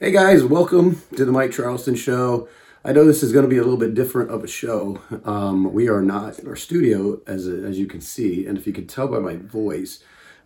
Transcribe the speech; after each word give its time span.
Hey 0.00 0.12
guys, 0.12 0.44
welcome 0.44 1.02
to 1.16 1.24
the 1.24 1.32
Mike 1.32 1.50
Charleston 1.50 1.96
Show. 1.96 2.48
I 2.84 2.92
know 2.92 3.04
this 3.04 3.24
is 3.24 3.32
going 3.32 3.42
to 3.42 3.48
be 3.48 3.56
a 3.56 3.64
little 3.64 3.76
bit 3.76 3.94
different 3.94 4.30
of 4.30 4.44
a 4.44 4.46
show. 4.46 5.02
Um, 5.24 5.72
we 5.72 5.88
are 5.88 6.02
not 6.02 6.38
in 6.38 6.46
our 6.46 6.54
studio, 6.54 7.20
as 7.26 7.48
as 7.48 7.80
you 7.80 7.88
can 7.88 8.00
see, 8.00 8.46
and 8.46 8.56
if 8.56 8.64
you 8.64 8.72
can 8.72 8.86
tell 8.86 9.08
by 9.08 9.18
my 9.18 9.34
voice, 9.34 10.04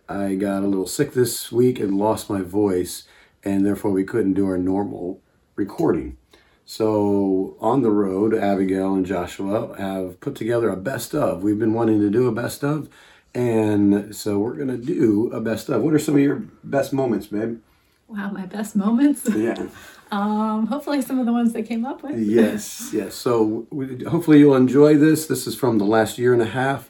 I 0.09 0.33
got 0.33 0.63
a 0.63 0.65
little 0.65 0.87
sick 0.87 1.13
this 1.13 1.51
week 1.51 1.79
and 1.79 1.99
lost 1.99 2.31
my 2.31 2.41
voice, 2.41 3.03
and 3.43 3.63
therefore 3.63 3.91
we 3.91 4.03
couldn't 4.03 4.33
do 4.33 4.47
our 4.47 4.57
normal 4.57 5.21
recording. 5.55 6.17
So 6.65 7.55
on 7.59 7.83
the 7.83 7.91
road, 7.91 8.33
Abigail 8.33 8.95
and 8.95 9.05
Joshua 9.05 9.75
have 9.77 10.19
put 10.19 10.33
together 10.33 10.71
a 10.71 10.77
best 10.77 11.13
of. 11.13 11.43
We've 11.43 11.59
been 11.59 11.75
wanting 11.75 11.99
to 11.99 12.09
do 12.09 12.27
a 12.27 12.31
best 12.31 12.63
of, 12.63 12.89
and 13.35 14.15
so 14.15 14.39
we're 14.39 14.55
gonna 14.55 14.77
do 14.79 15.29
a 15.31 15.39
best 15.39 15.69
of. 15.69 15.83
What 15.83 15.93
are 15.93 15.99
some 15.99 16.15
of 16.15 16.21
your 16.21 16.41
best 16.63 16.91
moments, 16.91 17.27
babe? 17.27 17.61
Wow, 18.07 18.31
my 18.31 18.45
best 18.45 18.75
moments. 18.75 19.27
Yeah. 19.35 19.67
Um, 20.11 20.67
hopefully 20.67 21.01
some 21.01 21.17
of 21.17 21.25
the 21.25 21.31
ones 21.31 21.53
that 21.53 21.63
came 21.63 21.87
up 21.87 22.03
with. 22.03 22.19
Yes, 22.19 22.91
yes. 22.93 23.15
So 23.15 23.65
we, 23.71 24.03
hopefully 24.03 24.37
you'll 24.37 24.53
enjoy 24.55 24.95
this. 24.95 25.25
This 25.25 25.47
is 25.47 25.55
from 25.55 25.79
the 25.79 25.85
last 25.85 26.19
year 26.19 26.33
and 26.33 26.41
a 26.43 26.45
half 26.45 26.87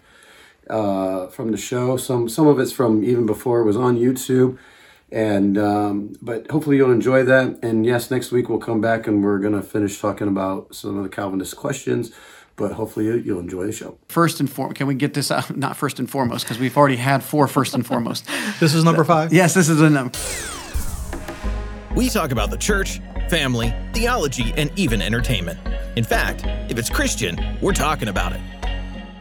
uh, 0.70 1.27
from 1.27 1.52
the 1.52 1.57
show. 1.57 1.95
Some 1.95 2.27
some 2.27 2.48
of 2.48 2.59
it's 2.59 2.73
from 2.73 3.02
even 3.02 3.26
before 3.26 3.62
it 3.62 3.63
was 3.63 3.77
on 3.77 3.98
YouTube, 3.98 4.57
and 5.09 5.57
um, 5.57 6.18
but 6.21 6.52
hopefully 6.52 6.76
you'll 6.76 6.91
enjoy 6.91 7.23
that. 7.23 7.59
And 7.63 7.85
yes, 7.85 8.12
next 8.12 8.34
week 8.34 8.49
we'll 8.49 8.59
come 8.59 8.82
back 8.82 9.07
and 9.07 9.23
we're 9.23 9.40
gonna 9.40 9.62
finish 9.62 10.02
talking 10.02 10.27
about 10.27 10.76
some 10.76 10.98
of 10.98 11.04
the 11.04 11.09
Calvinist 11.09 11.55
questions. 11.55 12.12
But 12.57 12.73
hopefully 12.73 13.05
you- 13.05 13.23
you'll 13.26 13.40
enjoy 13.40 13.68
the 13.68 13.71
show. 13.71 13.98
First 14.09 14.41
and 14.41 14.49
foremost, 14.49 14.76
can 14.76 14.85
we 14.88 14.95
get 14.95 15.13
this 15.13 15.32
out? 15.32 15.55
Not 15.66 15.77
first 15.77 15.98
and 15.98 16.09
foremost, 16.09 16.43
because 16.43 16.59
we've 16.59 16.76
already 16.76 16.98
had 16.98 17.23
four 17.23 17.48
first 17.48 17.73
and 17.73 17.85
foremost. 17.88 18.27
This 18.59 18.73
is 18.76 18.84
number 18.84 19.05
five. 19.05 19.32
Yes, 19.32 19.54
this 19.54 19.70
is 19.70 19.80
a 19.80 19.90
number. 19.90 20.18
We 21.95 22.09
talk 22.09 22.31
about 22.31 22.49
the 22.49 22.57
church, 22.57 23.02
family, 23.29 23.71
theology, 23.93 24.51
and 24.57 24.71
even 24.75 24.99
entertainment. 24.99 25.59
In 25.95 26.03
fact, 26.03 26.43
if 26.71 26.79
it's 26.79 26.90
Christian, 26.90 27.40
we're 27.62 27.73
talking 27.73 28.07
about 28.07 28.34
it. 28.34 28.41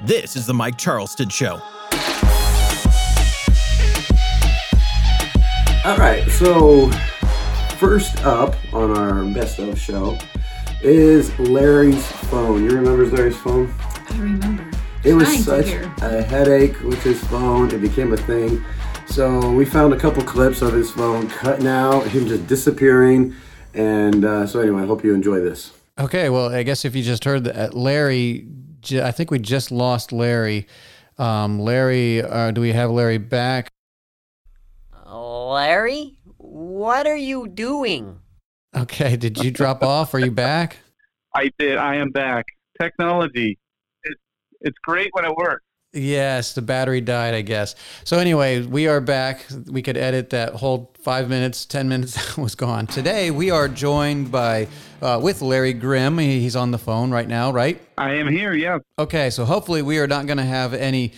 This 0.06 0.36
is 0.36 0.47
the 0.47 0.55
Mike 0.55 0.78
Charleston 0.78 1.28
Show. 1.28 1.60
All 5.84 5.98
right, 5.98 6.24
so 6.30 6.91
first 7.77 8.24
up 8.24 8.56
on 8.72 8.97
our 8.97 9.22
best 9.34 9.58
of 9.58 9.78
show 9.78 10.16
is 10.82 11.38
Larry's 11.38 12.06
phone. 12.06 12.64
You 12.64 12.70
remember 12.70 13.04
Larry's 13.04 13.36
phone? 13.36 13.70
I 14.08 14.19
remember. 14.19 14.64
It 15.04 15.12
was 15.12 15.27
trying 15.27 15.42
such 15.42 15.72
a 16.00 16.22
headache 16.22 16.80
with 16.80 17.02
his 17.02 17.22
phone. 17.25 17.70
It 17.70 17.82
became 17.82 18.14
a 18.14 18.16
thing. 18.16 18.64
So 19.12 19.52
we 19.52 19.66
found 19.66 19.92
a 19.92 19.98
couple 19.98 20.22
clips 20.22 20.62
of 20.62 20.72
his 20.72 20.91
phone 20.91 21.28
cutting 21.28 21.66
out, 21.66 22.06
him 22.06 22.27
just 22.27 22.46
disappearing. 22.46 23.34
And 23.74 24.24
uh, 24.24 24.46
so 24.46 24.58
anyway, 24.60 24.84
I 24.84 24.86
hope 24.86 25.04
you 25.04 25.12
enjoy 25.12 25.38
this. 25.41 25.70
Okay, 25.98 26.30
well, 26.30 26.50
I 26.50 26.62
guess 26.62 26.86
if 26.86 26.96
you 26.96 27.02
just 27.02 27.24
heard 27.24 27.44
that, 27.44 27.74
Larry, 27.74 28.48
I 28.91 29.10
think 29.10 29.30
we 29.30 29.38
just 29.38 29.70
lost 29.70 30.12
Larry. 30.12 30.66
Um, 31.19 31.60
Larry, 31.60 32.22
uh, 32.22 32.52
do 32.52 32.62
we 32.62 32.72
have 32.72 32.91
Larry 32.91 33.19
back? 33.19 33.69
Larry? 35.04 36.16
What 36.38 37.06
are 37.06 37.14
you 37.14 37.48
doing? 37.48 38.19
Okay, 38.74 39.19
did 39.19 39.44
you 39.44 39.50
drop 39.50 39.82
off? 39.82 40.14
Are 40.14 40.20
you 40.20 40.30
back? 40.30 40.78
I 41.34 41.50
did. 41.58 41.76
I 41.76 41.97
am 41.97 42.12
back. 42.12 42.47
Technology. 42.80 43.58
It's 44.04 44.20
it's 44.62 44.78
great 44.82 45.10
when 45.12 45.26
it 45.26 45.36
works. 45.36 45.64
Yes, 46.02 46.54
the 46.54 46.62
battery 46.62 47.02
died, 47.02 47.34
I 47.34 47.42
guess. 47.42 47.74
So 48.04 48.18
anyway, 48.18 48.62
we 48.62 48.86
are 48.88 49.00
back. 49.00 49.44
We 49.70 49.82
could 49.82 49.98
edit 49.98 50.30
that 50.30 50.54
whole 50.54 50.90
five 51.02 51.28
minutes, 51.28 51.66
ten 51.66 51.86
minutes 51.86 52.14
that 52.14 52.38
was 52.42 52.54
gone. 52.54 52.86
Today 52.86 53.30
we 53.30 53.50
are 53.50 53.68
joined 53.68 54.32
by 54.32 54.68
uh, 55.02 55.20
with 55.22 55.42
Larry 55.42 55.74
Grimm. 55.74 56.16
He's 56.16 56.56
on 56.56 56.70
the 56.70 56.78
phone 56.78 57.10
right 57.10 57.28
now, 57.28 57.52
right? 57.52 57.78
I 57.98 58.14
am 58.14 58.26
here. 58.28 58.54
Yes. 58.54 58.80
Okay, 58.98 59.28
so 59.28 59.44
hopefully 59.44 59.82
we 59.82 59.98
are 59.98 60.06
not 60.06 60.24
going 60.26 60.38
to 60.38 60.44
have 60.44 60.72
any 60.72 61.12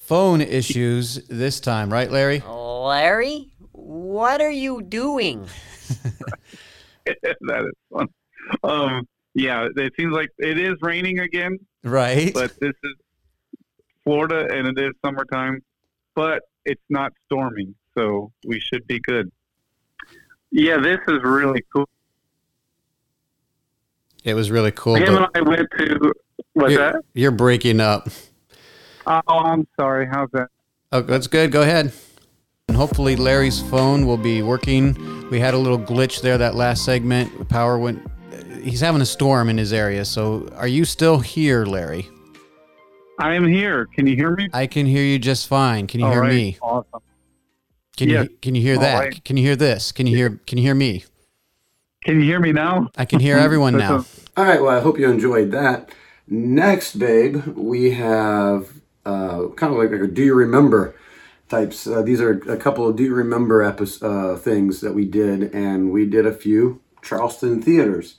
phone 0.00 0.40
issues 0.40 1.24
this 1.28 1.60
time, 1.60 1.92
right, 1.92 2.10
Larry? 2.10 2.40
Larry? 2.44 3.52
What 3.70 4.40
are 4.40 4.50
you 4.50 4.82
doing? 4.82 5.46
that 7.06 7.16
is 7.40 7.72
fun. 7.92 8.08
Um. 8.64 9.06
Yeah. 9.34 9.68
It 9.76 9.92
seems 9.96 10.12
like 10.12 10.30
it 10.38 10.58
is 10.58 10.74
raining 10.80 11.20
again, 11.20 11.58
Right. 11.84 12.34
but 12.34 12.58
this 12.58 12.72
is 12.82 12.94
Florida, 14.08 14.48
and 14.50 14.66
it 14.66 14.82
is 14.82 14.92
summertime, 15.04 15.62
but 16.14 16.40
it's 16.64 16.80
not 16.88 17.12
storming, 17.26 17.74
so 17.94 18.32
we 18.46 18.58
should 18.58 18.86
be 18.86 18.98
good. 19.00 19.30
Yeah, 20.50 20.78
this 20.78 20.98
is 21.08 21.18
really 21.22 21.62
cool. 21.74 21.86
it 24.24 24.32
was 24.32 24.50
really 24.50 24.70
cool. 24.70 24.94
Him 24.94 25.14
and 25.14 25.26
I 25.34 25.42
went 25.42 25.68
to. 25.76 26.12
What's 26.54 26.72
you're, 26.72 26.92
that? 26.92 27.02
you're 27.12 27.30
breaking 27.32 27.80
up. 27.80 28.08
Oh, 29.06 29.20
I'm 29.26 29.68
sorry. 29.78 30.06
How's 30.10 30.30
that? 30.32 30.48
Oh, 30.90 31.02
that's 31.02 31.26
good. 31.26 31.52
Go 31.52 31.60
ahead. 31.60 31.92
And 32.68 32.76
hopefully 32.78 33.14
Larry's 33.14 33.60
phone 33.60 34.06
will 34.06 34.16
be 34.16 34.40
working. 34.40 35.28
We 35.30 35.38
had 35.38 35.52
a 35.52 35.58
little 35.58 35.78
glitch 35.78 36.22
there 36.22 36.38
that 36.38 36.54
last 36.54 36.82
segment. 36.82 37.50
Power 37.50 37.78
went. 37.78 38.00
He's 38.62 38.80
having 38.80 39.02
a 39.02 39.06
storm 39.06 39.50
in 39.50 39.58
his 39.58 39.74
area. 39.74 40.06
So 40.06 40.48
are 40.56 40.66
you 40.66 40.86
still 40.86 41.18
here, 41.18 41.66
Larry? 41.66 42.08
I 43.18 43.34
am 43.34 43.46
here. 43.46 43.86
Can 43.86 44.06
you 44.06 44.14
hear 44.14 44.30
me? 44.34 44.48
I 44.52 44.66
can 44.66 44.86
hear 44.86 45.02
you 45.02 45.18
just 45.18 45.48
fine. 45.48 45.86
Can 45.86 46.00
you 46.00 46.06
All 46.06 46.12
hear 46.12 46.20
right. 46.22 46.32
me? 46.32 46.58
Awesome. 46.62 47.00
Can 47.96 48.08
Yes. 48.10 48.28
you 48.28 48.36
can 48.40 48.54
you 48.54 48.62
hear 48.62 48.76
All 48.76 48.80
that? 48.82 48.98
right. 49.00 49.24
Can 49.24 49.36
you 49.36 49.42
hear 49.44 49.56
this? 49.56 49.90
Can 49.90 50.06
you 50.06 50.16
hear 50.16 50.40
can 50.46 50.56
you 50.58 50.64
hear 50.64 50.74
me? 50.74 51.04
Can 52.04 52.20
you 52.20 52.26
hear 52.26 52.38
me 52.38 52.52
now? 52.52 52.88
I 52.96 53.04
can 53.04 53.18
hear 53.18 53.36
everyone 53.36 53.76
now. 53.76 54.04
All 54.36 54.44
right, 54.44 54.62
well, 54.62 54.76
I 54.76 54.80
hope 54.80 54.98
you 55.00 55.10
enjoyed 55.10 55.50
that. 55.50 55.90
Next, 56.28 56.96
babe, 56.96 57.44
we 57.56 57.90
have 57.90 58.68
uh, 59.04 59.48
kind 59.56 59.72
of 59.72 59.78
like 59.80 59.90
a 59.90 60.06
Do 60.06 60.22
You 60.22 60.34
Remember 60.34 60.94
types. 61.48 61.88
Uh, 61.88 62.02
these 62.02 62.20
are 62.20 62.34
a 62.48 62.56
couple 62.56 62.86
of 62.86 62.94
Do 62.94 63.02
You 63.02 63.14
Remember 63.14 63.62
epi- 63.64 63.98
uh, 64.00 64.36
things 64.36 64.80
that 64.80 64.94
we 64.94 65.06
did, 65.06 65.52
and 65.52 65.90
we 65.90 66.06
did 66.06 66.24
a 66.24 66.32
few 66.32 66.80
Charleston 67.02 67.60
theaters. 67.60 68.14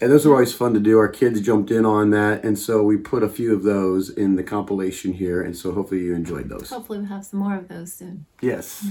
And 0.00 0.12
those 0.12 0.26
are 0.26 0.32
always 0.32 0.52
fun 0.52 0.74
to 0.74 0.80
do. 0.80 0.98
Our 0.98 1.08
kids 1.08 1.40
jumped 1.40 1.70
in 1.70 1.86
on 1.86 2.10
that, 2.10 2.44
and 2.44 2.58
so 2.58 2.82
we 2.82 2.98
put 2.98 3.22
a 3.22 3.28
few 3.28 3.54
of 3.54 3.62
those 3.62 4.10
in 4.10 4.36
the 4.36 4.42
compilation 4.42 5.14
here, 5.14 5.40
and 5.40 5.56
so 5.56 5.72
hopefully 5.72 6.02
you 6.02 6.14
enjoyed 6.14 6.50
those. 6.50 6.68
Hopefully 6.68 6.98
we'll 6.98 7.08
have 7.08 7.24
some 7.24 7.40
more 7.40 7.56
of 7.56 7.68
those 7.68 7.94
soon. 7.94 8.26
Yes. 8.42 8.88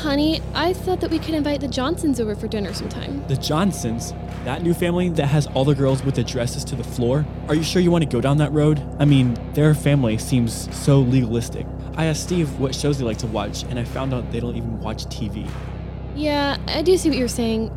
Honey, 0.00 0.40
I 0.54 0.72
thought 0.72 1.02
that 1.02 1.10
we 1.10 1.18
could 1.18 1.34
invite 1.34 1.60
the 1.60 1.68
Johnsons 1.68 2.20
over 2.20 2.34
for 2.34 2.48
dinner 2.48 2.72
sometime. 2.72 3.22
The 3.28 3.36
Johnsons, 3.36 4.14
that 4.44 4.62
new 4.62 4.72
family 4.72 5.10
that 5.10 5.26
has 5.26 5.46
all 5.48 5.66
the 5.66 5.74
girls 5.74 6.02
with 6.02 6.14
the 6.14 6.24
dresses 6.24 6.64
to 6.64 6.74
the 6.74 6.82
floor. 6.82 7.26
Are 7.48 7.54
you 7.54 7.62
sure 7.62 7.82
you 7.82 7.90
want 7.90 8.02
to 8.04 8.08
go 8.08 8.18
down 8.18 8.38
that 8.38 8.50
road? 8.50 8.82
I 8.98 9.04
mean, 9.04 9.36
their 9.52 9.74
family 9.74 10.16
seems 10.16 10.74
so 10.74 11.00
legalistic. 11.00 11.66
I 11.96 12.06
asked 12.06 12.22
Steve 12.22 12.58
what 12.58 12.74
shows 12.74 12.98
they 12.98 13.04
like 13.04 13.18
to 13.18 13.26
watch, 13.26 13.64
and 13.64 13.78
I 13.78 13.84
found 13.84 14.14
out 14.14 14.32
they 14.32 14.40
don't 14.40 14.56
even 14.56 14.80
watch 14.80 15.04
TV. 15.04 15.46
Yeah, 16.16 16.56
I 16.68 16.80
do 16.80 16.96
see 16.96 17.10
what 17.10 17.18
you're 17.18 17.28
saying. 17.28 17.68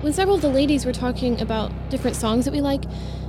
When 0.00 0.12
several 0.12 0.34
of 0.34 0.42
the 0.42 0.48
ladies 0.48 0.84
were 0.84 0.92
talking 0.92 1.40
about 1.40 1.70
different 1.88 2.16
songs 2.16 2.46
that 2.46 2.52
we 2.52 2.60
like, 2.60 2.82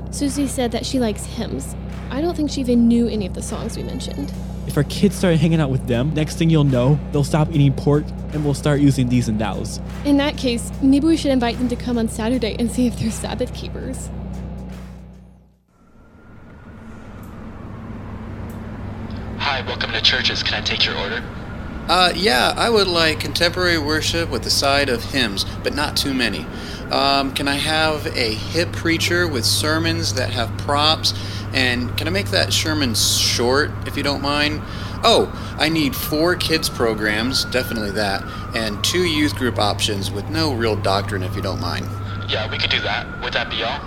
Susie 0.09 0.47
said 0.47 0.71
that 0.71 0.83
she 0.83 0.99
likes 0.99 1.25
hymns. 1.25 1.75
I 2.09 2.21
don't 2.21 2.35
think 2.35 2.49
she 2.49 2.61
even 2.61 2.87
knew 2.87 3.07
any 3.07 3.27
of 3.27 3.35
the 3.35 3.43
songs 3.43 3.77
we 3.77 3.83
mentioned. 3.83 4.33
If 4.67 4.77
our 4.77 4.83
kids 4.83 5.15
start 5.15 5.37
hanging 5.37 5.59
out 5.59 5.71
with 5.71 5.87
them, 5.87 6.13
next 6.13 6.37
thing 6.37 6.49
you'll 6.49 6.63
know, 6.63 6.99
they'll 7.11 7.23
stop 7.23 7.49
eating 7.51 7.73
pork 7.73 8.05
and 8.31 8.45
we'll 8.45 8.53
start 8.53 8.79
using 8.79 9.09
thees 9.09 9.27
and 9.27 9.39
thous. 9.39 9.81
In 10.05 10.17
that 10.17 10.37
case, 10.37 10.71
maybe 10.81 11.07
we 11.07 11.17
should 11.17 11.31
invite 11.31 11.57
them 11.57 11.67
to 11.69 11.75
come 11.75 11.97
on 11.97 12.07
Saturday 12.07 12.55
and 12.59 12.71
see 12.71 12.87
if 12.87 12.97
they're 12.99 13.11
Sabbath 13.11 13.53
keepers. 13.53 14.09
Hi, 19.39 19.61
welcome 19.65 19.91
to 19.91 20.01
churches. 20.01 20.43
Can 20.43 20.53
I 20.53 20.61
take 20.61 20.85
your 20.85 20.95
order? 20.97 21.23
Uh, 21.89 22.13
yeah, 22.15 22.53
I 22.55 22.69
would 22.69 22.87
like 22.87 23.19
contemporary 23.19 23.79
worship 23.79 24.29
with 24.29 24.45
a 24.45 24.51
side 24.51 24.87
of 24.87 25.03
hymns, 25.03 25.43
but 25.63 25.73
not 25.73 25.97
too 25.97 26.13
many. 26.13 26.45
Um, 26.91 27.33
can 27.33 27.47
I 27.47 27.55
have 27.55 28.05
a 28.15 28.35
hip 28.35 28.71
preacher 28.71 29.27
with 29.27 29.43
sermons 29.43 30.13
that 30.13 30.29
have 30.29 30.55
props? 30.59 31.13
And 31.53 31.95
can 31.97 32.07
I 32.07 32.11
make 32.11 32.27
that 32.27 32.53
Sherman 32.53 32.95
short, 32.95 33.71
if 33.85 33.97
you 33.97 34.03
don't 34.03 34.21
mind? 34.21 34.61
Oh, 35.03 35.31
I 35.57 35.69
need 35.69 35.95
four 35.95 36.35
kids 36.35 36.69
programs, 36.69 37.45
definitely 37.45 37.91
that, 37.91 38.23
and 38.55 38.83
two 38.83 39.03
youth 39.03 39.35
group 39.35 39.57
options 39.57 40.11
with 40.11 40.29
no 40.29 40.53
real 40.53 40.75
doctrine, 40.75 41.23
if 41.23 41.35
you 41.35 41.41
don't 41.41 41.59
mind. 41.59 41.85
Yeah, 42.29 42.49
we 42.49 42.57
could 42.57 42.69
do 42.69 42.79
that. 42.81 43.21
Would 43.23 43.33
that 43.33 43.49
be 43.49 43.63
all? 43.63 43.79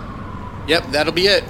Yep, 0.66 0.86
that'll 0.90 1.12
be 1.12 1.26
it. 1.26 1.44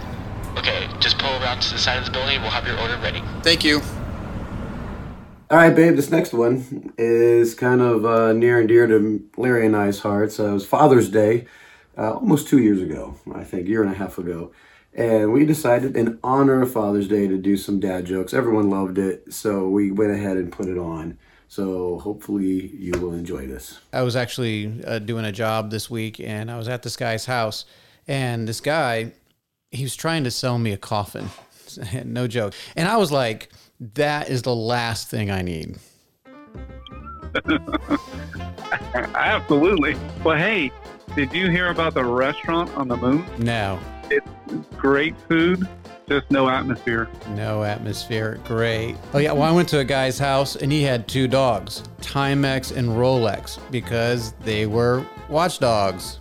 Okay, 0.56 0.88
just 1.00 1.18
pull 1.18 1.30
around 1.42 1.60
to 1.62 1.72
the 1.72 1.78
side 1.78 1.98
of 1.98 2.04
the 2.04 2.10
building. 2.10 2.40
We'll 2.40 2.50
have 2.50 2.66
your 2.66 2.78
order 2.78 2.96
ready. 3.02 3.22
Thank 3.42 3.64
you. 3.64 3.80
All 5.50 5.58
right, 5.58 5.74
babe. 5.74 5.96
This 5.96 6.10
next 6.10 6.32
one 6.32 6.92
is 6.96 7.54
kind 7.54 7.80
of 7.80 8.04
uh, 8.04 8.32
near 8.32 8.58
and 8.60 8.68
dear 8.68 8.86
to 8.86 9.28
Larry 9.36 9.66
and 9.66 9.76
I's 9.76 9.98
hearts. 9.98 10.38
Uh, 10.38 10.46
it 10.46 10.52
was 10.52 10.66
Father's 10.66 11.08
Day, 11.08 11.46
uh, 11.98 12.14
almost 12.14 12.48
two 12.48 12.58
years 12.58 12.80
ago, 12.80 13.16
I 13.34 13.44
think, 13.44 13.68
year 13.68 13.82
and 13.82 13.92
a 13.92 13.94
half 13.94 14.18
ago, 14.18 14.52
and 14.94 15.32
we 15.32 15.44
decided 15.44 15.96
in 15.96 16.18
honor 16.22 16.62
of 16.62 16.72
Father's 16.72 17.08
Day 17.08 17.26
to 17.26 17.36
do 17.36 17.56
some 17.56 17.80
dad 17.80 18.04
jokes. 18.04 18.32
Everyone 18.32 18.70
loved 18.70 18.98
it, 18.98 19.32
so 19.32 19.68
we 19.68 19.90
went 19.90 20.12
ahead 20.12 20.36
and 20.36 20.52
put 20.52 20.66
it 20.66 20.78
on. 20.78 21.18
So 21.48 21.98
hopefully 21.98 22.72
you 22.74 22.92
will 22.98 23.12
enjoy 23.12 23.46
this. 23.46 23.80
I 23.92 24.02
was 24.02 24.16
actually 24.16 24.82
uh, 24.84 24.98
doing 24.98 25.24
a 25.24 25.32
job 25.32 25.70
this 25.70 25.88
week 25.88 26.18
and 26.18 26.50
I 26.50 26.56
was 26.56 26.68
at 26.68 26.82
this 26.82 26.96
guy's 26.96 27.26
house 27.26 27.64
and 28.08 28.48
this 28.48 28.60
guy 28.60 29.12
he 29.70 29.84
was 29.84 29.94
trying 29.94 30.24
to 30.24 30.32
sell 30.32 30.58
me 30.58 30.72
a 30.72 30.76
coffin. 30.76 31.28
no 32.04 32.26
joke. 32.26 32.54
And 32.74 32.88
I 32.88 32.96
was 32.96 33.12
like 33.12 33.50
that 33.94 34.30
is 34.30 34.42
the 34.42 34.54
last 34.54 35.08
thing 35.08 35.30
I 35.30 35.42
need. 35.42 35.76
Absolutely. 39.14 39.96
Well, 40.24 40.36
hey, 40.36 40.72
did 41.14 41.32
you 41.32 41.50
hear 41.50 41.68
about 41.68 41.94
the 41.94 42.04
restaurant 42.04 42.74
on 42.76 42.88
the 42.88 42.96
moon? 42.96 43.24
No. 43.38 43.78
It's 44.10 44.26
great 44.76 45.14
food, 45.28 45.66
just 46.08 46.30
no 46.30 46.48
atmosphere. 46.48 47.08
No 47.30 47.64
atmosphere. 47.64 48.40
Great. 48.44 48.96
Oh 49.12 49.18
yeah, 49.18 49.32
well 49.32 49.42
I 49.42 49.50
went 49.50 49.68
to 49.70 49.78
a 49.78 49.84
guy's 49.84 50.18
house 50.18 50.56
and 50.56 50.70
he 50.70 50.82
had 50.82 51.08
two 51.08 51.28
dogs, 51.28 51.82
Timex 52.00 52.76
and 52.76 52.90
Rolex, 52.90 53.58
because 53.70 54.32
they 54.40 54.66
were 54.66 55.04
watchdogs. 55.28 56.20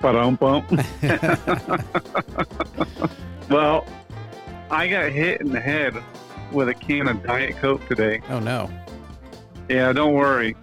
Ba-dum 0.00 0.36
bump. 0.36 0.70
well, 3.50 3.86
I 4.70 4.88
got 4.88 5.10
hit 5.10 5.40
in 5.40 5.52
the 5.52 5.60
head 5.60 5.96
with 6.52 6.68
a 6.68 6.74
can 6.74 7.08
of 7.08 7.22
Diet 7.22 7.56
Coke 7.56 7.86
today. 7.88 8.20
Oh 8.28 8.40
no. 8.40 8.70
Yeah, 9.68 9.92
don't 9.92 10.14
worry. 10.14 10.54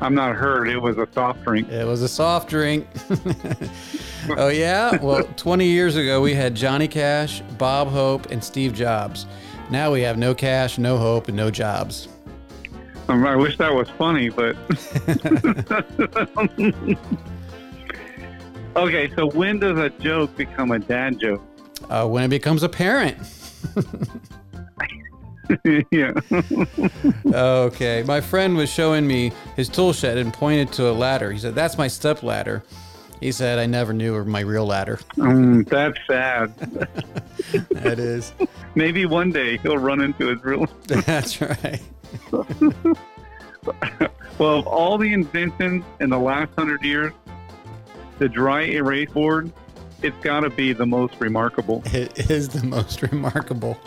I'm 0.00 0.14
not 0.14 0.36
hurt. 0.36 0.68
It 0.68 0.80
was 0.80 0.96
a 0.96 1.08
soft 1.12 1.42
drink. 1.44 1.68
It 1.70 1.86
was 1.86 2.02
a 2.02 2.08
soft 2.08 2.48
drink. 2.48 2.86
oh 4.36 4.48
yeah. 4.48 4.96
Well, 5.02 5.24
20 5.36 5.66
years 5.66 5.96
ago 5.96 6.20
we 6.20 6.34
had 6.34 6.54
Johnny 6.54 6.86
Cash, 6.86 7.40
Bob 7.58 7.88
Hope, 7.88 8.30
and 8.30 8.42
Steve 8.42 8.74
Jobs. 8.74 9.26
Now 9.70 9.92
we 9.92 10.00
have 10.02 10.16
no 10.16 10.34
cash, 10.34 10.78
no 10.78 10.98
hope, 10.98 11.28
and 11.28 11.36
no 11.36 11.50
jobs. 11.50 12.08
Um, 13.08 13.26
I 13.26 13.34
wish 13.36 13.56
that 13.58 13.74
was 13.74 13.88
funny, 13.90 14.28
but 14.28 14.56
okay. 18.76 19.10
So 19.16 19.30
when 19.30 19.58
does 19.58 19.78
a 19.78 19.90
joke 19.90 20.36
become 20.36 20.70
a 20.70 20.78
dad 20.78 21.18
joke? 21.18 21.42
Uh, 21.90 22.06
when 22.06 22.22
it 22.22 22.28
becomes 22.28 22.62
apparent. 22.62 23.18
yeah. 25.90 26.12
okay. 27.26 28.04
My 28.06 28.20
friend 28.20 28.56
was 28.56 28.70
showing 28.70 29.06
me 29.06 29.32
his 29.56 29.68
tool 29.68 29.92
shed 29.92 30.18
and 30.18 30.32
pointed 30.32 30.72
to 30.74 30.90
a 30.90 30.92
ladder. 30.92 31.32
He 31.32 31.38
said, 31.38 31.54
That's 31.54 31.78
my 31.78 31.88
step 31.88 32.22
ladder. 32.22 32.62
He 33.20 33.32
said, 33.32 33.58
I 33.58 33.66
never 33.66 33.92
knew 33.92 34.14
of 34.14 34.26
my 34.26 34.40
real 34.40 34.66
ladder. 34.66 35.00
Um, 35.20 35.64
that's 35.64 35.98
sad. 36.06 36.54
that 37.70 37.98
is. 37.98 38.32
Maybe 38.74 39.06
one 39.06 39.32
day 39.32 39.56
he'll 39.58 39.78
run 39.78 40.00
into 40.00 40.28
his 40.28 40.44
real. 40.44 40.66
That's 40.86 41.40
right. 41.40 41.80
well, 42.30 44.58
of 44.58 44.66
all 44.68 44.98
the 44.98 45.12
inventions 45.12 45.84
in 46.00 46.10
the 46.10 46.18
last 46.18 46.52
hundred 46.56 46.84
years, 46.84 47.12
the 48.18 48.28
dry 48.28 48.62
erase 48.62 49.10
board, 49.10 49.52
it's 50.02 50.16
got 50.22 50.40
to 50.40 50.50
be 50.50 50.72
the 50.72 50.86
most 50.86 51.14
remarkable. 51.18 51.82
It 51.92 52.30
is 52.30 52.48
the 52.48 52.64
most 52.64 53.02
remarkable. 53.02 53.78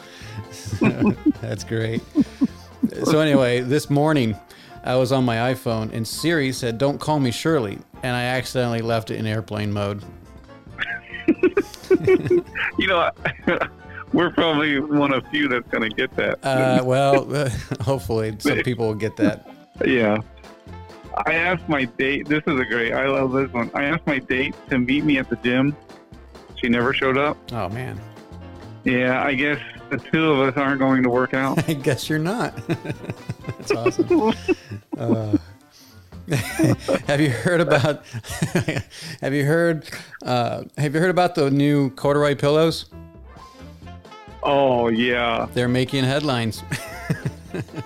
That's 1.42 1.64
great. 1.64 2.02
So 3.04 3.20
anyway, 3.20 3.62
this 3.62 3.90
morning 3.90 4.36
I 4.84 4.96
was 4.96 5.12
on 5.12 5.24
my 5.24 5.54
iPhone 5.54 5.94
and 5.94 6.08
Siri 6.08 6.52
said, 6.52 6.78
"Don't 6.78 7.00
call 7.00 7.20
me 7.20 7.32
Shirley," 7.32 7.80
and 8.04 8.16
I 8.16 8.24
accidentally 8.24 8.82
left 8.82 9.12
it 9.12 9.18
in 9.18 9.26
airplane 9.26 9.72
mode. 9.72 10.04
you 12.78 12.88
know, 12.88 13.12
we're 14.14 14.32
probably 14.32 14.80
one 14.80 15.14
of 15.14 15.26
few 15.28 15.48
that's 15.48 15.68
going 15.70 15.90
to 15.90 15.96
get 15.96 16.14
that. 16.16 16.44
Uh, 16.44 16.84
well, 16.84 17.50
hopefully 17.82 18.36
some 18.40 18.60
people 18.60 18.88
will 18.88 18.96
get 18.96 19.16
that. 19.18 19.48
Yeah. 19.86 20.18
I 21.28 21.34
asked 21.34 21.68
my 21.68 21.86
date. 21.86 22.28
This 22.28 22.44
is 22.48 22.60
a 22.60 22.66
great. 22.66 22.94
I 22.94 23.08
love 23.08 23.34
this 23.34 23.52
one. 23.52 23.70
I 23.74 23.84
asked 23.84 24.08
my 24.08 24.20
date 24.20 24.56
to 24.70 24.80
meet 24.80 25.04
me 25.04 25.18
at 25.18 25.30
the 25.30 25.36
gym. 25.38 25.76
She 26.62 26.70
never 26.70 26.94
showed 26.94 27.18
up. 27.18 27.38
Oh 27.52 27.70
man. 27.70 28.00
Yeah, 28.84 29.24
I 29.24 29.34
guess 29.34 29.60
the 29.90 29.98
two 29.98 30.32
of 30.32 30.40
us 30.40 30.58
aren't 30.58 30.80
going 30.80 31.02
to 31.04 31.10
work 31.10 31.34
out. 31.34 31.58
I 31.70 31.74
guess 31.74 32.08
you're 32.08 32.20
not. 32.20 32.56
That's 32.68 33.72
awesome. 33.72 34.34
Uh, 34.98 35.36
have 37.08 37.20
you 37.20 37.32
heard 37.32 37.60
about? 37.60 38.06
have 39.20 39.34
you 39.34 39.44
heard? 39.44 39.90
Uh, 40.22 40.64
have 40.78 40.94
you 40.94 41.02
heard 41.02 41.10
about 41.10 41.34
the 41.34 41.50
new 41.50 41.90
corduroy 41.92 42.36
pillows? 42.36 42.86
Oh 44.44 44.90
yeah, 44.90 45.48
they're 45.54 45.68
making 45.68 46.04
headlines 46.04 46.62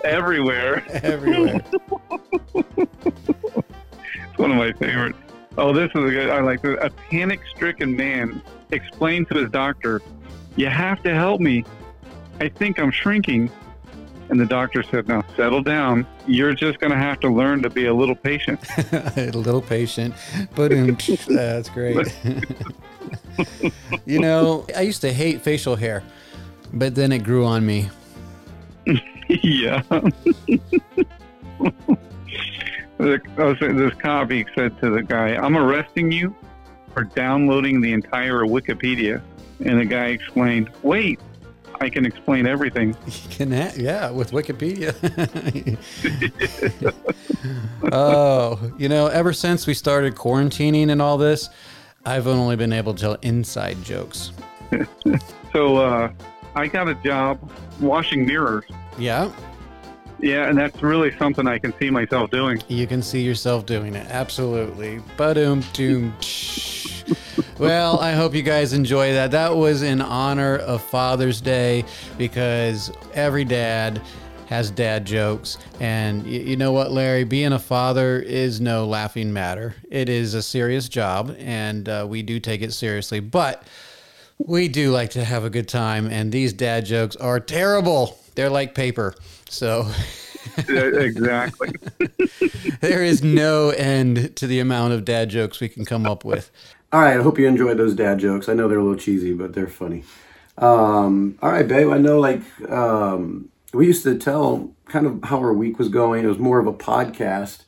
everywhere. 0.04 0.84
Everywhere. 1.02 1.62
it's 2.54 4.36
one 4.36 4.50
of 4.50 4.56
my 4.58 4.72
favorites. 4.74 5.18
Oh, 5.58 5.72
this 5.72 5.90
is 5.94 6.04
a 6.04 6.10
good. 6.10 6.30
I 6.30 6.40
like 6.40 6.62
this. 6.62 6.78
A 6.82 6.90
panic-stricken 6.90 7.96
man 7.96 8.42
explained 8.70 9.28
to 9.28 9.38
his 9.38 9.50
doctor, 9.50 10.02
"You 10.56 10.68
have 10.68 11.02
to 11.04 11.14
help 11.14 11.40
me. 11.40 11.64
I 12.40 12.48
think 12.48 12.78
I'm 12.78 12.90
shrinking." 12.90 13.50
And 14.28 14.38
the 14.38 14.44
doctor 14.44 14.82
said, 14.82 15.08
"Now 15.08 15.24
settle 15.34 15.62
down. 15.62 16.06
You're 16.26 16.52
just 16.52 16.78
going 16.78 16.90
to 16.90 16.98
have 16.98 17.20
to 17.20 17.28
learn 17.28 17.62
to 17.62 17.70
be 17.70 17.86
a 17.86 17.94
little 17.94 18.14
patient." 18.14 18.60
a 18.92 19.30
little 19.32 19.62
patient, 19.62 20.14
but 20.54 20.72
um, 20.72 20.98
that's 21.28 21.70
great. 21.70 22.14
you 24.04 24.18
know, 24.18 24.66
I 24.76 24.82
used 24.82 25.00
to 25.02 25.12
hate 25.12 25.40
facial 25.40 25.76
hair, 25.76 26.02
but 26.74 26.94
then 26.94 27.12
it 27.12 27.20
grew 27.20 27.46
on 27.46 27.64
me. 27.64 27.88
yeah. 29.28 29.82
This 32.98 33.94
copy 33.94 34.46
said 34.54 34.78
to 34.80 34.90
the 34.90 35.02
guy, 35.02 35.36
"I'm 35.36 35.56
arresting 35.56 36.12
you 36.12 36.34
for 36.94 37.04
downloading 37.04 37.80
the 37.80 37.92
entire 37.92 38.40
Wikipedia." 38.40 39.20
And 39.64 39.80
the 39.80 39.84
guy 39.84 40.06
explained, 40.06 40.70
"Wait, 40.82 41.20
I 41.80 41.88
can 41.88 42.06
explain 42.06 42.46
everything. 42.46 42.96
You 43.06 43.46
can, 43.46 43.50
yeah, 43.76 44.10
with 44.10 44.30
Wikipedia. 44.30 44.94
oh, 47.92 48.72
you 48.78 48.88
know, 48.88 49.08
ever 49.08 49.32
since 49.32 49.66
we 49.66 49.74
started 49.74 50.14
quarantining 50.14 50.90
and 50.90 51.02
all 51.02 51.18
this, 51.18 51.50
I've 52.06 52.26
only 52.26 52.56
been 52.56 52.72
able 52.72 52.94
to 52.94 53.00
tell 53.00 53.16
inside 53.22 53.82
jokes. 53.82 54.32
so 55.52 55.76
uh, 55.76 56.10
I 56.54 56.66
got 56.68 56.88
a 56.88 56.94
job 56.94 57.38
washing 57.80 58.24
mirrors. 58.24 58.64
Yeah. 58.98 59.30
Yeah, 60.18 60.48
and 60.48 60.56
that's 60.56 60.82
really 60.82 61.16
something 61.18 61.46
I 61.46 61.58
can 61.58 61.76
see 61.78 61.90
myself 61.90 62.30
doing. 62.30 62.62
You 62.68 62.86
can 62.86 63.02
see 63.02 63.20
yourself 63.22 63.66
doing 63.66 63.94
it, 63.94 64.06
absolutely. 64.10 65.00
Ba-doom, 65.16 65.62
doom. 65.72 66.14
well, 67.58 68.00
I 68.00 68.12
hope 68.12 68.34
you 68.34 68.42
guys 68.42 68.72
enjoy 68.72 69.12
that. 69.12 69.30
That 69.32 69.54
was 69.54 69.82
in 69.82 70.00
honor 70.00 70.56
of 70.56 70.82
Father's 70.82 71.40
Day 71.40 71.84
because 72.16 72.90
every 73.14 73.44
dad 73.44 74.00
has 74.46 74.70
dad 74.70 75.04
jokes. 75.04 75.58
And 75.80 76.22
y- 76.22 76.30
you 76.30 76.56
know 76.56 76.72
what, 76.72 76.92
Larry? 76.92 77.24
Being 77.24 77.52
a 77.52 77.58
father 77.58 78.18
is 78.18 78.60
no 78.60 78.86
laughing 78.86 79.32
matter. 79.32 79.74
It 79.90 80.08
is 80.08 80.34
a 80.34 80.42
serious 80.42 80.88
job, 80.88 81.34
and 81.38 81.88
uh, 81.88 82.06
we 82.08 82.22
do 82.22 82.40
take 82.40 82.62
it 82.62 82.72
seriously. 82.72 83.20
But 83.20 83.64
we 84.38 84.68
do 84.68 84.92
like 84.92 85.10
to 85.10 85.24
have 85.24 85.44
a 85.44 85.50
good 85.50 85.68
time, 85.68 86.06
and 86.06 86.30
these 86.32 86.52
dad 86.52 86.86
jokes 86.86 87.16
are 87.16 87.40
terrible. 87.40 88.18
They're 88.34 88.50
like 88.50 88.74
paper. 88.74 89.14
So. 89.48 89.90
exactly. 90.68 91.72
there 92.80 93.02
is 93.02 93.22
no 93.22 93.70
end 93.70 94.36
to 94.36 94.46
the 94.46 94.60
amount 94.60 94.94
of 94.94 95.04
dad 95.04 95.28
jokes 95.28 95.60
we 95.60 95.68
can 95.68 95.84
come 95.84 96.06
up 96.06 96.24
with. 96.24 96.50
All 96.92 97.00
right, 97.00 97.18
I 97.18 97.22
hope 97.22 97.38
you 97.38 97.46
enjoyed 97.46 97.78
those 97.78 97.94
dad 97.94 98.18
jokes. 98.18 98.48
I 98.48 98.54
know 98.54 98.68
they're 98.68 98.78
a 98.78 98.82
little 98.82 98.98
cheesy, 98.98 99.32
but 99.32 99.54
they're 99.54 99.66
funny. 99.66 100.04
Um, 100.58 101.38
all 101.42 101.50
right, 101.50 101.66
babe. 101.66 101.90
I 101.90 101.98
know, 101.98 102.18
like, 102.20 102.40
um, 102.70 103.50
we 103.74 103.86
used 103.86 104.04
to 104.04 104.16
tell 104.16 104.72
kind 104.86 105.06
of 105.06 105.24
how 105.24 105.38
our 105.38 105.52
week 105.52 105.78
was 105.78 105.88
going. 105.88 106.24
It 106.24 106.28
was 106.28 106.38
more 106.38 106.58
of 106.58 106.66
a 106.66 106.72
podcast, 106.72 107.64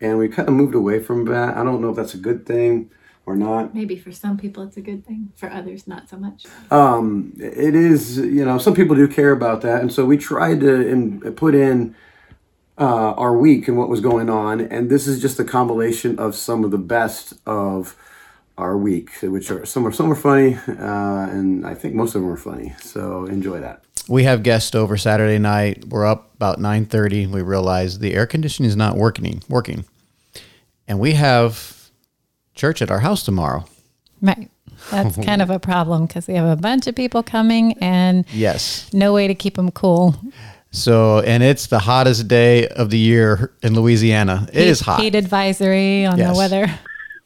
and 0.00 0.18
we 0.18 0.28
kind 0.28 0.48
of 0.48 0.54
moved 0.54 0.74
away 0.74 1.02
from 1.02 1.24
that. 1.26 1.56
I 1.56 1.64
don't 1.64 1.80
know 1.80 1.90
if 1.90 1.96
that's 1.96 2.14
a 2.14 2.18
good 2.18 2.44
thing 2.44 2.90
or 3.26 3.36
not. 3.36 3.74
Maybe 3.74 3.96
for 3.96 4.12
some 4.12 4.36
people 4.38 4.62
it's 4.62 4.76
a 4.76 4.80
good 4.80 5.04
thing, 5.04 5.32
for 5.34 5.50
others 5.50 5.86
not 5.86 6.08
so 6.08 6.16
much. 6.16 6.46
Um, 6.70 7.32
it 7.36 7.74
is, 7.74 8.18
you 8.18 8.44
know, 8.44 8.56
some 8.58 8.72
people 8.74 8.94
do 8.96 9.08
care 9.08 9.32
about 9.32 9.60
that, 9.62 9.82
and 9.82 9.92
so 9.92 10.04
we 10.06 10.16
tried 10.16 10.60
to 10.60 10.88
in, 10.88 11.20
put 11.34 11.54
in 11.54 11.94
uh, 12.78 13.12
our 13.12 13.36
week 13.36 13.68
and 13.68 13.76
what 13.76 13.88
was 13.88 14.00
going 14.00 14.30
on, 14.30 14.60
and 14.60 14.88
this 14.88 15.06
is 15.06 15.20
just 15.20 15.40
a 15.40 15.44
compilation 15.44 16.18
of 16.18 16.34
some 16.34 16.64
of 16.64 16.70
the 16.70 16.78
best 16.78 17.34
of 17.46 17.96
our 18.58 18.76
week, 18.76 19.10
which 19.22 19.50
are 19.50 19.66
some 19.66 19.86
are 19.86 19.92
some 19.92 20.10
are 20.10 20.14
funny, 20.14 20.54
uh, 20.68 21.28
and 21.28 21.66
I 21.66 21.74
think 21.74 21.94
most 21.94 22.14
of 22.14 22.22
them 22.22 22.30
are 22.30 22.36
funny. 22.36 22.74
So 22.80 23.26
enjoy 23.26 23.60
that. 23.60 23.82
we 24.08 24.22
have 24.24 24.42
guests 24.42 24.74
over 24.74 24.96
Saturday 24.96 25.38
night. 25.38 25.84
We're 25.86 26.06
up 26.06 26.34
about 26.34 26.60
nine 26.60 26.86
thirty. 26.86 27.26
We 27.26 27.42
realize 27.42 27.98
the 27.98 28.14
air 28.14 28.26
conditioning 28.26 28.68
is 28.68 28.76
not 28.76 28.96
working. 28.96 29.42
Working, 29.48 29.84
and 30.86 30.98
we 30.98 31.12
have 31.12 31.75
church 32.56 32.82
at 32.82 32.90
our 32.90 33.00
house 33.00 33.22
tomorrow. 33.22 33.64
Right. 34.20 34.50
That's 34.90 35.16
kind 35.16 35.40
of 35.42 35.50
a 35.50 35.58
problem 35.58 36.06
because 36.06 36.26
we 36.26 36.34
have 36.34 36.46
a 36.58 36.60
bunch 36.60 36.86
of 36.86 36.94
people 36.94 37.22
coming 37.22 37.74
and 37.80 38.24
Yes. 38.32 38.90
no 38.92 39.12
way 39.12 39.26
to 39.28 39.34
keep 39.34 39.54
them 39.54 39.70
cool. 39.70 40.16
So, 40.70 41.20
and 41.20 41.42
it's 41.42 41.68
the 41.68 41.78
hottest 41.78 42.28
day 42.28 42.66
of 42.68 42.90
the 42.90 42.98
year 42.98 43.52
in 43.62 43.74
Louisiana. 43.74 44.46
It 44.52 44.66
is 44.66 44.80
hot. 44.80 45.00
Heat 45.00 45.14
advisory 45.14 46.04
on 46.04 46.18
Yes. 46.18 46.32
the 46.32 46.36
weather. 46.38 46.78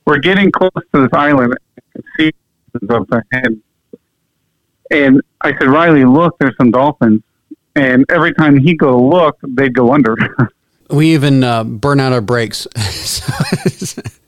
We're 0.07 0.19
getting 0.19 0.53
close 0.53 0.71
to 0.95 1.03
this 1.03 1.11
island. 1.13 1.55
and 2.19 2.91
up 2.91 3.07
ahead. 3.11 3.61
And 4.93 5.21
I 5.41 5.53
said, 5.59 5.69
Riley, 5.69 6.05
look, 6.05 6.37
there's 6.39 6.57
some 6.57 6.71
dolphins. 6.71 7.23
And 7.75 8.05
every 8.11 8.33
time 8.35 8.57
he 8.59 8.75
go 8.75 9.01
look, 9.01 9.39
they'd 9.43 9.75
go 9.75 9.93
under. 9.93 10.17
We 10.93 11.15
even 11.15 11.45
uh, 11.45 11.63
burn 11.63 12.01
out 12.01 12.13
our 12.13 12.21
brakes. 12.21 12.67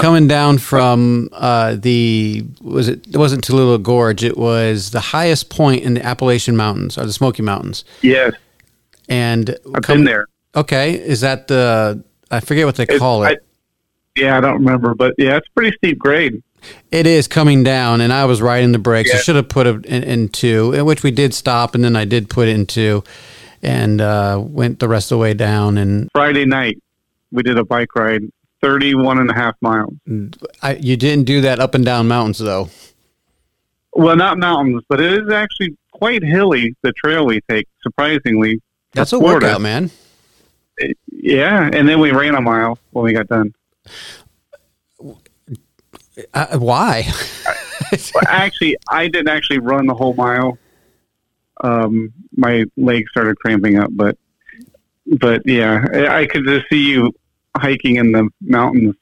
Coming 0.00 0.28
down 0.28 0.58
from 0.58 1.28
uh, 1.32 1.76
the 1.78 2.44
was 2.60 2.88
it? 2.88 3.06
It 3.08 3.16
wasn't 3.16 3.46
Tallulah 3.46 3.82
Gorge. 3.82 4.22
It 4.24 4.36
was 4.38 4.90
the 4.90 5.00
highest 5.00 5.50
point 5.50 5.82
in 5.82 5.94
the 5.94 6.04
Appalachian 6.04 6.56
Mountains 6.56 6.96
or 6.98 7.04
the 7.06 7.12
Smoky 7.12 7.42
Mountains. 7.42 7.84
yes, 8.02 8.32
And 9.08 9.56
I've 9.74 9.82
come- 9.82 9.98
been 9.98 10.04
there. 10.04 10.26
Okay, 10.56 10.92
is 10.94 11.20
that 11.20 11.48
the? 11.48 12.02
I 12.30 12.40
forget 12.40 12.66
what 12.66 12.76
they 12.76 12.82
It's- 12.84 12.98
call 12.98 13.24
it. 13.24 13.28
I- 13.28 13.36
yeah, 14.20 14.36
I 14.36 14.40
don't 14.40 14.54
remember, 14.64 14.94
but 14.94 15.14
yeah, 15.18 15.36
it's 15.36 15.46
pretty 15.54 15.76
steep 15.76 15.98
grade. 15.98 16.42
It 16.90 17.06
is 17.06 17.28
coming 17.28 17.62
down, 17.62 18.00
and 18.00 18.12
I 18.12 18.24
was 18.24 18.42
riding 18.42 18.72
the 18.72 18.78
brakes. 18.80 19.14
I 19.14 19.18
should 19.18 19.36
have 19.36 19.48
put 19.48 19.66
it 19.68 19.86
in, 19.86 20.02
in 20.02 20.28
two, 20.28 20.72
in 20.72 20.84
which 20.84 21.04
we 21.04 21.12
did 21.12 21.32
stop, 21.32 21.74
and 21.76 21.84
then 21.84 21.94
I 21.94 22.04
did 22.04 22.28
put 22.28 22.48
it 22.48 22.52
in 22.56 22.66
two, 22.66 23.04
and 23.62 24.00
uh, 24.00 24.40
went 24.44 24.80
the 24.80 24.88
rest 24.88 25.12
of 25.12 25.16
the 25.18 25.22
way 25.22 25.34
down. 25.34 25.78
And 25.78 26.08
Friday 26.12 26.44
night, 26.46 26.82
we 27.30 27.44
did 27.44 27.58
a 27.58 27.64
bike 27.64 27.94
ride, 27.94 28.22
31 28.60 29.18
and 29.18 29.30
a 29.30 29.34
half 29.34 29.54
miles. 29.60 29.92
I, 30.62 30.74
you 30.76 30.96
didn't 30.96 31.24
do 31.24 31.40
that 31.42 31.60
up 31.60 31.74
and 31.74 31.84
down 31.84 32.08
mountains, 32.08 32.38
though. 32.38 32.70
Well, 33.94 34.16
not 34.16 34.38
mountains, 34.38 34.82
but 34.88 35.00
it 35.00 35.12
is 35.12 35.32
actually 35.32 35.76
quite 35.92 36.22
hilly, 36.22 36.76
the 36.82 36.92
trail 36.92 37.26
we 37.26 37.40
take, 37.48 37.66
surprisingly. 37.82 38.60
That's 38.92 39.12
a 39.12 39.18
Florida. 39.18 39.46
workout, 39.46 39.60
man. 39.60 39.90
Yeah, 41.10 41.68
and 41.72 41.88
then 41.88 41.98
we 42.00 42.12
ran 42.12 42.34
a 42.34 42.40
mile 42.40 42.78
when 42.90 43.04
we 43.04 43.12
got 43.12 43.28
done. 43.28 43.52
Uh, 46.34 46.58
why? 46.58 47.04
Well, 48.14 48.24
actually, 48.26 48.76
I 48.90 49.08
didn't 49.08 49.28
actually 49.28 49.60
run 49.60 49.86
the 49.86 49.94
whole 49.94 50.14
mile. 50.14 50.58
Um, 51.62 52.12
my 52.36 52.64
legs 52.76 53.10
started 53.10 53.38
cramping 53.38 53.78
up, 53.78 53.90
but 53.92 54.18
but 55.06 55.42
yeah, 55.46 55.86
I 56.10 56.26
could 56.26 56.44
just 56.44 56.66
see 56.70 56.82
you 56.90 57.12
hiking 57.56 57.96
in 57.96 58.12
the 58.12 58.28
mountains. 58.40 58.94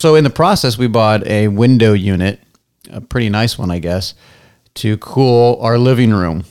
so 0.00 0.14
in 0.14 0.24
the 0.24 0.30
process, 0.30 0.78
we 0.78 0.86
bought 0.86 1.26
a 1.26 1.48
window 1.48 1.92
unit, 1.92 2.40
a 2.90 3.00
pretty 3.00 3.28
nice 3.28 3.58
one, 3.58 3.70
I 3.70 3.78
guess, 3.78 4.14
to 4.74 4.96
cool 4.98 5.58
our 5.60 5.78
living 5.78 6.12
room. 6.12 6.44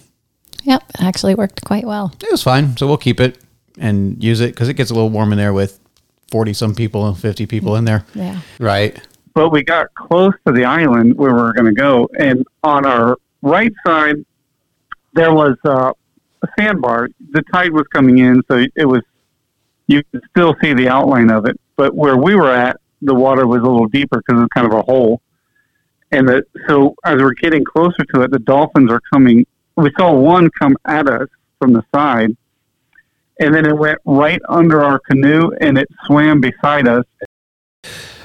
Yep. 0.64 0.84
Actually 1.00 1.36
worked 1.36 1.64
quite 1.64 1.86
well. 1.86 2.14
It 2.22 2.32
was 2.32 2.44
fine, 2.44 2.76
so 2.78 2.88
we'll 2.88 2.98
keep 2.98 3.20
it 3.20 3.38
and 3.78 4.22
use 4.24 4.42
it 4.42 4.54
because 4.54 4.70
it 4.70 4.74
gets 4.74 4.92
a 4.92 4.94
little 4.94 5.10
warm 5.10 5.32
in 5.32 5.38
there 5.38 5.54
with 5.54 5.80
forty 6.30 6.54
some 6.54 6.76
people 6.76 7.08
and 7.08 7.18
fifty 7.18 7.46
people 7.46 7.76
in 7.76 7.86
there. 7.86 8.06
Yeah. 8.14 8.42
Right. 8.60 9.00
But 9.34 9.50
we 9.50 9.64
got 9.64 9.88
close 9.96 10.34
to 10.46 10.52
the 10.52 10.66
island 10.66 11.16
where 11.16 11.34
we 11.34 11.42
were 11.42 11.54
going 11.54 11.74
to 11.74 11.80
go, 11.80 12.10
and 12.20 12.46
on 12.64 12.86
our 12.86 13.18
right 13.42 13.72
side 13.86 14.18
there 15.14 15.34
was 15.34 15.56
uh, 15.66 15.92
a 16.44 16.48
sandbar. 16.60 17.10
The 17.32 17.42
tide 17.54 17.72
was 17.72 17.88
coming 17.94 18.20
in, 18.20 18.42
so 18.50 18.66
it 18.76 18.86
was 18.86 19.02
you 19.90 20.04
could 20.12 20.22
still 20.30 20.56
see 20.62 20.74
the 20.74 20.88
outline 20.88 21.32
of 21.32 21.46
it. 21.46 21.60
But 21.76 21.96
where 21.96 22.16
we 22.16 22.36
were 22.36 22.52
at, 22.52 22.78
the 23.02 23.16
water 23.16 23.48
was 23.48 23.62
a 23.62 23.64
little 23.64 23.88
deeper 23.88 24.20
because 24.20 24.40
it 24.40 24.42
was 24.42 24.50
kind 24.54 24.68
of 24.68 24.74
a 24.74 24.84
hole. 24.84 25.22
And 26.12 26.28
the, 26.28 26.46
so 26.68 26.96
as 27.04 27.16
we're 27.16 27.34
getting 27.34 27.66
closer 27.66 28.04
to 28.14 28.22
it, 28.22 28.32
the 28.32 28.40
dolphins 28.40 28.92
are 28.92 29.02
coming. 29.12 29.46
We 29.76 29.92
saw 29.98 30.14
one 30.14 30.50
come 30.60 30.78
at 30.86 31.10
us 31.10 31.28
from 31.60 31.74
the 31.74 31.84
side, 31.94 32.38
and 33.40 33.54
then 33.54 33.66
it 33.66 33.76
went 33.76 34.00
right 34.06 34.42
under 34.48 34.84
our 34.84 35.00
canoe 35.00 35.52
and 35.60 35.78
it 35.78 35.88
swam 36.06 36.40
beside 36.40 36.88
us. 36.88 37.06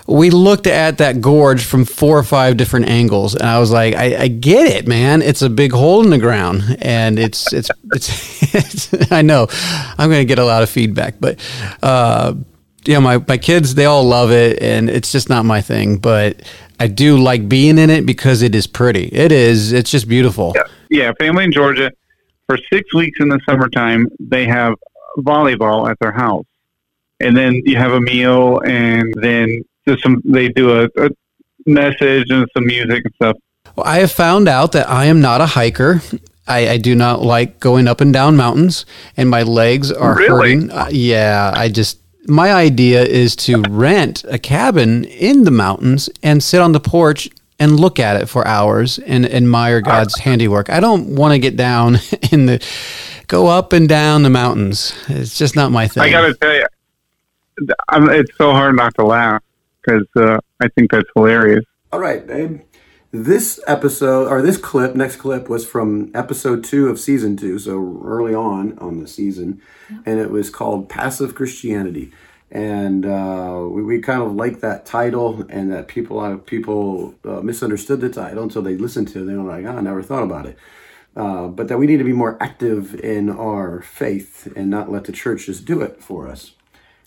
We 0.07 0.31
looked 0.31 0.67
at 0.67 0.99
that 0.99 1.21
gorge 1.21 1.65
from 1.65 1.85
four 1.85 2.19
or 2.19 2.23
five 2.23 2.57
different 2.57 2.87
angles 2.87 3.35
and 3.35 3.45
i 3.45 3.59
was 3.59 3.71
like 3.71 3.95
i, 3.95 4.25
I 4.25 4.29
get 4.29 4.67
it 4.67 4.87
man. 4.87 5.23
It's 5.23 5.43
a 5.43 5.51
big 5.51 5.73
hole 5.73 6.03
in 6.05 6.11
the 6.11 6.19
ground 6.19 6.77
and 6.81 7.19
it's 7.19 7.53
it's 7.53 7.71
it's, 7.93 8.55
it's 8.93 9.13
i 9.13 9.23
know. 9.23 9.47
I'm 9.99 10.11
going 10.11 10.21
to 10.21 10.27
get 10.27 10.39
a 10.39 10.45
lot 10.45 10.63
of 10.63 10.71
feedback 10.71 11.15
but 11.21 11.39
uh 11.83 12.35
yeah 12.85 12.99
my, 12.99 13.19
my 13.27 13.39
kids 13.39 13.75
they 13.75 13.87
all 13.87 14.05
love 14.05 14.31
it 14.31 14.61
and 14.61 14.91
it's 14.91 15.11
just 15.11 15.31
not 15.31 15.45
my 15.47 15.63
thing 15.63 15.97
but 15.97 16.43
i 16.81 16.87
do 16.87 17.17
like 17.17 17.49
being 17.49 17.79
in 17.79 17.91
it 17.91 18.05
because 18.07 18.43
it 18.43 18.55
is 18.55 18.67
pretty. 18.67 19.07
It 19.07 19.33
is 19.33 19.73
it's 19.73 19.91
just 19.91 20.09
beautiful. 20.09 20.53
Yeah, 20.55 20.63
yeah, 20.91 21.13
family 21.19 21.45
in 21.45 21.53
Georgia 21.53 21.91
for 22.47 22.59
six 22.73 22.93
weeks 22.95 23.21
in 23.21 23.29
the 23.29 23.41
summertime 23.49 24.07
they 24.21 24.47
have 24.47 24.75
volleyball 25.19 25.89
at 25.91 25.99
their 26.01 26.13
house, 26.13 26.47
and 27.21 27.37
then 27.37 27.63
you 27.65 27.77
have 27.77 27.93
a 27.93 28.01
meal, 28.01 28.61
and 28.61 29.15
then 29.17 29.63
there's 29.87 30.03
some 30.03 30.21
they 30.25 30.49
do 30.49 30.81
a, 30.81 30.89
a 30.97 31.11
message 31.67 32.31
and 32.31 32.49
some 32.55 32.67
music 32.67 33.03
and 33.05 33.15
stuff. 33.15 33.37
Well, 33.77 33.87
I 33.87 33.99
have 33.99 34.13
found 34.13 34.49
out 34.49 34.73
that 34.73 34.89
I 34.89 35.07
am 35.07 35.21
not 35.21 35.41
a 35.41 35.47
hiker. 35.47 36.01
I, 36.47 36.69
I 36.71 36.77
do 36.77 36.95
not 36.95 37.23
like 37.23 37.59
going 37.59 37.89
up 37.89 38.01
and 38.01 38.13
down 38.13 38.37
mountains, 38.37 38.85
and 39.17 39.31
my 39.31 39.43
legs 39.43 39.91
are 39.91 40.15
Really? 40.17 40.29
hurting. 40.57 40.71
Uh, 40.71 40.89
yeah, 40.91 41.53
I 41.55 41.69
just 41.69 41.99
my 42.27 42.53
idea 42.53 43.03
is 43.03 43.35
to 43.37 43.63
rent 43.71 44.25
a 44.29 44.39
cabin 44.39 45.05
in 45.05 45.45
the 45.45 45.51
mountains 45.51 46.11
and 46.23 46.43
sit 46.43 46.61
on 46.61 46.73
the 46.73 46.81
porch 46.81 47.29
and 47.59 47.79
look 47.79 47.99
at 47.99 48.21
it 48.21 48.27
for 48.29 48.47
hours 48.47 48.99
and 48.99 49.25
admire 49.25 49.81
God's 49.81 50.19
handiwork. 50.19 50.69
I 50.71 50.81
don't 50.81 51.15
want 51.15 51.33
to 51.33 51.39
get 51.39 51.57
down 51.57 51.99
in 52.33 52.47
the 52.47 52.65
go 53.27 53.47
up 53.47 53.73
and 53.73 53.89
down 53.89 54.23
the 54.23 54.31
mountains. 54.31 54.93
It's 55.09 55.39
just 55.39 55.57
not 55.57 55.73
my 55.73 55.89
thing. 55.89 56.03
I 56.03 56.11
got 56.11 56.27
to 56.27 56.35
tell 56.35 56.53
you, 56.55 56.67
I'm, 57.89 58.11
it's 58.11 58.37
so 58.37 58.53
hard 58.53 58.77
not 58.77 58.95
to 58.97 59.05
laugh 59.05 59.41
because 59.85 60.07
uh, 60.17 60.39
I 60.63 60.69
think 60.69 60.91
that's 60.91 61.09
hilarious. 61.15 61.65
All 61.93 62.01
right, 62.01 62.27
babe. 62.27 62.61
This 63.13 63.61
episode 63.69 64.27
or 64.27 64.43
this 64.43 64.57
clip, 64.57 64.97
next 64.97 65.17
clip 65.17 65.49
was 65.49 65.65
from 65.65 66.11
episode 66.15 66.65
two 66.65 66.89
of 66.89 66.99
season 66.99 67.37
two, 67.37 67.61
so 67.61 68.03
early 68.05 68.35
on 68.35 68.77
on 68.81 68.99
the 68.99 69.07
season, 69.07 69.63
and 70.05 70.19
it 70.19 70.31
was 70.31 70.51
called 70.51 70.89
"Passive 70.89 71.35
Christianity." 71.35 72.13
And 72.51 73.07
uh, 73.07 73.67
we, 73.69 73.83
we 73.83 74.01
kind 74.01 74.21
of 74.23 74.35
liked 74.35 74.61
that 74.63 74.85
title, 74.85 75.47
and 75.49 75.71
that 75.73 75.87
people 75.87 76.19
uh, 76.19 76.39
people 76.39 77.15
uh, 77.25 77.41
misunderstood 77.41 78.01
the 78.01 78.09
title 78.09 78.43
until 78.43 78.63
they 78.63 78.77
listened 78.77 79.09
to 79.09 79.23
it. 79.23 79.27
They 79.27 79.37
were 79.37 79.49
like, 79.49 79.65
"Oh, 79.65 79.79
I 79.79 79.81
never 79.81 80.03
thought 80.03 80.25
about 80.25 80.47
it." 80.47 80.59
Uh, 81.17 81.47
but 81.47 81.69
that 81.69 81.79
we 81.79 81.87
need 81.87 81.99
to 81.99 82.05
be 82.05 82.13
more 82.13 82.37
active 82.43 82.99
in 82.99 83.31
our 83.31 83.81
faith 83.83 84.53
and 84.57 84.69
not 84.69 84.91
let 84.91 85.05
the 85.05 85.13
church 85.13 85.47
just 85.47 85.65
do 85.65 85.81
it 85.81 86.03
for 86.03 86.27
us. 86.27 86.55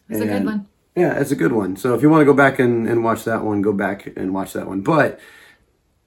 It's 0.07 0.21
a 0.21 0.25
good 0.25 0.45
one. 0.45 0.67
Yeah, 0.97 1.19
it's 1.19 1.29
a 1.31 1.35
good 1.35 1.51
one. 1.51 1.77
So 1.77 1.93
if 1.93 2.01
you 2.01 2.09
want 2.09 2.21
to 2.21 2.25
go 2.25 2.33
back 2.33 2.57
and, 2.57 2.87
and 2.87 3.03
watch 3.03 3.23
that 3.25 3.43
one, 3.43 3.61
go 3.61 3.71
back 3.71 4.07
and 4.17 4.33
watch 4.33 4.53
that 4.53 4.67
one. 4.67 4.81
But 4.81 5.19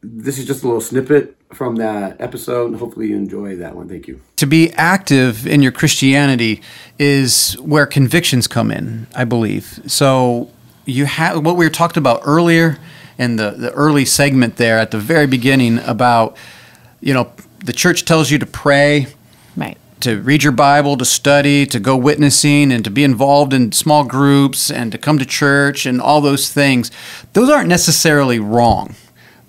this 0.02 0.36
is 0.36 0.46
just 0.46 0.64
a 0.64 0.66
little 0.66 0.80
snippet 0.80 1.36
from 1.54 1.76
that 1.76 2.20
episode. 2.20 2.74
Hopefully 2.74 3.08
you 3.08 3.16
enjoy 3.16 3.54
that 3.56 3.76
one. 3.76 3.88
Thank 3.88 4.08
you. 4.08 4.20
to 4.36 4.46
be 4.46 4.72
active 4.72 5.46
in 5.46 5.62
your 5.62 5.72
Christianity 5.72 6.60
is 6.98 7.54
where 7.60 7.86
convictions 7.86 8.48
come 8.48 8.70
in, 8.72 9.06
I 9.14 9.24
believe. 9.24 9.80
So 9.86 10.50
you 10.86 11.04
have 11.04 11.44
what 11.44 11.56
we 11.56 11.64
were 11.64 11.70
talked 11.70 11.96
about 11.96 12.22
earlier 12.24 12.78
in 13.16 13.36
the, 13.36 13.50
the 13.52 13.70
early 13.72 14.04
segment 14.04 14.56
there 14.56 14.78
at 14.78 14.90
the 14.90 14.98
very 14.98 15.26
beginning 15.26 15.78
about, 15.80 16.36
you 17.00 17.14
know, 17.14 17.30
the 17.64 17.72
church 17.72 18.06
tells 18.06 18.30
you 18.30 18.38
to 18.38 18.46
pray. 18.46 19.06
To 20.00 20.20
read 20.22 20.42
your 20.42 20.52
Bible, 20.52 20.96
to 20.96 21.04
study, 21.04 21.66
to 21.66 21.80
go 21.80 21.96
witnessing, 21.96 22.72
and 22.72 22.84
to 22.84 22.90
be 22.90 23.04
involved 23.04 23.52
in 23.52 23.72
small 23.72 24.04
groups, 24.04 24.70
and 24.70 24.92
to 24.92 24.98
come 24.98 25.18
to 25.18 25.26
church, 25.26 25.86
and 25.86 26.00
all 26.00 26.20
those 26.20 26.52
things. 26.52 26.90
Those 27.32 27.48
aren't 27.48 27.68
necessarily 27.68 28.38
wrong. 28.38 28.94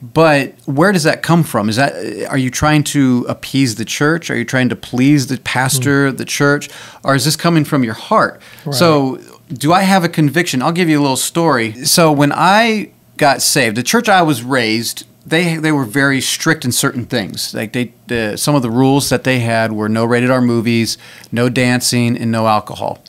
But 0.01 0.55
where 0.65 0.91
does 0.91 1.03
that 1.03 1.21
come 1.21 1.43
from? 1.43 1.69
Is 1.69 1.75
that 1.75 1.93
are 2.27 2.37
you 2.37 2.49
trying 2.49 2.83
to 2.85 3.25
appease 3.29 3.75
the 3.75 3.85
church? 3.85 4.31
Are 4.31 4.35
you 4.35 4.45
trying 4.45 4.69
to 4.69 4.75
please 4.75 5.27
the 5.27 5.37
pastor, 5.37 6.07
of 6.07 6.17
the 6.17 6.25
church, 6.25 6.69
or 7.03 7.13
is 7.13 7.25
this 7.25 7.35
coming 7.35 7.63
from 7.63 7.83
your 7.83 7.93
heart? 7.93 8.41
So, 8.71 9.19
do 9.53 9.73
I 9.73 9.83
have 9.83 10.03
a 10.03 10.09
conviction? 10.09 10.63
I'll 10.63 10.71
give 10.71 10.89
you 10.89 10.99
a 10.99 11.03
little 11.03 11.17
story. 11.17 11.85
So, 11.85 12.11
when 12.11 12.31
I 12.33 12.91
got 13.17 13.43
saved, 13.43 13.77
the 13.77 13.83
church 13.83 14.09
I 14.09 14.23
was 14.23 14.41
raised, 14.41 15.05
they 15.25 15.57
they 15.57 15.71
were 15.71 15.85
very 15.85 16.21
strict 16.21 16.65
in 16.65 16.71
certain 16.71 17.05
things. 17.05 17.53
Like 17.53 17.73
they, 17.73 17.93
the, 18.07 18.37
some 18.37 18.55
of 18.55 18.61
the 18.61 18.71
rules 18.71 19.09
that 19.09 19.23
they 19.23 19.39
had 19.39 19.71
were 19.71 19.89
no 19.89 20.05
rated 20.05 20.31
R 20.31 20.41
movies, 20.41 20.97
no 21.31 21.49
dancing, 21.49 22.17
and 22.17 22.31
no 22.31 22.47
alcohol. 22.47 23.03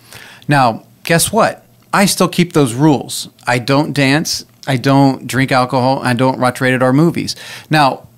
Now, 0.48 0.84
guess 1.04 1.32
what? 1.32 1.64
I 1.92 2.06
still 2.06 2.28
keep 2.28 2.52
those 2.52 2.74
rules. 2.74 3.28
I 3.46 3.58
don't 3.58 3.92
dance. 3.92 4.44
I 4.66 4.76
don't 4.76 5.26
drink 5.26 5.52
alcohol. 5.52 6.00
I 6.02 6.14
don't 6.14 6.38
watch 6.38 6.60
rated 6.60 6.82
R 6.82 6.92
movies. 6.92 7.34
Now, 7.70 8.08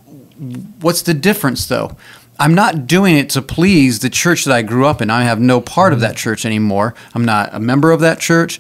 what's 0.80 1.02
the 1.02 1.14
difference 1.14 1.66
though? 1.66 1.96
I'm 2.38 2.54
not 2.54 2.86
doing 2.88 3.16
it 3.16 3.30
to 3.30 3.42
please 3.42 4.00
the 4.00 4.10
church 4.10 4.44
that 4.44 4.54
I 4.54 4.62
grew 4.62 4.86
up 4.86 5.00
in. 5.00 5.08
I 5.08 5.22
have 5.22 5.40
no 5.40 5.60
part 5.60 5.92
of 5.92 6.00
that 6.00 6.10
mm-hmm. 6.10 6.16
church 6.16 6.44
anymore. 6.44 6.94
I'm 7.14 7.24
not 7.24 7.54
a 7.54 7.60
member 7.60 7.92
of 7.92 8.00
that 8.00 8.18
church. 8.18 8.58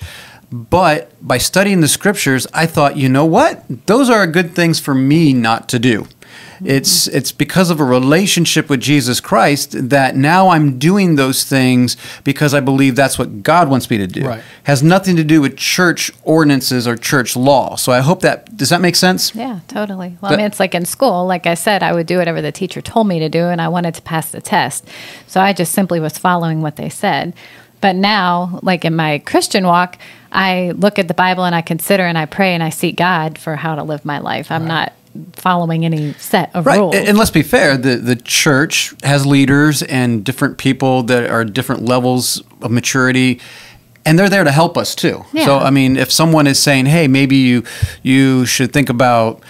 But 0.54 1.10
by 1.20 1.38
studying 1.38 1.80
the 1.80 1.88
scriptures, 1.88 2.46
I 2.54 2.66
thought, 2.66 2.96
you 2.96 3.08
know 3.08 3.24
what? 3.24 3.64
Those 3.86 4.08
are 4.08 4.24
good 4.24 4.54
things 4.54 4.78
for 4.78 4.94
me 4.94 5.32
not 5.32 5.68
to 5.70 5.80
do. 5.80 6.06
It's 6.64 7.08
mm-hmm. 7.08 7.16
it's 7.16 7.32
because 7.32 7.70
of 7.70 7.80
a 7.80 7.84
relationship 7.84 8.70
with 8.70 8.80
Jesus 8.80 9.20
Christ 9.20 9.90
that 9.90 10.14
now 10.14 10.50
I'm 10.50 10.78
doing 10.78 11.16
those 11.16 11.42
things 11.42 11.96
because 12.22 12.54
I 12.54 12.60
believe 12.60 12.94
that's 12.94 13.18
what 13.18 13.42
God 13.42 13.68
wants 13.68 13.90
me 13.90 13.98
to 13.98 14.06
do. 14.06 14.28
Right. 14.28 14.44
Has 14.62 14.80
nothing 14.80 15.16
to 15.16 15.24
do 15.24 15.40
with 15.40 15.56
church 15.56 16.12
ordinances 16.22 16.86
or 16.86 16.96
church 16.96 17.34
law. 17.34 17.74
So 17.74 17.90
I 17.90 17.98
hope 17.98 18.20
that 18.20 18.56
does 18.56 18.68
that 18.68 18.80
make 18.80 18.94
sense? 18.94 19.34
Yeah, 19.34 19.58
totally. 19.66 20.16
Well, 20.20 20.30
That- 20.30 20.34
I 20.34 20.36
mean, 20.36 20.46
it's 20.46 20.60
like 20.60 20.76
in 20.76 20.84
school. 20.84 21.26
Like 21.26 21.48
I 21.48 21.54
said, 21.54 21.82
I 21.82 21.92
would 21.92 22.06
do 22.06 22.18
whatever 22.18 22.40
the 22.40 22.52
teacher 22.52 22.80
told 22.80 23.08
me 23.08 23.18
to 23.18 23.28
do, 23.28 23.46
and 23.46 23.60
I 23.60 23.66
wanted 23.66 23.94
to 23.94 24.02
pass 24.02 24.30
the 24.30 24.40
test. 24.40 24.86
So 25.26 25.40
I 25.40 25.52
just 25.52 25.72
simply 25.72 25.98
was 25.98 26.16
following 26.16 26.62
what 26.62 26.76
they 26.76 26.88
said. 26.88 27.34
But 27.80 27.96
now, 27.96 28.60
like 28.62 28.86
in 28.86 28.96
my 28.96 29.18
Christian 29.18 29.66
walk, 29.66 29.98
I 30.34 30.72
look 30.72 30.98
at 30.98 31.08
the 31.08 31.14
Bible 31.14 31.44
and 31.44 31.54
I 31.54 31.62
consider 31.62 32.04
and 32.04 32.18
I 32.18 32.26
pray 32.26 32.54
and 32.54 32.62
I 32.62 32.70
seek 32.70 32.96
God 32.96 33.38
for 33.38 33.56
how 33.56 33.76
to 33.76 33.82
live 33.82 34.04
my 34.04 34.18
life. 34.18 34.50
I'm 34.50 34.66
not 34.66 34.92
following 35.34 35.84
any 35.84 36.12
set 36.14 36.50
of 36.54 36.66
Right. 36.66 36.78
rules. 36.78 36.96
And 36.96 37.08
and 37.08 37.16
let's 37.18 37.30
be 37.30 37.42
fair, 37.44 37.76
the, 37.76 37.96
the 37.96 38.16
church 38.16 38.92
has 39.04 39.24
leaders 39.24 39.80
and 39.82 40.24
different 40.24 40.58
people 40.58 41.04
that 41.04 41.30
are 41.30 41.44
different 41.44 41.84
levels 41.84 42.42
of 42.60 42.72
maturity. 42.72 43.40
And 44.04 44.18
they're 44.18 44.28
there 44.28 44.44
to 44.44 44.50
help 44.50 44.76
us 44.76 44.94
too. 44.94 45.24
Yeah. 45.32 45.44
So 45.46 45.58
I 45.58 45.70
mean, 45.70 45.96
if 45.96 46.10
someone 46.12 46.46
is 46.46 46.58
saying, 46.58 46.86
"Hey, 46.86 47.06
maybe 47.08 47.36
you 47.36 47.62
you 48.02 48.44
should 48.44 48.72
think 48.72 48.90
about 48.90 49.40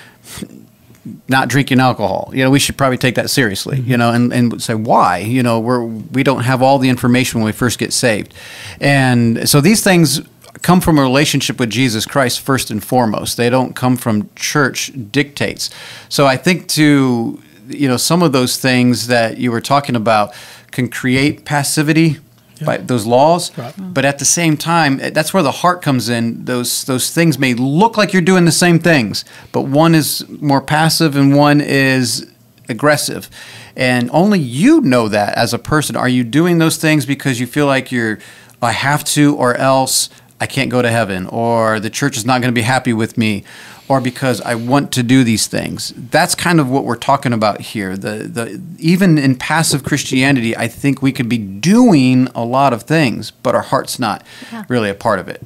not 1.28 1.48
drinking 1.48 1.80
alcohol," 1.80 2.30
you 2.32 2.44
know, 2.44 2.50
we 2.50 2.58
should 2.60 2.76
probably 2.76 2.98
take 2.98 3.14
that 3.16 3.30
seriously. 3.30 3.78
Mm-hmm. 3.78 3.90
You 3.90 3.96
know, 3.96 4.12
and, 4.12 4.32
and 4.32 4.62
say 4.62 4.74
why. 4.74 5.18
You 5.18 5.42
know, 5.42 5.58
we're 5.58 5.82
we 5.84 6.22
don't 6.22 6.42
have 6.44 6.62
all 6.62 6.78
the 6.78 6.88
information 6.88 7.40
when 7.40 7.46
we 7.46 7.52
first 7.52 7.78
get 7.78 7.92
saved, 7.92 8.32
and 8.80 9.48
so 9.48 9.60
these 9.60 9.82
things 9.82 10.20
come 10.64 10.80
from 10.80 10.98
a 10.98 11.02
relationship 11.02 11.60
with 11.60 11.68
Jesus 11.68 12.06
Christ 12.06 12.40
first 12.40 12.70
and 12.70 12.82
foremost. 12.82 13.36
They 13.36 13.50
don't 13.50 13.76
come 13.76 13.96
from 13.96 14.30
church 14.34 14.90
dictates. 15.12 15.68
So 16.08 16.26
I 16.26 16.36
think 16.38 16.68
to 16.68 17.40
you 17.68 17.86
know 17.86 17.98
some 17.98 18.22
of 18.22 18.32
those 18.32 18.56
things 18.58 19.06
that 19.06 19.38
you 19.38 19.52
were 19.52 19.60
talking 19.60 19.94
about 19.94 20.34
can 20.72 20.88
create 20.88 21.44
passivity 21.44 22.18
by 22.64 22.78
those 22.78 23.04
laws, 23.04 23.50
but 23.78 24.04
at 24.04 24.18
the 24.20 24.24
same 24.24 24.56
time, 24.56 25.00
eh, 25.00 25.10
that's 25.10 25.34
where 25.34 25.42
the 25.42 25.50
heart 25.50 25.82
comes 25.82 26.08
in. 26.08 26.44
Those 26.46 26.84
those 26.84 27.10
things 27.10 27.38
may 27.38 27.52
look 27.52 27.98
like 27.98 28.12
you're 28.12 28.22
doing 28.22 28.46
the 28.46 28.52
same 28.52 28.78
things, 28.78 29.24
but 29.52 29.62
one 29.62 29.94
is 29.94 30.26
more 30.28 30.62
passive 30.62 31.14
and 31.14 31.36
one 31.36 31.60
is 31.60 32.30
aggressive. 32.68 33.28
And 33.76 34.08
only 34.12 34.38
you 34.38 34.80
know 34.80 35.08
that 35.08 35.36
as 35.36 35.52
a 35.52 35.58
person. 35.58 35.94
Are 35.94 36.08
you 36.08 36.24
doing 36.24 36.58
those 36.58 36.78
things 36.78 37.04
because 37.04 37.38
you 37.38 37.46
feel 37.46 37.66
like 37.66 37.92
you're 37.92 38.18
I 38.62 38.72
have 38.72 39.04
to 39.04 39.36
or 39.36 39.54
else 39.56 40.08
I 40.44 40.46
can't 40.46 40.70
go 40.70 40.82
to 40.82 40.90
heaven 40.90 41.26
or 41.28 41.80
the 41.80 41.88
church 41.88 42.18
is 42.18 42.26
not 42.26 42.42
going 42.42 42.52
to 42.52 42.54
be 42.54 42.66
happy 42.76 42.92
with 42.92 43.16
me 43.16 43.44
or 43.88 43.98
because 43.98 44.42
I 44.42 44.54
want 44.56 44.92
to 44.92 45.02
do 45.02 45.24
these 45.24 45.46
things. 45.46 45.94
That's 45.96 46.34
kind 46.34 46.60
of 46.60 46.68
what 46.68 46.84
we're 46.84 46.96
talking 46.96 47.32
about 47.32 47.62
here. 47.62 47.96
The 47.96 48.28
the 48.28 48.60
even 48.78 49.16
in 49.16 49.36
passive 49.36 49.84
Christianity, 49.84 50.54
I 50.54 50.68
think 50.68 51.00
we 51.00 51.12
could 51.12 51.30
be 51.30 51.38
doing 51.38 52.28
a 52.34 52.44
lot 52.44 52.74
of 52.74 52.82
things, 52.82 53.30
but 53.30 53.54
our 53.54 53.62
heart's 53.62 53.98
not 53.98 54.22
really 54.68 54.90
a 54.90 54.94
part 54.94 55.18
of 55.18 55.28
it. 55.28 55.42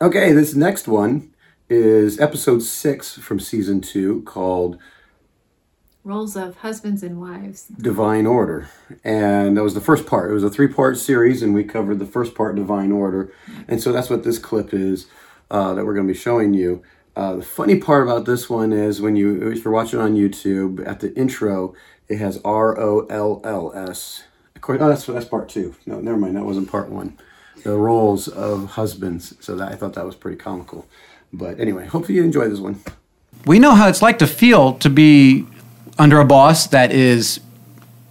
Okay, 0.00 0.32
this 0.32 0.54
next 0.54 0.88
one 0.88 1.28
is 1.68 2.18
episode 2.18 2.62
six 2.62 3.18
from 3.18 3.38
season 3.38 3.82
two 3.82 4.22
called 4.22 4.78
Roles 6.08 6.36
of 6.36 6.56
husbands 6.56 7.02
and 7.02 7.20
wives. 7.20 7.64
Divine 7.64 8.24
Order. 8.24 8.70
And 9.04 9.58
that 9.58 9.62
was 9.62 9.74
the 9.74 9.80
first 9.82 10.06
part. 10.06 10.30
It 10.30 10.32
was 10.32 10.42
a 10.42 10.48
three 10.48 10.66
part 10.66 10.96
series, 10.96 11.42
and 11.42 11.52
we 11.52 11.64
covered 11.64 11.98
the 11.98 12.06
first 12.06 12.34
part, 12.34 12.56
Divine 12.56 12.92
Order. 12.92 13.30
And 13.68 13.82
so 13.82 13.92
that's 13.92 14.08
what 14.08 14.24
this 14.24 14.38
clip 14.38 14.72
is 14.72 15.06
uh, 15.50 15.74
that 15.74 15.84
we're 15.84 15.92
going 15.92 16.06
to 16.06 16.12
be 16.14 16.18
showing 16.18 16.54
you. 16.54 16.82
Uh, 17.14 17.36
the 17.36 17.42
funny 17.42 17.78
part 17.78 18.04
about 18.04 18.24
this 18.24 18.48
one 18.48 18.72
is 18.72 19.02
when 19.02 19.16
you, 19.16 19.50
if 19.52 19.62
you're 19.62 19.74
watching 19.74 20.00
on 20.00 20.14
YouTube, 20.14 20.82
at 20.88 21.00
the 21.00 21.14
intro, 21.14 21.74
it 22.08 22.16
has 22.16 22.40
R 22.42 22.80
O 22.80 23.00
L 23.10 23.42
L 23.44 23.70
S. 23.74 24.24
Of 24.56 24.62
course, 24.62 24.80
oh, 24.80 24.88
that's, 24.88 25.04
that's 25.04 25.26
part 25.26 25.50
two. 25.50 25.74
No, 25.84 26.00
never 26.00 26.16
mind. 26.16 26.36
That 26.36 26.46
wasn't 26.46 26.70
part 26.70 26.88
one. 26.88 27.18
The 27.64 27.76
roles 27.76 28.28
of 28.28 28.70
husbands. 28.70 29.34
So 29.40 29.56
that 29.56 29.72
I 29.72 29.74
thought 29.74 29.92
that 29.92 30.06
was 30.06 30.16
pretty 30.16 30.38
comical. 30.38 30.86
But 31.34 31.60
anyway, 31.60 31.86
hopefully 31.86 32.16
you 32.16 32.24
enjoy 32.24 32.48
this 32.48 32.60
one. 32.60 32.80
We 33.44 33.58
know 33.58 33.74
how 33.74 33.88
it's 33.88 34.00
like 34.00 34.18
to 34.20 34.26
feel 34.26 34.72
to 34.78 34.88
be 34.88 35.46
under 35.98 36.20
a 36.20 36.24
boss 36.24 36.66
that 36.68 36.92
is 36.92 37.40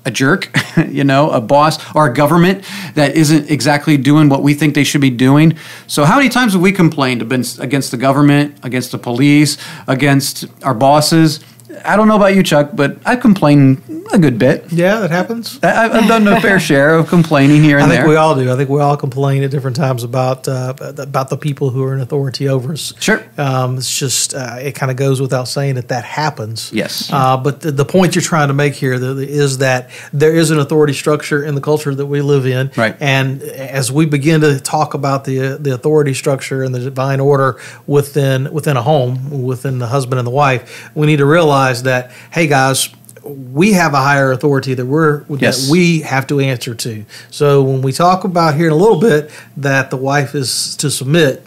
a 0.07 0.11
jerk, 0.11 0.49
you 0.87 1.03
know, 1.03 1.29
a 1.29 1.41
boss 1.41 1.93
or 1.93 2.07
a 2.07 2.13
government 2.13 2.63
that 2.95 3.15
isn't 3.15 3.51
exactly 3.51 3.97
doing 3.97 4.29
what 4.29 4.41
we 4.41 4.53
think 4.53 4.73
they 4.73 4.85
should 4.85 5.01
be 5.01 5.09
doing. 5.09 5.57
So, 5.85 6.05
how 6.05 6.15
many 6.15 6.29
times 6.29 6.53
have 6.53 6.61
we 6.61 6.71
complained 6.71 7.21
against 7.21 7.91
the 7.91 7.97
government, 7.97 8.57
against 8.63 8.91
the 8.91 8.97
police, 8.97 9.57
against 9.87 10.45
our 10.63 10.73
bosses? 10.73 11.43
I 11.85 11.95
don't 11.95 12.07
know 12.07 12.15
about 12.15 12.35
you, 12.35 12.43
Chuck, 12.43 12.71
but 12.73 12.97
I 13.05 13.15
complain 13.15 13.81
a 14.13 14.17
good 14.17 14.39
bit. 14.39 14.71
Yeah, 14.71 14.99
that 14.99 15.11
happens. 15.11 15.59
I, 15.63 15.85
I've 15.85 16.07
done 16.07 16.27
a 16.27 16.39
fair 16.47 16.59
share 16.59 16.95
of 16.95 17.07
complaining 17.07 17.63
here 17.63 17.77
and 17.77 17.91
there. 17.91 17.99
I 17.99 18.01
think 18.01 18.05
there. 18.05 18.09
we 18.09 18.15
all 18.15 18.35
do. 18.35 18.51
I 18.51 18.55
think 18.55 18.69
we 18.69 18.79
all 18.79 18.97
complain 18.97 19.43
at 19.43 19.51
different 19.51 19.75
times 19.75 20.03
about 20.03 20.47
uh, 20.47 20.73
about 20.97 21.29
the 21.29 21.37
people 21.37 21.69
who 21.69 21.83
are 21.83 21.93
in 21.93 21.99
authority 21.99 22.47
over 22.47 22.73
us. 22.73 22.93
Sure. 22.99 23.23
Um, 23.37 23.77
it's 23.77 23.97
just 23.97 24.33
uh, 24.33 24.57
it 24.61 24.75
kind 24.75 24.91
of 24.91 24.97
goes 24.97 25.21
without 25.21 25.47
saying 25.47 25.75
that 25.75 25.89
that 25.89 26.03
happens. 26.03 26.71
Yes. 26.71 27.11
Uh, 27.11 27.37
but 27.37 27.61
the, 27.61 27.71
the 27.71 27.85
point 27.85 28.15
you're 28.15 28.21
trying 28.21 28.47
to 28.47 28.53
make 28.53 28.73
here 28.73 28.93
is 28.93 29.59
that 29.59 29.89
there 30.13 30.35
is 30.35 30.51
an 30.51 30.59
authority 30.59 30.93
structure 30.93 31.43
in 31.43 31.55
the 31.55 31.61
culture 31.61 31.93
that 31.93 32.05
we 32.05 32.21
live 32.21 32.45
in. 32.45 32.71
Right. 32.75 32.95
And 32.99 33.41
as 33.41 33.91
we 33.91 34.05
begin 34.05 34.41
to 34.41 34.59
talk 34.59 34.93
about 34.93 35.25
the 35.25 35.57
the 35.57 35.73
authority 35.73 36.13
structure 36.13 36.63
and 36.63 36.73
the 36.73 36.79
divine 36.79 37.19
order 37.19 37.59
within 37.85 38.51
within 38.53 38.77
a 38.77 38.81
home, 38.81 39.43
within 39.43 39.79
the 39.79 39.87
husband 39.87 40.19
and 40.19 40.25
the 40.25 40.31
wife, 40.31 40.89
we 40.95 41.07
need 41.07 41.17
to 41.17 41.25
realize 41.25 41.66
that 41.83 42.11
hey 42.31 42.47
guys. 42.47 42.89
We 43.23 43.73
have 43.73 43.93
a 43.93 43.97
higher 43.97 44.31
authority 44.31 44.73
that 44.73 44.85
we're 44.85 45.23
Yes. 45.27 45.65
that 45.65 45.71
we 45.71 45.99
have 46.01 46.27
to 46.27 46.39
answer 46.39 46.73
to. 46.75 47.03
So 47.29 47.61
when 47.61 47.81
we 47.81 47.91
talk 47.91 48.23
about 48.23 48.55
here 48.55 48.67
in 48.67 48.71
a 48.71 48.75
little 48.77 49.01
bit 49.01 49.29
that 49.57 49.89
the 49.89 49.97
wife 49.97 50.33
is 50.33 50.77
to 50.77 50.89
submit 50.89 51.45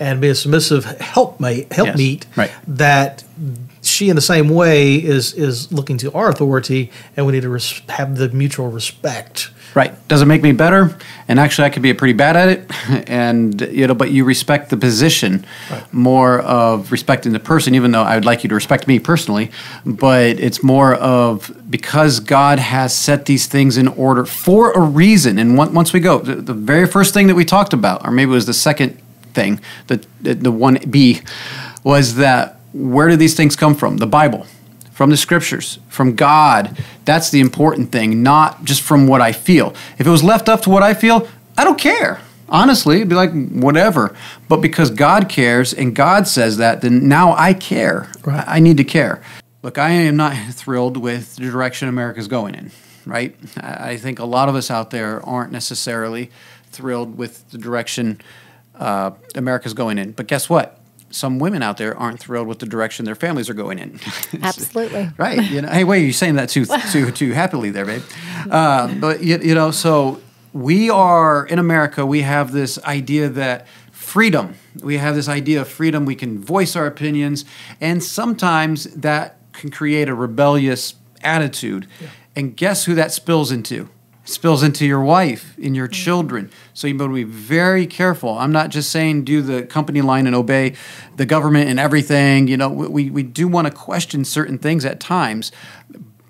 and 0.00 0.22
be 0.22 0.28
a 0.28 0.34
submissive 0.34 0.84
helpmate, 1.00 1.68
helpmeet, 1.70 2.24
Right. 2.34 2.50
that 2.66 3.24
she 3.82 4.08
in 4.08 4.16
the 4.16 4.22
same 4.22 4.48
way 4.48 4.94
is 4.94 5.34
is 5.34 5.70
looking 5.70 5.98
to 5.98 6.10
our 6.12 6.30
authority, 6.30 6.90
and 7.14 7.26
we 7.26 7.32
need 7.32 7.42
to 7.42 7.50
res- 7.50 7.82
have 7.90 8.16
the 8.16 8.30
mutual 8.30 8.68
respect. 8.68 9.50
Right. 9.74 10.08
Does 10.08 10.22
it 10.22 10.26
make 10.26 10.42
me 10.42 10.52
better? 10.52 10.96
And 11.28 11.38
actually, 11.38 11.66
I 11.66 11.70
could 11.70 11.82
be 11.82 11.92
pretty 11.92 12.14
bad 12.14 12.36
at 12.36 12.48
it. 12.48 12.70
And 13.08 13.60
you 13.60 13.86
know, 13.86 13.94
but 13.94 14.10
you 14.10 14.24
respect 14.24 14.70
the 14.70 14.76
position 14.76 15.44
more 15.92 16.40
of 16.40 16.92
respecting 16.92 17.32
the 17.32 17.40
person, 17.40 17.74
even 17.74 17.90
though 17.90 18.02
I 18.02 18.14
would 18.14 18.24
like 18.24 18.42
you 18.42 18.48
to 18.48 18.54
respect 18.54 18.86
me 18.86 18.98
personally. 18.98 19.50
But 19.84 20.40
it's 20.40 20.62
more 20.62 20.94
of 20.94 21.50
because 21.70 22.20
God 22.20 22.58
has 22.58 22.94
set 22.94 23.26
these 23.26 23.46
things 23.46 23.76
in 23.76 23.88
order 23.88 24.24
for 24.24 24.72
a 24.72 24.80
reason. 24.80 25.38
And 25.38 25.56
once 25.56 25.92
we 25.92 26.00
go, 26.00 26.18
the, 26.18 26.54
very 26.54 26.86
first 26.86 27.14
thing 27.14 27.28
that 27.28 27.34
we 27.34 27.44
talked 27.44 27.72
about, 27.72 28.06
or 28.06 28.10
maybe 28.10 28.30
it 28.30 28.34
was 28.34 28.46
the 28.46 28.54
second 28.54 29.00
thing, 29.32 29.60
the 29.86 30.04
the, 30.20 30.34
the 30.34 30.52
one 30.52 30.78
B, 30.90 31.20
was 31.84 32.16
that 32.16 32.60
where 32.72 33.08
do 33.08 33.16
these 33.16 33.34
things 33.34 33.56
come 33.56 33.74
from? 33.74 33.96
The 33.98 34.06
Bible 34.06 34.46
from 34.98 35.10
the 35.10 35.16
scriptures, 35.16 35.78
from 35.88 36.16
God. 36.16 36.76
That's 37.04 37.30
the 37.30 37.38
important 37.38 37.92
thing, 37.92 38.20
not 38.20 38.64
just 38.64 38.82
from 38.82 39.06
what 39.06 39.20
I 39.20 39.30
feel. 39.30 39.72
If 39.96 40.08
it 40.08 40.10
was 40.10 40.24
left 40.24 40.48
up 40.48 40.60
to 40.62 40.70
what 40.70 40.82
I 40.82 40.92
feel, 40.92 41.28
I 41.56 41.62
don't 41.62 41.78
care. 41.78 42.20
Honestly, 42.48 42.96
it'd 42.96 43.08
be 43.08 43.14
like 43.14 43.30
whatever. 43.30 44.16
But 44.48 44.56
because 44.56 44.90
God 44.90 45.28
cares 45.28 45.72
and 45.72 45.94
God 45.94 46.26
says 46.26 46.56
that, 46.56 46.80
then 46.80 47.06
now 47.06 47.32
I 47.34 47.54
care. 47.54 48.10
Right. 48.24 48.42
I 48.44 48.58
need 48.58 48.76
to 48.78 48.82
care. 48.82 49.22
Look, 49.62 49.78
I 49.78 49.90
am 49.90 50.16
not 50.16 50.36
thrilled 50.54 50.96
with 50.96 51.36
the 51.36 51.48
direction 51.48 51.86
America's 51.86 52.26
going 52.26 52.56
in, 52.56 52.72
right? 53.06 53.36
I 53.56 53.90
I 53.90 53.96
think 53.98 54.18
a 54.18 54.24
lot 54.24 54.48
of 54.48 54.56
us 54.56 54.68
out 54.68 54.90
there 54.90 55.24
aren't 55.24 55.52
necessarily 55.52 56.32
thrilled 56.72 57.16
with 57.16 57.48
the 57.50 57.58
direction 57.58 58.20
uh, 58.74 59.12
America's 59.36 59.74
going 59.74 59.98
in. 59.98 60.10
But 60.10 60.26
guess 60.26 60.50
what? 60.50 60.77
Some 61.10 61.38
women 61.38 61.62
out 61.62 61.78
there 61.78 61.96
aren't 61.96 62.20
thrilled 62.20 62.48
with 62.48 62.58
the 62.58 62.66
direction 62.66 63.04
their 63.04 63.14
families 63.14 63.48
are 63.48 63.54
going 63.54 63.78
in. 63.78 63.98
Absolutely. 64.42 65.10
right. 65.16 65.42
You 65.50 65.62
know, 65.62 65.68
hey, 65.68 65.84
wait, 65.84 66.04
you're 66.04 66.12
saying 66.12 66.36
that 66.36 66.48
too 66.48 66.66
too 66.92 67.10
too 67.22 67.32
happily 67.32 67.70
there, 67.70 67.86
babe. 67.86 68.02
Uh, 68.50 68.94
but 68.94 69.22
you, 69.22 69.38
you 69.38 69.54
know, 69.54 69.70
so 69.70 70.20
we 70.52 70.90
are 70.90 71.46
in 71.46 71.58
America. 71.58 72.04
We 72.04 72.22
have 72.22 72.52
this 72.52 72.78
idea 72.84 73.28
that 73.30 73.66
freedom. 73.90 74.54
We 74.82 74.98
have 74.98 75.14
this 75.14 75.28
idea 75.28 75.60
of 75.62 75.68
freedom. 75.68 76.04
We 76.04 76.14
can 76.14 76.38
voice 76.38 76.76
our 76.76 76.86
opinions, 76.86 77.44
and 77.80 78.02
sometimes 78.02 78.84
that 78.94 79.38
can 79.52 79.70
create 79.70 80.08
a 80.08 80.14
rebellious 80.14 80.94
attitude. 81.22 81.86
And 82.36 82.56
guess 82.56 82.84
who 82.84 82.94
that 82.94 83.10
spills 83.12 83.50
into? 83.50 83.88
Spills 84.28 84.62
into 84.62 84.84
your 84.84 85.00
wife, 85.00 85.58
in 85.58 85.74
your 85.74 85.86
mm-hmm. 85.86 86.04
children. 86.04 86.50
So 86.74 86.86
you 86.86 86.94
better 86.98 87.10
be 87.10 87.24
very 87.24 87.86
careful. 87.86 88.38
I'm 88.38 88.52
not 88.52 88.68
just 88.68 88.90
saying 88.90 89.24
do 89.24 89.40
the 89.40 89.62
company 89.62 90.02
line 90.02 90.26
and 90.26 90.36
obey 90.36 90.74
the 91.16 91.24
government 91.24 91.70
and 91.70 91.80
everything. 91.80 92.46
You 92.46 92.58
know, 92.58 92.68
we, 92.68 93.08
we 93.08 93.22
do 93.22 93.48
want 93.48 93.68
to 93.68 93.72
question 93.72 94.26
certain 94.26 94.58
things 94.58 94.84
at 94.84 95.00
times, 95.00 95.50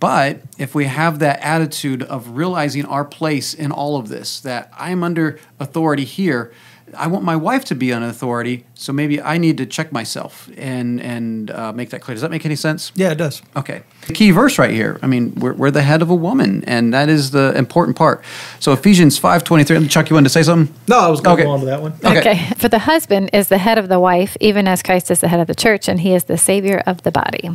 But 0.00 0.42
if 0.58 0.74
we 0.74 0.84
have 0.84 1.18
that 1.18 1.40
attitude 1.40 2.02
of 2.02 2.36
realizing 2.36 2.84
our 2.86 3.04
place 3.04 3.52
in 3.52 3.72
all 3.72 3.96
of 3.96 4.08
this, 4.08 4.40
that 4.40 4.70
I'm 4.78 5.02
under 5.02 5.38
authority 5.58 6.04
here, 6.04 6.52
I 6.96 7.06
want 7.06 7.24
my 7.24 7.36
wife 7.36 7.64
to 7.66 7.74
be 7.74 7.90
an 7.90 8.02
authority, 8.02 8.64
so 8.74 8.92
maybe 8.92 9.20
I 9.20 9.38
need 9.38 9.56
to 9.58 9.66
check 9.66 9.92
myself 9.92 10.48
and 10.56 11.00
and 11.00 11.50
uh, 11.50 11.72
make 11.72 11.90
that 11.90 12.00
clear. 12.00 12.14
Does 12.14 12.22
that 12.22 12.30
make 12.30 12.44
any 12.46 12.56
sense? 12.56 12.92
Yeah, 12.94 13.10
it 13.10 13.16
does. 13.18 13.42
Okay. 13.56 13.82
The 14.06 14.12
key 14.12 14.30
verse 14.30 14.58
right 14.58 14.70
here. 14.70 14.98
I 15.02 15.06
mean, 15.06 15.34
we're, 15.36 15.52
we're 15.54 15.70
the 15.70 15.82
head 15.82 16.02
of 16.02 16.10
a 16.10 16.14
woman, 16.14 16.64
and 16.66 16.92
that 16.94 17.08
is 17.08 17.30
the 17.30 17.52
important 17.56 17.96
part. 17.96 18.24
So 18.60 18.72
Ephesians 18.72 19.18
five 19.18 19.44
twenty 19.44 19.64
three. 19.64 19.86
Chuck, 19.88 20.08
you 20.10 20.14
wanted 20.14 20.24
to 20.24 20.30
say 20.30 20.42
something? 20.42 20.74
No, 20.88 20.98
I 20.98 21.08
was 21.08 21.20
going 21.20 21.36
to 21.36 21.42
Okay. 21.42 21.48
go 21.48 21.52
on 21.52 21.60
to 21.60 21.66
that 21.66 21.82
one. 21.82 21.92
Okay. 22.04 22.50
For 22.56 22.68
the 22.68 22.78
husband 22.80 23.30
is 23.32 23.48
the 23.48 23.58
head 23.58 23.78
of 23.78 23.88
the 23.88 24.00
wife, 24.00 24.36
even 24.40 24.66
as 24.68 24.82
Christ 24.82 25.10
is 25.10 25.20
the 25.20 25.28
head 25.28 25.40
of 25.40 25.46
the 25.46 25.54
church, 25.54 25.88
and 25.88 26.00
he 26.00 26.14
is 26.14 26.24
the 26.24 26.38
savior 26.38 26.82
of 26.86 27.02
the 27.02 27.10
body. 27.10 27.50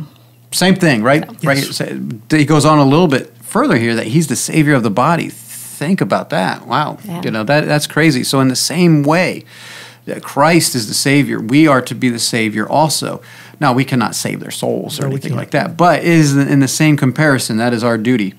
Same 0.52 0.76
thing, 0.76 1.02
right? 1.02 1.26
Right. 1.42 1.58
here. 1.58 1.72
So, 1.72 1.84
He 2.30 2.44
goes 2.44 2.64
on 2.64 2.78
a 2.78 2.84
little 2.84 3.08
bit 3.08 3.36
further 3.38 3.76
here 3.76 3.94
that 3.96 4.06
he's 4.06 4.28
the 4.28 4.36
savior 4.36 4.74
of 4.74 4.82
the 4.84 4.90
body. 4.90 5.30
Think 5.74 6.00
about 6.00 6.30
that. 6.30 6.66
Wow. 6.66 6.98
Yeah. 7.04 7.22
You 7.24 7.30
know 7.30 7.44
that 7.44 7.66
that's 7.66 7.86
crazy. 7.86 8.24
So 8.24 8.40
in 8.40 8.48
the 8.48 8.56
same 8.56 9.02
way 9.02 9.44
that 10.06 10.22
Christ 10.22 10.74
is 10.74 10.86
the 10.86 10.94
savior, 10.94 11.40
we 11.40 11.66
are 11.66 11.82
to 11.82 11.94
be 11.94 12.08
the 12.10 12.18
savior 12.18 12.68
also. 12.68 13.20
Now 13.60 13.72
we 13.72 13.84
cannot 13.84 14.14
save 14.14 14.40
their 14.40 14.50
souls 14.50 14.98
or 14.98 15.04
No, 15.04 15.08
anything 15.08 15.34
like 15.34 15.50
that, 15.52 15.76
but 15.76 16.00
it 16.00 16.06
is 16.06 16.36
in 16.36 16.60
the 16.60 16.68
same 16.68 16.96
comparison. 16.96 17.56
That 17.56 17.72
is 17.72 17.82
our 17.82 17.96
duty. 17.98 18.34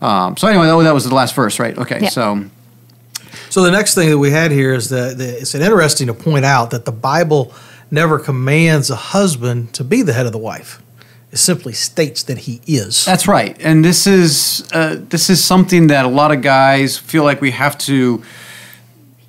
Um, 0.00 0.36
so 0.36 0.48
anyway, 0.48 0.66
that, 0.66 0.82
that 0.82 0.94
was 0.94 1.04
the 1.04 1.14
last 1.14 1.34
verse, 1.34 1.58
right? 1.60 1.78
Okay. 1.78 2.00
Yeah. 2.02 2.08
So 2.08 2.44
So 3.50 3.62
the 3.62 3.70
next 3.70 3.94
thing 3.94 4.10
that 4.10 4.18
we 4.18 4.30
had 4.30 4.50
here 4.50 4.74
is 4.74 4.88
that 4.88 5.16
that 5.18 5.40
it's 5.40 5.54
interesting 5.54 6.08
to 6.08 6.14
point 6.14 6.44
out 6.44 6.70
that 6.70 6.84
the 6.84 6.92
Bible 6.92 7.54
never 7.90 8.18
commands 8.18 8.90
a 8.90 8.96
husband 8.96 9.72
to 9.74 9.84
be 9.84 10.02
the 10.02 10.12
head 10.12 10.26
of 10.26 10.32
the 10.32 10.38
wife. 10.38 10.81
Simply 11.34 11.72
states 11.72 12.22
that 12.24 12.38
he 12.38 12.60
is. 12.66 13.06
That's 13.06 13.26
right, 13.26 13.56
and 13.60 13.82
this 13.82 14.06
is 14.06 14.68
uh, 14.72 14.96
this 15.08 15.30
is 15.30 15.42
something 15.42 15.86
that 15.86 16.04
a 16.04 16.08
lot 16.08 16.30
of 16.30 16.42
guys 16.42 16.98
feel 16.98 17.24
like 17.24 17.40
we 17.40 17.52
have 17.52 17.78
to 17.78 18.22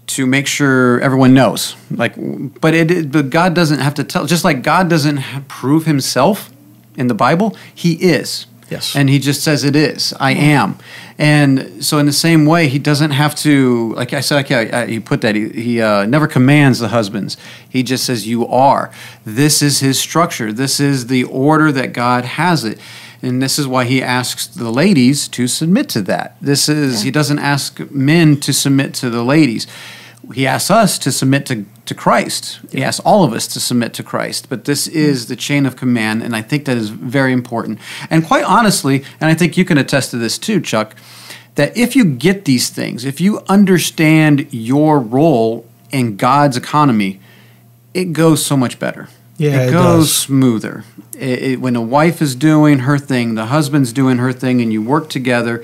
to 0.07 0.25
make 0.25 0.45
sure 0.45 0.99
everyone 0.99 1.33
knows. 1.33 1.75
Like, 1.89 2.13
but 2.59 2.73
it 2.73 3.11
but 3.11 3.29
God 3.29 3.53
doesn't 3.53 3.79
have 3.79 3.93
to 3.95 4.03
tell. 4.03 4.25
Just 4.25 4.43
like 4.43 4.61
God 4.63 4.89
doesn't 4.89 5.21
prove 5.47 5.85
Himself 5.85 6.51
in 6.97 7.07
the 7.07 7.13
Bible, 7.13 7.55
He 7.73 7.93
is. 7.93 8.47
Yes. 8.73 8.95
And 8.95 9.09
He 9.09 9.19
just 9.19 9.43
says 9.43 9.63
it 9.63 9.75
is. 9.75 10.13
I 10.19 10.33
am. 10.33 10.77
And 11.17 11.83
so, 11.83 11.99
in 11.99 12.05
the 12.05 12.13
same 12.13 12.45
way, 12.45 12.67
He 12.67 12.79
doesn't 12.79 13.11
have 13.11 13.35
to. 13.35 13.93
Like 13.93 14.13
I 14.13 14.21
said, 14.21 14.35
like 14.35 14.51
I, 14.51 14.87
he 14.87 14.99
put 14.99 15.21
that. 15.21 15.35
He, 15.35 15.49
he 15.49 15.81
uh, 15.81 16.05
never 16.05 16.27
commands 16.27 16.79
the 16.79 16.89
husbands. 16.89 17.37
He 17.69 17.83
just 17.83 18.03
says, 18.05 18.27
"You 18.27 18.47
are." 18.47 18.91
This 19.23 19.61
is 19.61 19.79
His 19.79 19.99
structure. 19.99 20.51
This 20.51 20.79
is 20.79 21.07
the 21.07 21.23
order 21.23 21.71
that 21.71 21.93
God 21.93 22.25
has 22.25 22.65
it. 22.65 22.79
And 23.23 23.41
this 23.41 23.57
is 23.57 23.65
why 23.65 23.85
he 23.85 24.03
asks 24.03 24.45
the 24.47 24.69
ladies 24.69 25.29
to 25.29 25.47
submit 25.47 25.87
to 25.89 26.01
that. 26.01 26.35
This 26.41 26.67
is, 26.67 27.03
he 27.03 27.09
doesn't 27.09 27.39
ask 27.39 27.79
men 27.89 28.37
to 28.41 28.51
submit 28.51 28.93
to 28.95 29.09
the 29.09 29.23
ladies. 29.23 29.65
He 30.33 30.45
asks 30.45 30.69
us 30.69 30.99
to 30.99 31.11
submit 31.11 31.45
to, 31.45 31.65
to 31.85 31.93
Christ. 31.93 32.59
He 32.71 32.83
asks 32.83 32.99
all 33.01 33.23
of 33.23 33.33
us 33.33 33.47
to 33.47 33.59
submit 33.59 33.93
to 33.95 34.03
Christ. 34.03 34.49
But 34.49 34.65
this 34.65 34.87
mm. 34.87 34.93
is 34.93 35.27
the 35.27 35.35
chain 35.35 35.65
of 35.65 35.75
command, 35.75 36.23
and 36.23 36.35
I 36.35 36.41
think 36.41 36.65
that 36.65 36.77
is 36.77 36.89
very 36.89 37.33
important. 37.33 37.79
And 38.09 38.25
quite 38.25 38.43
honestly, 38.45 39.03
and 39.19 39.29
I 39.29 39.33
think 39.33 39.57
you 39.57 39.65
can 39.65 39.77
attest 39.77 40.11
to 40.11 40.17
this 40.17 40.37
too, 40.37 40.61
Chuck, 40.61 40.95
that 41.55 41.75
if 41.77 41.95
you 41.95 42.05
get 42.05 42.45
these 42.45 42.69
things, 42.69 43.05
if 43.05 43.21
you 43.21 43.41
understand 43.47 44.47
your 44.51 44.99
role 44.99 45.67
in 45.91 46.17
God's 46.17 46.57
economy, 46.57 47.19
it 47.93 48.05
goes 48.13 48.43
so 48.45 48.57
much 48.57 48.79
better. 48.79 49.09
Yeah, 49.37 49.63
it 49.63 49.69
it 49.69 49.71
goes 49.71 50.07
does. 50.07 50.15
smoother. 50.15 50.83
It, 51.17 51.43
it- 51.43 51.61
when 51.61 51.75
a 51.75 51.81
wife 51.81 52.21
is 52.21 52.35
doing 52.35 52.79
her 52.79 52.97
thing, 52.97 53.35
the 53.35 53.47
husband's 53.47 53.93
doing 53.93 54.17
her 54.17 54.33
thing, 54.33 54.61
and 54.61 54.71
you 54.71 54.81
work 54.81 55.09
together, 55.09 55.63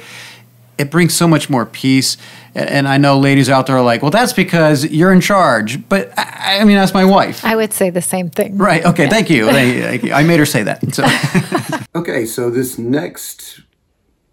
it 0.80 0.90
brings 0.90 1.14
so 1.14 1.28
much 1.28 1.50
more 1.50 1.66
peace. 1.66 2.18
And 2.56 2.88
I 2.88 2.98
know 2.98 3.20
ladies 3.20 3.50
out 3.50 3.68
there 3.68 3.78
are 3.78 3.84
like, 3.84 4.02
well, 4.02 4.12
that's 4.12 4.34
because 4.34 4.86
you're 4.86 5.14
in 5.14 5.22
charge. 5.22 5.88
But 5.88 6.18
I, 6.18 6.60
I 6.62 6.64
mean, 6.64 6.78
that's 6.78 6.94
my 6.94 7.06
wife. 7.06 7.46
I 7.46 7.56
would 7.56 7.74
say 7.74 7.90
the 7.92 8.02
same 8.02 8.30
thing. 8.30 8.58
Right. 8.58 8.84
Okay. 8.84 9.08
Thank 9.10 9.30
you. 9.30 9.46
Thank- 9.52 9.84
thank 9.84 10.04
you. 10.04 10.14
I 10.14 10.24
made 10.24 10.40
her 10.40 10.46
say 10.46 10.64
that. 10.64 10.80
So, 10.96 11.04
Okay, 11.96 12.26
so 12.26 12.50
this 12.50 12.78
next 12.78 13.62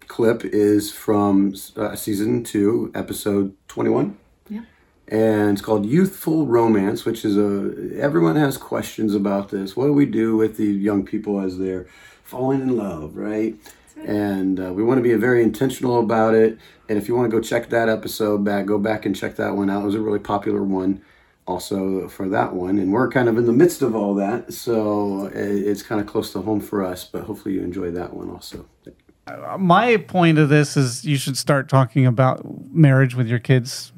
clip 0.07 0.43
is 0.45 0.91
from 0.91 1.53
uh, 1.75 1.95
season 1.95 2.43
two, 2.43 2.91
episode 2.95 3.55
21. 3.67 4.17
Yeah. 4.49 4.61
And 5.07 5.51
it's 5.51 5.61
called 5.61 5.85
Youthful 5.85 6.47
Romance, 6.47 7.05
which 7.05 7.23
is 7.25 7.37
a. 7.37 7.99
Everyone 7.99 8.35
has 8.35 8.57
questions 8.57 9.13
about 9.15 9.49
this. 9.49 9.75
What 9.75 9.85
do 9.85 9.93
we 9.93 10.05
do 10.05 10.35
with 10.37 10.57
the 10.57 10.65
young 10.65 11.05
people 11.05 11.39
as 11.39 11.57
they're 11.57 11.87
falling 12.23 12.61
in 12.61 12.75
love, 12.77 13.15
right? 13.15 13.55
And 14.05 14.59
uh, 14.59 14.73
we 14.73 14.83
want 14.83 14.97
to 14.99 15.01
be 15.01 15.13
very 15.15 15.43
intentional 15.43 15.99
about 15.99 16.33
it. 16.33 16.57
And 16.89 16.97
if 16.97 17.07
you 17.07 17.15
want 17.15 17.29
to 17.29 17.35
go 17.35 17.41
check 17.41 17.69
that 17.69 17.89
episode 17.89 18.43
back, 18.43 18.65
go 18.65 18.77
back 18.77 19.05
and 19.05 19.15
check 19.15 19.35
that 19.37 19.55
one 19.55 19.69
out. 19.69 19.81
It 19.81 19.85
was 19.85 19.95
a 19.95 19.99
really 19.99 20.19
popular 20.19 20.63
one 20.63 21.01
also 21.45 22.07
for 22.07 22.29
that 22.29 22.53
one. 22.53 22.77
And 22.77 22.91
we're 22.91 23.09
kind 23.09 23.27
of 23.27 23.37
in 23.37 23.45
the 23.45 23.53
midst 23.53 23.81
of 23.81 23.95
all 23.95 24.13
that. 24.15 24.53
So 24.53 25.31
it's 25.33 25.81
kind 25.81 25.99
of 25.99 26.07
close 26.07 26.31
to 26.33 26.41
home 26.41 26.59
for 26.59 26.83
us. 26.83 27.03
But 27.05 27.23
hopefully 27.23 27.55
you 27.55 27.61
enjoy 27.61 27.91
that 27.91 28.13
one 28.13 28.29
also. 28.29 28.65
my 29.57 29.97
point 29.97 30.37
of 30.37 30.49
this 30.49 30.77
is 30.77 31.03
you 31.03 31.17
should 31.17 31.37
start 31.37 31.69
talking 31.69 32.05
about 32.05 32.41
marriage 32.73 33.15
with 33.15 33.27
your 33.27 33.39
kids 33.39 33.91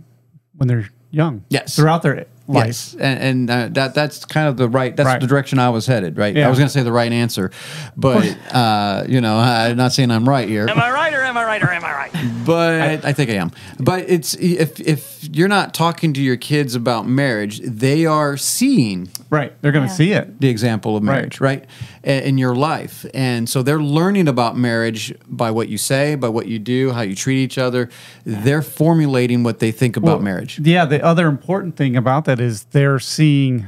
when 0.56 0.68
they're 0.68 0.90
young. 1.12 1.44
Yes. 1.50 1.76
Throughout 1.76 2.04
their 2.04 2.26
life. 2.50 2.66
Yes, 2.68 2.96
and, 3.00 3.20
and 3.20 3.50
uh, 3.50 3.68
that 3.80 3.94
that's 3.94 4.26
kind 4.26 4.48
of 4.48 4.58
the 4.58 4.68
right. 4.68 4.96
That's 4.96 5.06
Right. 5.08 5.22
the 5.22 5.28
direction 5.28 5.60
I 5.60 5.70
was 5.70 5.86
headed. 5.86 6.18
Right. 6.18 6.38
I 6.38 6.50
was 6.50 6.58
going 6.58 6.68
to 6.68 6.74
say 6.74 6.84
the 6.84 6.92
right 6.92 7.12
answer, 7.12 7.52
but 7.96 8.26
uh, 8.54 9.06
you 9.08 9.22
know, 9.22 9.38
I'm 9.38 9.78
not 9.78 9.94
saying 9.94 10.12
I'm 10.12 10.28
right 10.28 10.50
here. 10.50 10.68
Am 10.68 10.80
I 10.80 10.92
right 10.92 11.14
or 11.14 11.22
am 11.24 11.38
I 11.38 11.44
right 11.46 11.62
or 11.64 11.72
am 11.72 11.86
I 11.86 11.94
right? 11.94 12.12
but 12.46 13.06
I, 13.06 13.14
think 13.14 13.30
I 13.30 13.34
am. 13.36 13.52
But 13.80 14.10
it's 14.10 14.34
if 14.36 14.80
if 14.80 15.28
you're 15.32 15.48
not 15.48 15.74
talking 15.74 16.14
to 16.14 16.22
your 16.22 16.38
kids 16.38 16.76
about 16.76 17.08
marriage, 17.08 17.60
they 17.64 18.06
are 18.06 18.36
seeing 18.38 19.10
Right. 19.30 19.54
They're 19.62 19.72
going 19.72 19.86
to 19.86 19.92
Yeah. 19.92 19.98
see 19.98 20.12
it. 20.14 20.42
the 20.42 20.50
example 20.50 20.98
of 20.98 21.04
marriage, 21.04 21.40
right, 21.40 21.64
in, 21.99 21.99
in 22.04 22.38
your 22.38 22.56
life, 22.56 23.06
and 23.14 23.48
so 23.50 23.62
they're 23.64 23.82
learning 23.82 24.28
about 24.28 24.58
marriage 24.58 25.14
by 25.28 25.52
what 25.52 25.68
you 25.70 25.78
say, 25.78 26.16
by 26.16 26.30
what 26.30 26.48
you 26.48 26.60
do, 26.60 26.92
how 26.92 27.02
you 27.02 27.16
treat 27.16 27.38
each 27.44 27.58
other. 27.58 27.90
They're 28.26 28.62
formulating 28.62 29.44
what 29.44 29.60
they 29.60 29.72
think 29.72 29.98
about 29.98 30.08
Well, 30.08 30.20
marriage. 30.20 30.60
Yeah. 30.60 30.86
The 30.86 31.04
other 31.04 31.28
important 31.28 31.76
thing 31.76 31.96
about 31.98 32.26
that 32.26 32.40
is 32.40 32.64
they're 32.66 33.00
seeing 33.00 33.68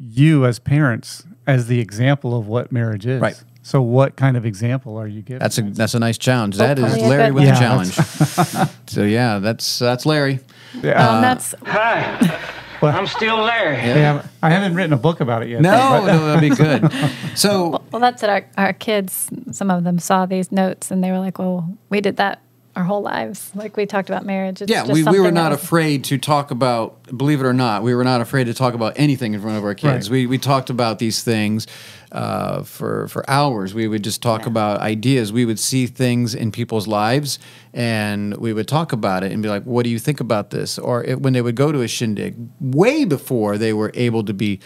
you 0.00 0.44
as 0.46 0.58
parents 0.58 1.24
as 1.46 1.66
the 1.66 1.80
example 1.80 2.36
of 2.38 2.46
what 2.48 2.70
marriage 2.72 3.06
is. 3.06 3.20
Right. 3.20 3.42
So, 3.62 3.82
what 3.82 4.16
kind 4.16 4.36
of 4.36 4.46
example 4.46 4.96
are 4.96 5.06
you 5.06 5.20
giving? 5.20 5.40
That's 5.40 5.58
a 5.58 5.62
that's 5.62 5.92
a 5.94 5.98
nice 5.98 6.16
challenge. 6.16 6.56
That 6.56 6.78
is 6.78 6.84
Hopefully 6.86 7.04
a 7.04 7.08
Larry 7.10 7.24
good 7.26 7.34
with 7.34 7.44
one. 7.44 7.54
a 7.54 7.58
challenge. 7.58 7.94
so 8.86 9.02
yeah, 9.04 9.38
that's 9.40 9.78
that's 9.78 10.06
Larry. 10.06 10.40
yeah. 10.82 11.16
Um, 11.16 11.20
that's 11.22 11.54
Hi, 11.66 12.40
I'm 12.82 13.06
still 13.06 13.44
there. 13.44 13.72
Yeah, 13.74 14.26
I 14.42 14.50
haven't 14.50 14.74
written 14.74 14.92
a 14.92 14.96
book 14.98 15.20
about 15.20 15.42
it 15.42 15.48
yet. 15.48 15.60
No, 15.60 15.70
but- 15.70 16.06
no, 16.06 16.26
that'd 16.26 16.40
be 16.50 16.54
good. 16.56 16.92
So 17.38 17.80
well, 17.92 18.00
that's 18.00 18.24
it. 18.24 18.30
our, 18.30 18.44
our 18.56 18.72
kids, 18.72 19.30
some 19.52 19.70
of 19.70 19.84
them 19.84 20.00
saw 20.00 20.26
these 20.26 20.50
notes 20.50 20.90
and 20.90 21.04
they 21.04 21.12
were 21.12 21.20
like, 21.20 21.38
well, 21.38 21.68
we 21.88 22.00
did 22.00 22.16
that 22.16 22.40
our 22.78 22.84
whole 22.84 23.02
lives. 23.02 23.50
Like 23.56 23.76
we 23.76 23.86
talked 23.86 24.08
about 24.08 24.24
marriage. 24.24 24.62
It's 24.62 24.70
yeah, 24.70 24.86
just 24.86 24.92
we, 24.92 25.02
we 25.02 25.18
were 25.18 25.32
not 25.32 25.50
was- 25.50 25.62
afraid 25.62 26.04
to 26.04 26.16
talk 26.16 26.52
about. 26.52 27.02
Believe 27.16 27.40
it 27.40 27.44
or 27.44 27.52
not, 27.52 27.82
we 27.82 27.92
were 27.92 28.04
not 28.04 28.20
afraid 28.20 28.44
to 28.44 28.54
talk 28.54 28.72
about 28.72 28.92
anything 28.96 29.34
in 29.34 29.40
front 29.40 29.58
of 29.58 29.64
our 29.64 29.74
kids. 29.74 30.08
Right. 30.08 30.14
We 30.14 30.26
we 30.26 30.38
talked 30.38 30.70
about 30.70 31.00
these 31.00 31.24
things 31.24 31.66
uh, 32.12 32.62
for 32.62 33.08
for 33.08 33.28
hours. 33.28 33.74
We 33.74 33.88
would 33.88 34.04
just 34.04 34.22
talk 34.22 34.46
about 34.46 34.80
ideas. 34.80 35.32
We 35.32 35.44
would 35.44 35.58
see 35.58 35.88
things 35.88 36.36
in 36.36 36.52
people's 36.52 36.86
lives, 36.86 37.40
and 37.74 38.36
we 38.36 38.52
would 38.52 38.68
talk 38.68 38.92
about 38.92 39.24
it 39.24 39.32
and 39.32 39.42
be 39.42 39.48
like, 39.48 39.64
"What 39.64 39.82
do 39.82 39.90
you 39.90 39.98
think 39.98 40.20
about 40.20 40.50
this?" 40.50 40.78
Or 40.78 41.02
it, 41.02 41.20
when 41.20 41.32
they 41.32 41.42
would 41.42 41.56
go 41.56 41.72
to 41.72 41.80
a 41.80 41.88
shindig, 41.88 42.36
way 42.60 43.04
before 43.04 43.58
they 43.58 43.72
were 43.72 43.90
able 43.94 44.22
to 44.22 44.32
be. 44.32 44.60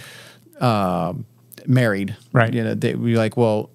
Um, 0.61 1.25
married 1.68 2.16
Right. 2.33 2.53
you 2.53 2.62
know 2.64 2.75
they 2.75 2.94
would 2.94 3.05
be 3.05 3.16
like 3.16 3.37
well 3.37 3.70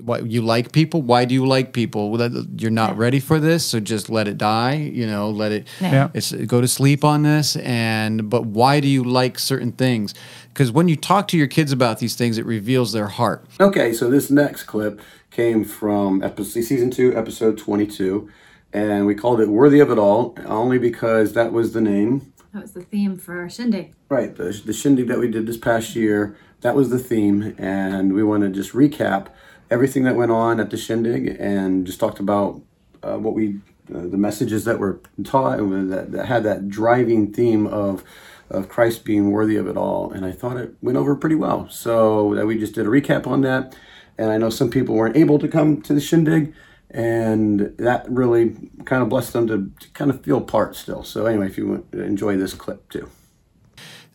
what 0.00 0.26
you 0.26 0.42
like 0.42 0.72
people 0.72 1.02
why 1.02 1.24
do 1.24 1.34
you 1.34 1.46
like 1.46 1.72
people 1.72 2.10
well, 2.10 2.30
you're 2.56 2.70
not 2.70 2.96
ready 2.96 3.20
for 3.20 3.38
this 3.38 3.64
so 3.64 3.80
just 3.80 4.08
let 4.10 4.26
it 4.28 4.38
die 4.38 4.74
you 4.74 5.06
know 5.06 5.30
let 5.30 5.52
it 5.52 5.66
Yeah. 5.80 6.08
it's 6.14 6.32
go 6.32 6.60
to 6.60 6.68
sleep 6.68 7.04
on 7.04 7.22
this 7.22 7.56
and 7.56 8.28
but 8.30 8.46
why 8.46 8.80
do 8.80 8.88
you 8.88 9.04
like 9.04 9.38
certain 9.38 9.72
things 9.72 10.14
because 10.48 10.72
when 10.72 10.88
you 10.88 10.96
talk 10.96 11.28
to 11.28 11.36
your 11.38 11.46
kids 11.46 11.72
about 11.72 11.98
these 11.98 12.14
things 12.14 12.38
it 12.38 12.46
reveals 12.46 12.92
their 12.92 13.08
heart 13.08 13.44
Okay, 13.60 13.92
so 13.92 14.08
this 14.10 14.30
next 14.30 14.64
clip 14.64 15.00
came 15.30 15.62
from 15.64 16.22
episode, 16.24 16.62
season 16.62 16.90
two, 16.90 17.16
episode 17.16 17.56
22. 17.56 18.28
And 18.72 19.06
we 19.06 19.14
called 19.14 19.40
it 19.40 19.48
Worthy 19.48 19.78
of 19.80 19.90
It 19.90 19.98
All, 19.98 20.34
only 20.44 20.78
because 20.78 21.34
that 21.34 21.52
was 21.52 21.72
the 21.72 21.80
name 21.80 22.32
That 22.52 22.62
was 22.62 22.72
the 22.72 22.82
theme 22.82 23.16
for 23.16 23.38
our 23.38 23.48
shindig. 23.48 23.92
Right, 24.08 24.34
the, 24.34 24.60
the 24.64 24.72
shindig 24.72 25.06
that 25.08 25.18
we 25.20 25.28
did 25.28 25.46
this 25.46 25.56
past 25.56 25.94
year, 25.94 26.36
that 26.60 26.74
was 26.74 26.90
the 26.90 26.98
theme, 26.98 27.54
and 27.58 28.12
we 28.12 28.22
want 28.22 28.42
to 28.42 28.50
just 28.50 28.72
recap 28.72 29.28
everything 29.70 30.04
that 30.04 30.16
went 30.16 30.32
on 30.32 30.60
at 30.60 30.70
the 30.70 30.76
shindig 30.76 31.36
and 31.38 31.86
just 31.86 32.00
talked 32.00 32.18
about 32.18 32.60
uh, 33.02 33.16
what 33.16 33.34
we, 33.34 33.60
uh, 33.94 34.00
the 34.00 34.16
messages 34.16 34.64
that 34.64 34.78
were 34.78 35.00
taught 35.24 35.58
that, 35.58 36.12
that 36.12 36.26
had 36.26 36.42
that 36.42 36.68
driving 36.68 37.32
theme 37.32 37.66
of 37.66 38.04
of 38.50 38.68
Christ 38.68 39.04
being 39.04 39.30
worthy 39.30 39.54
of 39.54 39.68
it 39.68 39.76
all, 39.76 40.10
and 40.10 40.26
I 40.26 40.32
thought 40.32 40.56
it 40.56 40.74
went 40.82 40.98
over 40.98 41.14
pretty 41.14 41.36
well. 41.36 41.68
So 41.70 42.34
that 42.34 42.46
we 42.46 42.58
just 42.58 42.74
did 42.74 42.84
a 42.84 42.90
recap 42.90 43.26
on 43.26 43.42
that, 43.42 43.76
and 44.18 44.30
I 44.30 44.38
know 44.38 44.50
some 44.50 44.70
people 44.70 44.96
weren't 44.96 45.16
able 45.16 45.38
to 45.38 45.46
come 45.46 45.80
to 45.82 45.94
the 45.94 46.00
shindig, 46.00 46.52
and 46.90 47.72
that 47.78 48.10
really 48.10 48.56
kind 48.84 49.02
of 49.02 49.08
blessed 49.08 49.32
them 49.32 49.46
to, 49.46 49.70
to 49.78 49.88
kind 49.90 50.10
of 50.10 50.24
feel 50.24 50.40
part 50.40 50.74
still. 50.74 51.04
So 51.04 51.26
anyway, 51.26 51.46
if 51.46 51.56
you 51.56 51.86
enjoy 51.92 52.36
this 52.36 52.52
clip 52.52 52.88
too. 52.90 53.08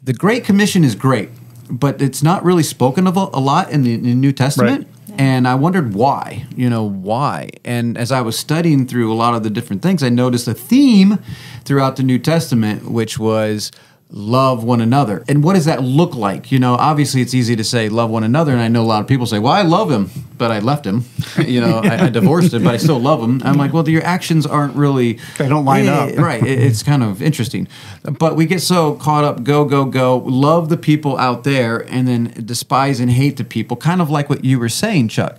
The 0.03 0.13
Great 0.13 0.43
Commission 0.43 0.83
is 0.83 0.95
great, 0.95 1.29
but 1.69 2.01
it's 2.01 2.23
not 2.23 2.43
really 2.43 2.63
spoken 2.63 3.07
of 3.07 3.17
a, 3.17 3.27
a 3.33 3.39
lot 3.39 3.71
in 3.71 3.83
the, 3.83 3.93
in 3.93 4.03
the 4.03 4.13
New 4.13 4.31
Testament. 4.31 4.87
And 5.17 5.47
I 5.47 5.55
wondered 5.55 5.93
why, 5.93 6.45
you 6.57 6.69
know, 6.69 6.83
why. 6.83 7.49
And 7.63 7.97
as 7.97 8.11
I 8.11 8.19
was 8.19 8.37
studying 8.37 8.85
through 8.85 9.11
a 9.11 9.15
lot 9.15 9.33
of 9.33 9.43
the 9.43 9.49
different 9.49 9.81
things, 9.81 10.03
I 10.03 10.09
noticed 10.09 10.45
a 10.47 10.53
theme 10.53 11.19
throughout 11.63 11.95
the 11.95 12.03
New 12.03 12.19
Testament, 12.19 12.91
which 12.91 13.17
was 13.17 13.71
love 14.17 14.63
one 14.63 14.79
another. 14.79 15.25
And 15.27 15.43
what 15.43 15.55
does 15.55 15.65
that 15.65 15.83
look 15.83 16.15
like? 16.15 16.49
You 16.49 16.57
know, 16.57 16.75
obviously 16.75 17.19
it's 17.21 17.33
easy 17.33 17.53
to 17.57 17.65
say 17.65 17.89
love 17.89 18.09
one 18.09 18.23
another. 18.23 18.53
And 18.53 18.61
I 18.61 18.69
know 18.69 18.81
a 18.81 18.87
lot 18.87 19.01
of 19.01 19.07
people 19.09 19.25
say, 19.25 19.39
well, 19.39 19.51
I 19.51 19.63
love 19.63 19.91
him, 19.91 20.09
but 20.37 20.51
I 20.51 20.59
left 20.59 20.85
him. 20.85 21.03
you 21.45 21.59
know, 21.59 21.79
I, 21.83 22.05
I 22.05 22.09
divorced 22.09 22.53
him, 22.53 22.63
but 22.63 22.73
I 22.73 22.77
still 22.77 22.97
love 22.97 23.21
him. 23.21 23.41
I'm 23.43 23.57
like, 23.57 23.73
well, 23.73 23.87
your 23.89 24.05
actions 24.05 24.45
aren't 24.45 24.73
really. 24.77 25.19
They 25.37 25.49
don't 25.49 25.65
line 25.65 25.87
Eh, 25.87 25.91
up. 25.91 26.17
right. 26.17 26.41
It- 26.41 26.59
it's 26.59 26.81
kind 26.81 27.03
of 27.03 27.21
interesting. 27.21 27.67
But 28.03 28.37
we 28.37 28.45
get 28.45 28.61
so 28.61 28.95
caught 28.95 29.25
up, 29.25 29.43
go, 29.43 29.65
go, 29.65 29.83
go, 29.83 30.19
love 30.19 30.69
the 30.69 30.77
people 30.77 31.17
out 31.17 31.43
there, 31.43 31.79
and 31.91 32.07
then 32.07 32.33
despise 32.45 33.01
and 33.01 33.11
hate 33.11 33.35
the 33.35 33.43
people, 33.43 33.75
kind 33.75 34.01
of 34.01 34.09
like 34.09 34.29
what 34.29 34.45
you 34.45 34.59
were 34.59 34.69
saying, 34.69 35.09
Chuck. 35.09 35.37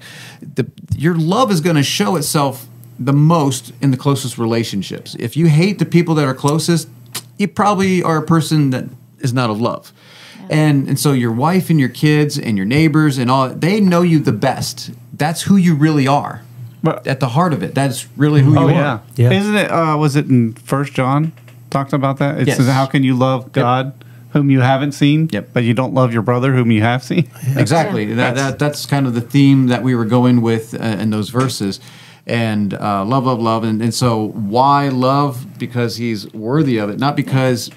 The, 0.54 0.70
your 0.94 1.14
love 1.14 1.50
is 1.50 1.62
going 1.62 1.76
to 1.76 1.82
show 1.82 2.16
itself 2.16 2.68
the 2.98 3.14
most 3.14 3.72
in 3.80 3.90
the 3.90 3.96
closest 3.96 4.36
relationships. 4.36 5.16
If 5.18 5.34
you 5.34 5.46
hate 5.46 5.78
the 5.78 5.86
people 5.86 6.14
that 6.16 6.26
are 6.26 6.34
closest, 6.34 6.88
you 7.38 7.48
probably 7.48 8.02
are 8.02 8.16
a 8.18 8.22
person 8.26 8.70
that 8.70 8.84
is 9.20 9.32
not 9.32 9.50
of 9.50 9.60
love. 9.60 9.92
And 10.48 10.88
and 10.88 10.98
so 10.98 11.12
your 11.12 11.32
wife 11.32 11.70
and 11.70 11.80
your 11.80 11.88
kids 11.88 12.38
and 12.38 12.56
your 12.56 12.66
neighbors 12.66 13.18
and 13.18 13.30
all 13.30 13.48
they 13.48 13.80
know 13.80 14.02
you 14.02 14.18
the 14.20 14.32
best. 14.32 14.90
That's 15.12 15.42
who 15.42 15.56
you 15.56 15.74
really 15.74 16.06
are. 16.06 16.42
At 17.04 17.18
the 17.18 17.28
heart 17.28 17.52
of 17.52 17.64
it, 17.64 17.74
that's 17.74 18.06
really 18.16 18.42
who 18.42 18.56
oh 18.56 18.68
you 18.68 18.74
yeah. 18.74 19.00
are. 19.26 19.32
Isn't 19.32 19.56
it? 19.56 19.70
Uh, 19.72 19.96
was 19.98 20.14
it 20.14 20.26
in 20.26 20.52
First 20.54 20.92
John? 20.92 21.32
talked 21.68 21.92
about 21.92 22.18
that. 22.18 22.38
It 22.40 22.46
Yes. 22.46 22.58
says, 22.58 22.68
"How 22.68 22.86
can 22.86 23.02
you 23.02 23.14
love 23.16 23.50
God, 23.52 23.92
whom 24.30 24.50
you 24.50 24.60
haven't 24.60 24.92
seen, 24.92 25.28
Yep. 25.32 25.48
but 25.52 25.64
you 25.64 25.74
don't 25.74 25.92
love 25.94 26.12
your 26.12 26.22
brother, 26.22 26.54
whom 26.54 26.70
you 26.70 26.80
have 26.82 27.02
seen?" 27.02 27.28
Exactly. 27.56 28.14
That, 28.14 28.36
that 28.36 28.58
that's 28.60 28.86
kind 28.86 29.06
of 29.08 29.14
the 29.14 29.20
theme 29.20 29.66
that 29.66 29.82
we 29.82 29.94
were 29.96 30.04
going 30.04 30.42
with 30.42 30.74
uh, 30.74 30.84
in 30.84 31.10
those 31.10 31.30
verses. 31.30 31.80
And 32.26 32.74
uh, 32.74 33.04
love, 33.04 33.24
love, 33.26 33.40
love. 33.40 33.62
And, 33.64 33.80
and 33.80 33.94
so 33.94 34.28
why 34.30 34.88
love? 34.88 35.58
Because 35.58 35.96
he's 35.96 36.32
worthy 36.32 36.78
of 36.78 36.90
it, 36.90 36.98
not 36.98 37.14
because 37.16 37.70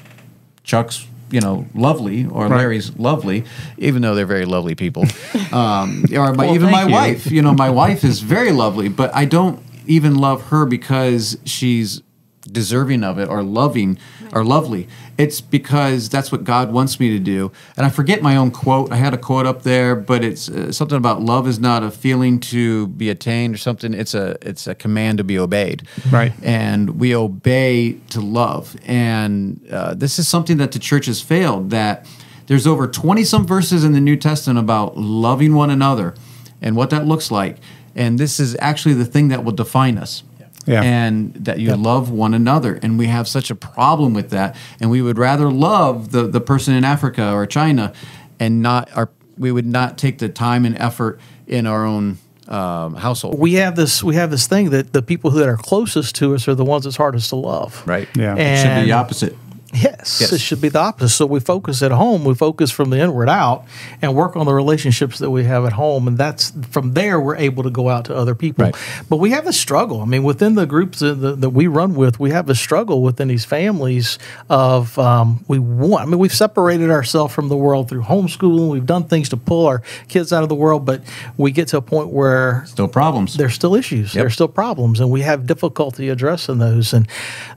Chuck's, 0.63 1.05
you 1.29 1.39
know, 1.39 1.67
lovely 1.75 2.25
or 2.25 2.47
Right. 2.47 2.57
Larry's 2.57 2.97
lovely, 2.97 3.43
even 3.77 4.01
though 4.01 4.15
they're 4.15 4.25
very 4.25 4.45
lovely 4.45 4.75
people. 4.75 5.05
Um, 5.51 6.05
or 6.15 6.31
my, 6.33 6.45
Well, 6.45 6.53
even 6.55 6.69
my 6.69 6.85
you. 6.85 6.91
wife, 6.91 7.31
you 7.31 7.41
know, 7.41 7.53
my 7.53 7.71
wife 7.71 8.03
is 8.03 8.19
very 8.19 8.51
lovely, 8.51 8.87
but 8.87 9.09
I 9.15 9.25
don't 9.25 9.63
even 9.87 10.13
love 10.15 10.43
her 10.49 10.65
because 10.67 11.39
she's 11.43 12.03
deserving 12.43 13.03
of 13.03 13.17
it 13.17 13.27
or 13.29 13.41
loving 13.41 13.97
or 14.33 14.43
lovely. 14.43 14.87
It's 15.17 15.41
because 15.41 16.09
that's 16.09 16.31
what 16.31 16.43
God 16.43 16.71
wants 16.71 16.99
me 16.99 17.09
to 17.09 17.19
do. 17.19 17.51
And 17.75 17.85
I 17.85 17.89
forget 17.89 18.21
my 18.21 18.35
own 18.35 18.51
quote. 18.51 18.91
I 18.91 18.95
had 18.95 19.13
a 19.13 19.17
quote 19.17 19.45
up 19.45 19.63
there, 19.63 19.95
but 19.95 20.23
it's 20.23 20.49
uh, 20.49 20.71
something 20.71 20.97
about 20.97 21.21
love 21.21 21.47
is 21.47 21.59
not 21.59 21.83
a 21.83 21.91
feeling 21.91 22.39
to 22.41 22.87
be 22.87 23.09
attained 23.09 23.53
or 23.55 23.57
something. 23.57 23.93
It's 23.93 24.13
a 24.13 24.37
it's 24.41 24.67
a 24.67 24.75
command 24.75 25.17
to 25.17 25.23
be 25.23 25.37
obeyed. 25.37 25.87
Right. 26.11 26.31
And 26.41 26.99
we 26.99 27.15
obey 27.15 27.93
to 28.09 28.21
love. 28.21 28.75
And 28.85 29.65
uh, 29.71 29.93
this 29.93 30.19
is 30.19 30.27
something 30.27 30.57
that 30.57 30.71
the 30.71 30.79
church 30.79 31.05
has 31.07 31.21
failed 31.21 31.69
that 31.71 32.05
there's 32.47 32.65
over 32.65 32.87
20 32.87 33.23
some 33.25 33.45
verses 33.45 33.83
in 33.83 33.91
the 33.91 34.01
New 34.01 34.15
Testament 34.15 34.57
about 34.57 34.97
loving 34.97 35.53
one 35.53 35.69
another 35.69 36.15
and 36.61 36.75
what 36.75 36.89
that 36.89 37.05
looks 37.05 37.29
like. 37.29 37.57
And 37.95 38.17
this 38.17 38.39
is 38.39 38.55
actually 38.59 38.95
the 38.95 39.05
thing 39.05 39.27
that 39.27 39.43
will 39.43 39.51
define 39.51 39.97
us 39.97 40.23
Yeah. 40.65 40.83
and 40.83 41.33
that 41.35 41.59
you 41.59 41.75
love 41.75 42.11
one 42.11 42.33
another. 42.33 42.79
And 42.83 42.99
we 42.99 43.07
have 43.07 43.27
such 43.27 43.49
a 43.49 43.55
problem 43.55 44.13
with 44.13 44.29
that. 44.31 44.55
And 44.79 44.91
we 44.91 45.01
would 45.01 45.17
rather 45.17 45.49
love 45.49 46.11
the, 46.11 46.27
the 46.27 46.41
person 46.41 46.75
in 46.75 46.83
Africa 46.83 47.33
or 47.33 47.45
China 47.45 47.93
and 48.39 48.61
not 48.61 48.89
our, 48.95 49.09
we 49.37 49.51
would 49.51 49.65
not 49.65 49.97
take 49.97 50.19
the 50.19 50.29
time 50.29 50.65
and 50.65 50.77
effort 50.77 51.19
in 51.47 51.65
our 51.65 51.85
own 51.85 52.19
um, 52.47 52.95
household. 52.95 53.37
we 53.37 53.53
have 53.53 53.75
this 53.75 54.03
we 54.03 54.15
have 54.15 54.31
this 54.31 54.47
thing 54.47 54.71
that 54.71 54.91
the 54.91 55.03
people 55.03 55.29
that 55.31 55.47
are 55.47 55.55
closest 55.55 56.15
to 56.15 56.33
us 56.33 56.47
are 56.47 56.55
the 56.55 56.65
ones 56.65 56.83
that's 56.83 56.97
hardest 56.97 57.29
to 57.29 57.35
love. 57.35 57.83
Right. 57.85 58.07
Yeah. 58.15 58.35
It 58.35 58.57
should 58.57 58.81
be 58.81 58.85
the 58.85 58.93
opposite. 58.93 59.35
Yes, 59.73 60.17
Yes. 60.19 60.31
it 60.31 60.41
should 60.41 60.61
be 60.61 60.69
the 60.69 60.79
opposite. 60.79 61.09
So 61.15 61.25
we 61.25 61.39
focus 61.39 61.83
at 61.83 61.91
home, 61.91 62.23
we 62.25 62.33
focus 62.33 62.71
from 62.71 62.89
the 62.89 62.99
inward 62.99 63.29
out, 63.29 63.65
and 64.01 64.15
work 64.15 64.35
on 64.35 64.45
the 64.47 64.53
relationships 64.53 65.19
that 65.19 65.29
we 65.29 65.43
have 65.43 65.63
at 65.65 65.73
home, 65.73 66.07
and 66.07 66.17
that's 66.17 66.51
from 66.71 66.93
there 66.93 67.19
we're 67.19 67.35
able 67.35 67.61
to 67.63 67.69
go 67.69 67.87
out 67.89 68.05
to 68.05 68.15
other 68.15 68.33
people. 68.33 68.65
Right. 68.65 68.75
But 69.09 69.17
we 69.17 69.29
have 69.31 69.45
a 69.45 69.53
struggle. 69.53 70.01
I 70.01 70.05
mean, 70.05 70.23
within 70.23 70.55
the 70.55 70.65
groups 70.65 70.99
that, 70.99 71.15
that 71.41 71.49
we 71.51 71.67
run 71.67 71.93
with, 71.93 72.19
we 72.19 72.31
have 72.31 72.49
a 72.49 72.55
struggle 72.55 73.03
within 73.03 73.27
these 73.27 73.45
families 73.45 74.17
of 74.49 74.97
um, 74.97 75.45
we 75.47 75.59
want. 75.59 76.01
I 76.01 76.05
mean, 76.05 76.17
we've 76.17 76.33
separated 76.33 76.89
ourselves 76.89 77.31
from 77.33 77.47
the 77.49 77.57
world 77.57 77.89
through 77.89 78.03
homeschooling. 78.03 78.69
We've 78.71 78.85
done 78.87 79.03
things 79.03 79.29
to 79.29 79.37
pull 79.37 79.67
our 79.67 79.83
kids 80.07 80.33
out 80.33 80.41
of 80.41 80.49
the 80.49 80.55
world, 80.55 80.83
but 80.85 81.01
we 81.37 81.51
get 81.51 81.67
to 81.69 81.77
a 81.77 81.81
point 81.81 82.09
where 82.09 82.63
Still 82.65 82.87
problems. 82.87 83.35
there's 83.35 83.53
still 83.53 83.75
issues. 83.75 84.15
Yep. 84.15 84.21
There's 84.23 84.33
still 84.33 84.47
problems, 84.47 84.99
and 84.99 85.11
we 85.11 85.21
have 85.21 85.45
difficulty 85.45 86.09
addressing 86.09 86.57
those. 86.57 86.91
And 86.93 87.07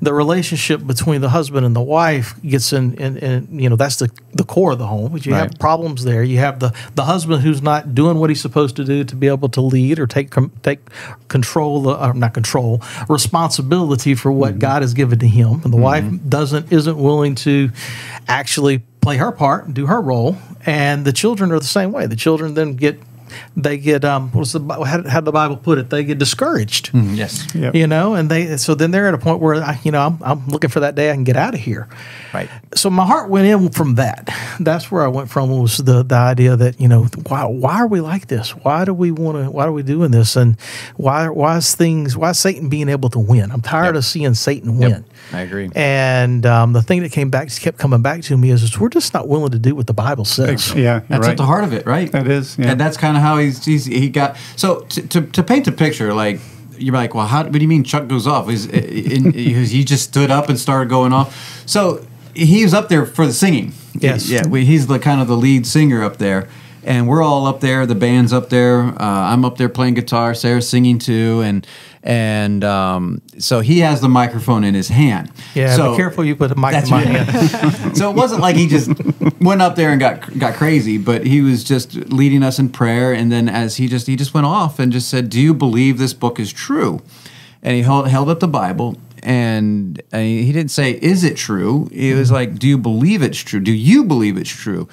the 0.02 0.12
relationship 0.12 0.86
between 0.86 1.22
the 1.22 1.30
husband 1.30 1.64
and 1.64 1.74
the 1.74 1.80
wife 1.80 2.01
gets 2.46 2.72
in, 2.72 2.94
in, 2.94 3.16
in 3.18 3.58
you 3.58 3.68
know, 3.68 3.76
that's 3.76 3.96
the, 3.96 4.10
the 4.32 4.44
core 4.44 4.72
of 4.72 4.78
the 4.78 4.86
home. 4.86 5.12
But 5.12 5.26
you 5.26 5.34
have 5.34 5.58
problems 5.58 6.04
there. 6.04 6.22
You 6.22 6.38
have 6.38 6.60
the, 6.60 6.74
the 6.94 7.04
husband 7.04 7.42
who's 7.42 7.62
not 7.62 7.94
doing 7.94 8.18
what 8.18 8.30
he's 8.30 8.40
supposed 8.40 8.76
to 8.76 8.84
do 8.84 9.04
to 9.04 9.16
be 9.16 9.28
able 9.28 9.48
to 9.50 9.60
lead 9.60 9.98
or 9.98 10.06
take 10.06 10.30
com- 10.30 10.52
take 10.62 10.80
control, 11.28 11.88
uh, 11.88 12.12
not 12.12 12.34
control, 12.34 12.82
responsibility 13.08 14.14
for 14.14 14.32
what 14.32 14.58
God 14.58 14.82
has 14.82 14.94
given 14.94 15.18
to 15.18 15.28
him, 15.28 15.60
and 15.64 15.72
the 15.72 15.78
wife 15.78 16.04
doesn't 16.28 16.72
isn't 16.72 16.96
willing 16.96 17.34
to 17.36 17.70
actually 18.28 18.78
play 19.00 19.16
her 19.16 19.32
part 19.32 19.66
and 19.66 19.74
do 19.74 19.86
her 19.86 20.00
role. 20.00 20.36
And 20.64 21.04
the 21.04 21.12
children 21.12 21.50
are 21.52 21.58
the 21.58 21.64
same 21.64 21.92
way. 21.92 22.06
The 22.06 22.16
children 22.16 22.54
then 22.54 22.74
get 22.74 23.00
they 23.56 23.78
get 23.78 24.04
um 24.04 24.30
what's 24.32 24.52
the 24.52 24.60
Bi- 24.60 24.84
how 24.84 25.08
how 25.08 25.20
the 25.20 25.32
Bible 25.32 25.56
put 25.56 25.78
it? 25.78 25.90
They 25.90 26.04
get 26.04 26.18
discouraged. 26.18 26.90
yes. 26.94 27.46
Yep. 27.54 27.74
You 27.74 27.86
know, 27.86 28.14
and 28.14 28.30
they 28.30 28.56
so 28.56 28.74
then 28.74 28.90
they're 28.90 29.08
at 29.08 29.14
a 29.14 29.18
point 29.18 29.40
where 29.40 29.54
I, 29.62 29.78
you 29.84 29.90
know 29.90 30.00
I'm, 30.00 30.18
I'm 30.22 30.46
looking 30.48 30.70
for 30.70 30.80
that 30.80 30.94
day 30.94 31.10
I 31.10 31.14
can 31.14 31.24
get 31.24 31.36
out 31.36 31.54
of 31.54 31.60
here. 31.60 31.88
Right. 32.34 32.48
So 32.74 32.90
my 32.90 33.06
heart 33.06 33.30
went 33.30 33.46
in 33.46 33.70
from 33.70 33.96
that. 33.96 34.28
That's 34.60 34.90
where 34.90 35.04
I 35.04 35.08
went 35.08 35.30
from 35.30 35.50
was 35.50 35.78
the 35.78 36.02
the 36.02 36.14
idea 36.14 36.56
that 36.56 36.80
you 36.80 36.88
know 36.88 37.04
why 37.26 37.44
why 37.44 37.76
are 37.76 37.86
we 37.86 38.00
like 38.00 38.28
this? 38.28 38.50
Why 38.50 38.84
do 38.84 38.94
we 38.94 39.10
want 39.10 39.38
to? 39.38 39.50
Why 39.50 39.66
are 39.66 39.72
we 39.72 39.82
doing 39.82 40.10
this? 40.10 40.36
And 40.36 40.58
why 40.96 41.28
why 41.28 41.56
is 41.58 41.74
things 41.74 42.16
why 42.16 42.30
is 42.30 42.38
Satan 42.38 42.68
being 42.68 42.88
able 42.88 43.10
to 43.10 43.18
win? 43.18 43.50
I'm 43.50 43.60
tired 43.60 43.96
of 43.96 44.04
seeing 44.04 44.34
Satan 44.34 44.78
win. 44.78 45.04
I 45.32 45.42
agree. 45.42 45.70
And 45.74 46.44
um, 46.46 46.72
the 46.72 46.82
thing 46.82 47.02
that 47.02 47.12
came 47.12 47.30
back 47.30 47.50
kept 47.60 47.78
coming 47.78 48.02
back 48.02 48.22
to 48.22 48.36
me 48.36 48.50
is, 48.50 48.62
is 48.62 48.78
we're 48.78 48.88
just 48.88 49.14
not 49.14 49.28
willing 49.28 49.50
to 49.52 49.58
do 49.58 49.74
what 49.74 49.86
the 49.86 49.94
Bible 49.94 50.24
says. 50.24 50.74
Yeah, 50.74 51.00
That's 51.08 51.22
right. 51.22 51.30
at 51.30 51.36
the 51.36 51.44
heart 51.44 51.64
of 51.64 51.72
it, 51.72 51.86
right? 51.86 52.10
That 52.12 52.26
is, 52.26 52.58
yeah. 52.58 52.70
and 52.70 52.80
that's 52.80 52.96
kind 52.96 53.16
of 53.16 53.21
how 53.22 53.38
he's, 53.38 53.64
he's 53.64 53.86
he 53.86 54.08
got. 54.10 54.36
So 54.56 54.80
to, 54.80 55.08
to, 55.08 55.20
to 55.22 55.42
paint 55.42 55.66
a 55.68 55.72
picture, 55.72 56.12
like 56.12 56.40
you're 56.76 56.94
like, 56.94 57.14
well, 57.14 57.26
how? 57.26 57.44
What 57.44 57.52
do 57.52 57.60
you 57.60 57.68
mean 57.68 57.84
Chuck 57.84 58.08
goes 58.08 58.26
off? 58.26 58.50
Is 58.50 58.66
in, 58.66 59.32
he 59.32 59.84
just 59.84 60.04
stood 60.04 60.30
up 60.30 60.48
and 60.48 60.58
started 60.58 60.90
going 60.90 61.12
off? 61.12 61.62
So 61.66 62.04
he 62.34 62.62
was 62.62 62.74
up 62.74 62.88
there 62.88 63.06
for 63.06 63.26
the 63.26 63.32
singing. 63.32 63.72
Yes. 63.94 64.28
yeah. 64.28 64.46
We, 64.46 64.64
he's 64.64 64.86
the 64.86 64.98
kind 64.98 65.20
of 65.20 65.28
the 65.28 65.36
lead 65.36 65.66
singer 65.66 66.02
up 66.02 66.16
there. 66.16 66.48
And 66.84 67.06
we're 67.06 67.22
all 67.22 67.46
up 67.46 67.60
there. 67.60 67.86
The 67.86 67.94
band's 67.94 68.32
up 68.32 68.48
there. 68.48 68.80
Uh, 68.80 68.96
I'm 69.00 69.44
up 69.44 69.56
there 69.56 69.68
playing 69.68 69.94
guitar. 69.94 70.34
Sarah's 70.34 70.68
singing 70.68 70.98
too, 70.98 71.40
and 71.40 71.64
and 72.02 72.64
um, 72.64 73.22
so 73.38 73.60
he 73.60 73.80
has 73.80 74.00
the 74.00 74.08
microphone 74.08 74.64
in 74.64 74.74
his 74.74 74.88
hand. 74.88 75.30
Yeah, 75.54 75.76
so, 75.76 75.92
be 75.92 75.96
careful 75.96 76.24
you 76.24 76.34
put 76.34 76.50
a 76.50 76.56
mic 76.56 76.74
in 76.74 76.90
my 76.90 77.00
hand. 77.04 77.96
so 77.96 78.10
it 78.10 78.16
wasn't 78.16 78.40
like 78.40 78.56
he 78.56 78.66
just 78.66 78.90
went 79.40 79.62
up 79.62 79.76
there 79.76 79.90
and 79.90 80.00
got 80.00 80.36
got 80.38 80.54
crazy, 80.54 80.98
but 80.98 81.24
he 81.24 81.40
was 81.40 81.62
just 81.62 81.94
leading 81.94 82.42
us 82.42 82.58
in 82.58 82.70
prayer. 82.70 83.12
And 83.12 83.30
then 83.30 83.48
as 83.48 83.76
he 83.76 83.86
just 83.86 84.06
he 84.06 84.16
just 84.16 84.34
went 84.34 84.46
off 84.46 84.78
and 84.78 84.90
just 84.92 85.08
said, 85.08 85.30
"Do 85.30 85.40
you 85.40 85.54
believe 85.54 85.98
this 85.98 86.12
book 86.12 86.40
is 86.40 86.52
true?" 86.52 87.00
And 87.62 87.76
he 87.76 87.82
held, 87.82 88.08
held 88.08 88.28
up 88.28 88.40
the 88.40 88.48
Bible. 88.48 88.96
And 89.24 90.02
he 90.12 90.50
didn't 90.50 90.72
say, 90.72 90.98
"Is 91.00 91.22
it 91.22 91.36
true?" 91.36 91.88
He 91.92 92.12
was 92.12 92.32
like, 92.32 92.58
"Do 92.58 92.66
you 92.66 92.76
believe 92.76 93.22
it's 93.22 93.38
true? 93.38 93.60
Do 93.60 93.72
you 93.72 94.02
believe 94.02 94.36
it's 94.36 94.50
true?" 94.50 94.88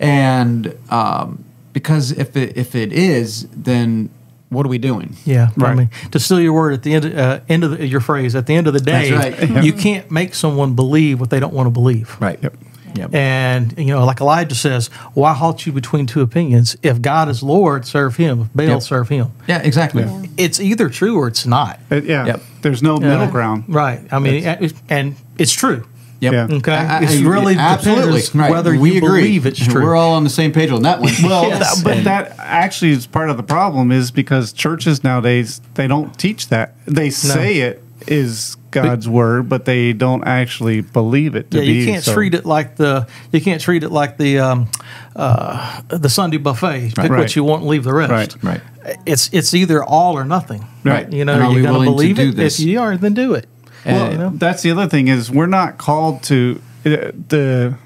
And 0.00 0.78
um, 0.88 1.44
because 1.74 2.10
if 2.12 2.34
it, 2.34 2.56
if 2.56 2.74
it 2.74 2.94
is, 2.94 3.46
then 3.48 4.08
what 4.54 4.64
are 4.64 4.68
we 4.68 4.78
doing? 4.78 5.16
Yeah, 5.24 5.48
I 5.58 5.60
Right. 5.60 5.76
mean, 5.76 5.90
to 6.12 6.18
steal 6.18 6.40
your 6.40 6.52
word 6.52 6.72
at 6.74 6.82
the 6.82 6.94
end, 6.94 7.14
uh, 7.18 7.40
end 7.48 7.64
of 7.64 7.72
the, 7.78 7.86
your 7.86 8.00
phrase, 8.00 8.34
at 8.34 8.46
the 8.46 8.54
end 8.54 8.66
of 8.66 8.72
the 8.72 8.80
day, 8.80 9.10
That's 9.10 9.40
right. 9.50 9.64
you 9.64 9.72
can't 9.72 10.10
make 10.10 10.34
someone 10.34 10.74
believe 10.74 11.20
what 11.20 11.30
they 11.30 11.40
don't 11.40 11.52
want 11.54 11.66
to 11.66 11.70
believe. 11.70 12.16
Right. 12.20 12.38
Yep. 12.42 12.56
Yep. 12.96 13.12
And 13.12 13.74
you 13.76 13.86
know, 13.86 14.04
like 14.04 14.20
Elijah 14.20 14.54
says, 14.54 14.86
"Why 15.14 15.32
halt 15.34 15.66
you 15.66 15.72
between 15.72 16.06
two 16.06 16.20
opinions? 16.20 16.76
If 16.80 17.02
God 17.02 17.28
is 17.28 17.42
Lord, 17.42 17.84
serve 17.86 18.14
Him. 18.14 18.42
If 18.42 18.54
Baal, 18.54 18.66
Yep. 18.68 18.82
serve 18.82 19.08
Him." 19.08 19.32
Yeah. 19.48 19.58
Exactly. 19.62 20.06
It's 20.36 20.60
either 20.60 20.88
true 20.88 21.16
or 21.18 21.26
it's 21.26 21.44
not. 21.44 21.80
It- 21.90 22.04
yeah. 22.04 22.24
Yep. 22.26 22.42
There's 22.62 22.84
no 22.84 22.98
middle 22.98 23.22
Uh, 23.22 23.30
ground. 23.30 23.64
Right. 23.66 24.00
I 24.12 24.20
mean, 24.20 24.44
and, 24.44 24.72
and 24.88 25.14
it's 25.38 25.52
true. 25.52 25.82
Yep. 26.20 26.32
Yeah. 26.32 26.56
Okay, 26.56 26.72
I- 26.72 26.98
I- 26.98 27.02
it's 27.02 27.16
really 27.16 27.56
absolutely 27.56 28.20
depends 28.22 28.34
right. 28.34 28.50
whether 28.50 28.76
we 28.78 28.92
you 28.92 28.98
agree. 28.98 29.22
believe 29.22 29.46
it's 29.46 29.64
true. 29.66 29.82
We're 29.82 29.96
all 29.96 30.14
on 30.14 30.24
the 30.24 30.30
same 30.30 30.52
page 30.52 30.70
on 30.70 30.82
that 30.82 31.00
one. 31.00 31.12
Well, 31.22 31.48
Yes. 31.48 31.76
that- 31.76 31.84
but 31.84 31.96
And- 31.98 32.06
that 32.06 32.34
actually 32.38 32.92
is 32.92 33.06
part 33.06 33.30
of 33.30 33.36
the 33.36 33.42
problem 33.42 33.92
is 33.92 34.10
because 34.10 34.52
churches 34.52 35.02
nowadays 35.04 35.60
they 35.74 35.86
don't 35.86 36.16
teach 36.18 36.48
that. 36.48 36.74
They 36.86 37.10
say 37.10 37.58
it 37.58 37.82
is 38.06 38.56
God's 38.70 39.08
word, 39.08 39.48
but 39.48 39.64
they 39.66 39.92
don't 39.92 40.24
actually 40.24 40.80
believe 40.82 41.34
it 41.36 41.50
to 41.52 41.58
yeah, 41.58 41.64
be. 41.64 41.72
you 41.72 41.86
can't 41.86 42.04
so. 42.04 42.12
treat 42.12 42.34
it 42.34 42.44
like 42.44 42.76
the 42.76 43.06
you 43.32 43.40
can't 43.40 43.60
treat 43.60 43.82
it 43.84 43.90
like 43.90 44.18
the 44.18 44.38
um, 44.40 44.68
uh, 45.16 45.80
the 45.88 46.08
Sunday 46.08 46.36
buffet. 46.38 46.92
Pick 46.96 46.98
Right. 47.10 47.18
what 47.20 47.36
you 47.36 47.44
want 47.44 47.62
and 47.62 47.70
leave 47.70 47.84
the 47.84 47.94
rest. 47.94 48.36
Right. 48.42 48.60
Right. 48.84 48.96
It's 49.06 49.30
it's 49.32 49.54
either 49.54 49.82
all 49.82 50.18
or 50.18 50.24
nothing. 50.24 50.66
Right. 50.82 51.10
You 51.10 51.24
know, 51.24 51.34
And 51.34 51.42
are 51.44 51.48
we 51.50 51.54
you're 51.56 51.62
going 51.62 51.74
willing 51.86 51.86
to 51.86 51.90
to 51.92 52.14
believe 52.14 52.16
do 52.16 52.28
it. 52.30 52.36
this? 52.42 52.58
If 52.60 52.66
you 52.66 52.80
are, 52.80 52.96
then 52.96 53.14
do 53.14 53.34
it. 53.34 53.46
Well, 53.84 54.12
you 54.12 54.18
know? 54.18 54.30
that's 54.34 54.62
the 54.62 54.70
other 54.70 54.88
thing 54.88 55.08
is 55.08 55.30
we're 55.30 55.46
not 55.46 55.78
called 55.78 56.22
to 56.24 56.60
uh, 56.84 57.12
the 57.28 57.76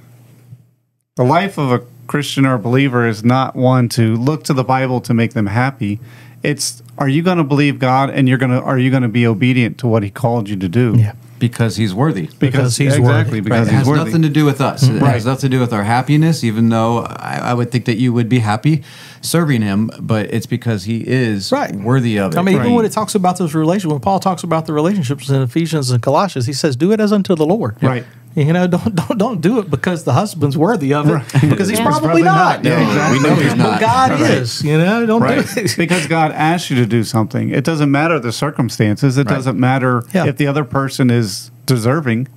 the 1.16 1.24
life 1.24 1.58
of 1.58 1.72
a 1.72 1.82
Christian 2.06 2.46
or 2.46 2.54
a 2.54 2.58
believer 2.58 3.06
is 3.06 3.24
not 3.24 3.54
one 3.54 3.88
to 3.90 4.16
look 4.16 4.44
to 4.44 4.54
the 4.54 4.64
Bible 4.64 5.00
to 5.02 5.12
make 5.12 5.34
them 5.34 5.46
happy. 5.46 6.00
It's 6.42 6.82
are 6.96 7.08
you 7.08 7.22
going 7.22 7.38
to 7.38 7.44
believe 7.44 7.78
God 7.78 8.10
and 8.10 8.28
you're 8.28 8.38
going 8.38 8.52
to 8.52 8.60
are 8.60 8.78
you 8.78 8.90
going 8.90 9.02
to 9.02 9.08
be 9.08 9.26
obedient 9.26 9.78
to 9.78 9.88
what 9.88 10.02
He 10.02 10.10
called 10.10 10.48
you 10.48 10.56
to 10.56 10.68
do? 10.68 10.94
Yeah. 10.96 11.14
Because 11.38 11.76
he's 11.76 11.94
worthy. 11.94 12.28
Because 12.38 12.76
he's 12.76 12.96
exactly 12.96 13.38
worthy. 13.38 13.40
because 13.40 13.58
Right, 13.58 13.66
it 13.68 13.70
he's 13.70 13.78
has 13.78 13.86
worthy. 13.88 14.04
nothing 14.04 14.22
to 14.22 14.28
do 14.28 14.44
with 14.44 14.60
us. 14.60 14.82
It 14.82 15.00
Right. 15.00 15.12
has 15.14 15.26
nothing 15.26 15.50
to 15.50 15.56
do 15.56 15.60
with 15.60 15.72
our 15.72 15.84
happiness, 15.84 16.42
even 16.44 16.68
though 16.68 16.98
I, 17.04 17.40
I 17.42 17.54
would 17.54 17.70
think 17.70 17.84
that 17.86 17.96
you 17.96 18.12
would 18.12 18.28
be 18.28 18.38
happy 18.40 18.82
serving 19.20 19.62
him, 19.62 19.90
but 20.00 20.32
it's 20.32 20.46
because 20.46 20.84
he 20.84 20.98
is 21.06 21.50
Right. 21.52 21.74
worthy 21.74 22.18
of 22.18 22.32
it. 22.34 22.38
I 22.38 22.42
mean, 22.42 22.56
even 22.56 22.74
when 22.74 22.84
it 22.84 22.92
talks 22.92 23.14
about 23.14 23.38
those 23.38 23.54
relations, 23.54 23.90
when 23.92 24.00
Paul 24.00 24.20
talks 24.20 24.42
about 24.42 24.66
the 24.66 24.72
relationships 24.72 25.28
in 25.28 25.40
Ephesians 25.42 25.90
and 25.90 26.02
Colossians, 26.02 26.46
he 26.46 26.52
says, 26.52 26.76
"Do 26.76 26.92
it 26.92 27.00
as 27.00 27.12
unto 27.12 27.34
the 27.34 27.46
Lord." 27.46 27.76
Right. 27.82 28.04
You 28.34 28.52
know, 28.52 28.66
don't 28.74 28.94
don't 28.94 29.18
don't 29.18 29.40
do 29.40 29.58
it 29.58 29.70
because 29.70 30.04
the 30.04 30.12
husband's 30.12 30.56
worthy 30.56 30.94
of 30.94 31.08
it, 31.08 31.22
because 31.40 31.68
he's 31.68 31.78
Yeah. 31.78 31.84
probably, 31.86 32.00
Probably 32.08 32.22
not. 32.22 32.62
not. 32.62 32.64
Yeah, 32.64 32.86
exactly. 32.88 33.18
we 33.18 33.24
know 33.28 33.34
he's 33.36 33.50
But 33.52 33.58
not. 33.58 33.80
God 33.80 34.10
Right. 34.12 34.30
is. 34.30 34.62
You 34.62 34.78
know, 34.78 35.06
don't 35.06 35.22
Right. 35.22 35.44
do 35.54 35.60
it. 35.60 35.74
because 35.78 36.06
God 36.06 36.32
asked 36.32 36.70
you 36.70 36.76
to 36.76 36.86
do 36.86 37.02
something. 37.04 37.50
It 37.50 37.64
doesn't 37.64 37.90
matter 37.90 38.20
the 38.20 38.32
circumstances. 38.32 39.18
It 39.18 39.26
Right. 39.26 39.34
doesn't 39.34 39.58
matter 39.58 40.02
Yeah. 40.14 40.26
if 40.26 40.36
the 40.36 40.46
other 40.46 40.64
person 40.64 41.10
is 41.10 41.50
deserving. 41.66 42.28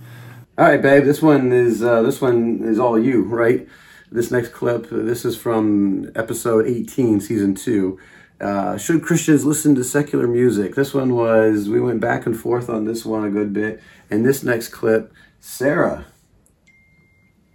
All 0.57 0.65
right, 0.65 0.81
babe. 0.81 1.03
This 1.05 1.21
one 1.21 1.51
is 1.51 1.81
uh, 1.83 2.01
this 2.01 2.21
one 2.21 2.61
is 2.63 2.79
all 2.79 2.99
you, 2.99 3.23
right? 3.23 3.67
This 4.11 4.31
next 4.31 4.53
clip. 4.53 4.87
This 4.91 5.23
is 5.23 5.37
from 5.37 6.09
episode 6.15 6.65
eighteen, 6.67 7.19
season 7.21 7.53
two. 7.55 7.97
Uh, 8.39 8.75
should 8.75 9.03
Christians 9.03 9.45
listen 9.45 9.75
to 9.75 9.83
secular 9.83 10.27
music? 10.27 10.73
This 10.75 10.93
one 10.93 11.13
was. 11.13 11.69
We 11.69 11.79
went 11.79 11.99
back 12.01 12.25
and 12.25 12.35
forth 12.37 12.69
on 12.69 12.85
this 12.85 13.05
one 13.05 13.23
a 13.23 13.29
good 13.29 13.53
bit. 13.53 13.79
And 14.09 14.25
this 14.25 14.43
next 14.43 14.69
clip, 14.69 15.13
Sarah 15.41 16.05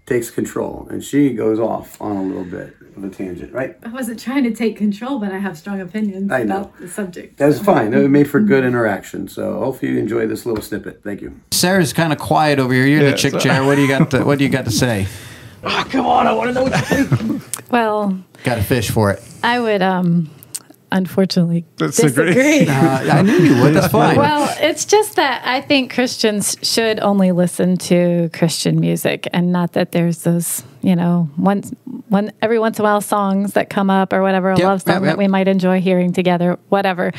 takes 0.06 0.30
control 0.30 0.86
and 0.90 1.02
she 1.02 1.30
goes 1.32 1.58
off 1.58 2.00
on 2.00 2.16
a 2.16 2.22
little 2.22 2.44
bit 2.44 2.76
of 2.96 3.02
a 3.04 3.08
tangent, 3.10 3.52
right? 3.52 3.76
I 3.84 3.88
wasn't 3.88 4.20
trying 4.20 4.44
to 4.44 4.52
take 4.54 4.76
control, 4.76 5.18
but 5.18 5.32
I 5.32 5.38
have 5.38 5.58
strong 5.58 5.80
opinions 5.80 6.30
I 6.30 6.42
know. 6.44 6.56
about 6.62 6.78
the 6.78 6.88
subject. 6.88 7.38
That's 7.38 7.58
so. 7.58 7.64
fine. 7.64 7.92
It 7.92 8.08
made 8.08 8.28
for 8.30 8.40
good 8.40 8.64
interaction. 8.64 9.28
So 9.28 9.58
hopefully 9.58 9.92
you 9.92 9.98
enjoy 9.98 10.26
this 10.26 10.46
little 10.46 10.62
snippet. 10.62 11.02
Thank 11.02 11.22
you. 11.22 11.40
Sarah's 11.50 11.92
kind 11.92 12.12
of 12.12 12.18
quiet 12.18 12.58
over 12.58 12.72
here. 12.72 12.86
You're 12.86 12.98
in 13.00 13.04
Yeah, 13.06 13.10
the 13.12 13.16
chick 13.18 13.32
so- 13.32 13.38
chair. 13.40 13.64
What 13.64 13.74
do 13.76 13.82
you 13.82 13.88
got? 13.88 14.10
To, 14.12 14.24
what 14.24 14.38
do 14.38 14.44
you 14.44 14.50
got 14.50 14.64
to 14.66 14.70
say? 14.70 15.06
Oh, 15.64 15.84
come 15.90 16.06
on, 16.06 16.26
I 16.26 16.32
want 16.32 16.48
to 16.50 16.54
know 16.54 16.62
what 16.64 16.90
you 16.90 17.04
think. 17.04 17.70
Well, 17.72 18.20
Got 18.44 18.58
a 18.58 18.62
fish 18.62 18.90
for 18.90 19.10
it. 19.10 19.20
I 19.42 19.58
would 19.58 19.82
um 19.82 20.30
unfortunately 20.92 21.64
Disagree. 21.76 22.34
disagree. 22.34 22.68
Uh, 22.68 23.16
I 23.18 23.22
knew 23.22 23.36
you 23.36 23.62
would. 23.62 23.74
That's 23.74 23.88
fine. 23.92 24.16
Well, 24.16 24.54
it's 24.60 24.84
just 24.84 25.16
that 25.16 25.42
I 25.46 25.60
think 25.60 25.92
Christians 25.92 26.56
should 26.62 27.00
only 27.00 27.32
listen 27.32 27.76
to 27.78 28.30
Christian 28.32 28.80
music 28.80 29.28
and 29.32 29.52
not 29.52 29.72
that 29.72 29.92
there's 29.92 30.22
those, 30.22 30.62
you 30.82 30.96
know, 30.96 31.28
once 31.36 31.72
one 32.08 32.32
every 32.40 32.58
once 32.58 32.78
in 32.78 32.84
a 32.84 32.88
while 32.88 33.00
songs 33.00 33.54
that 33.54 33.68
come 33.68 33.90
up 33.90 34.12
or 34.12 34.22
whatever, 34.22 34.50
a 34.50 34.58
Yep, 34.58 34.66
love 34.66 34.82
song 34.82 34.94
yep, 34.94 35.02
yep. 35.02 35.10
that 35.12 35.18
we 35.18 35.26
might 35.28 35.48
enjoy 35.48 35.80
hearing 35.80 36.12
together, 36.12 36.58
whatever. 36.68 37.12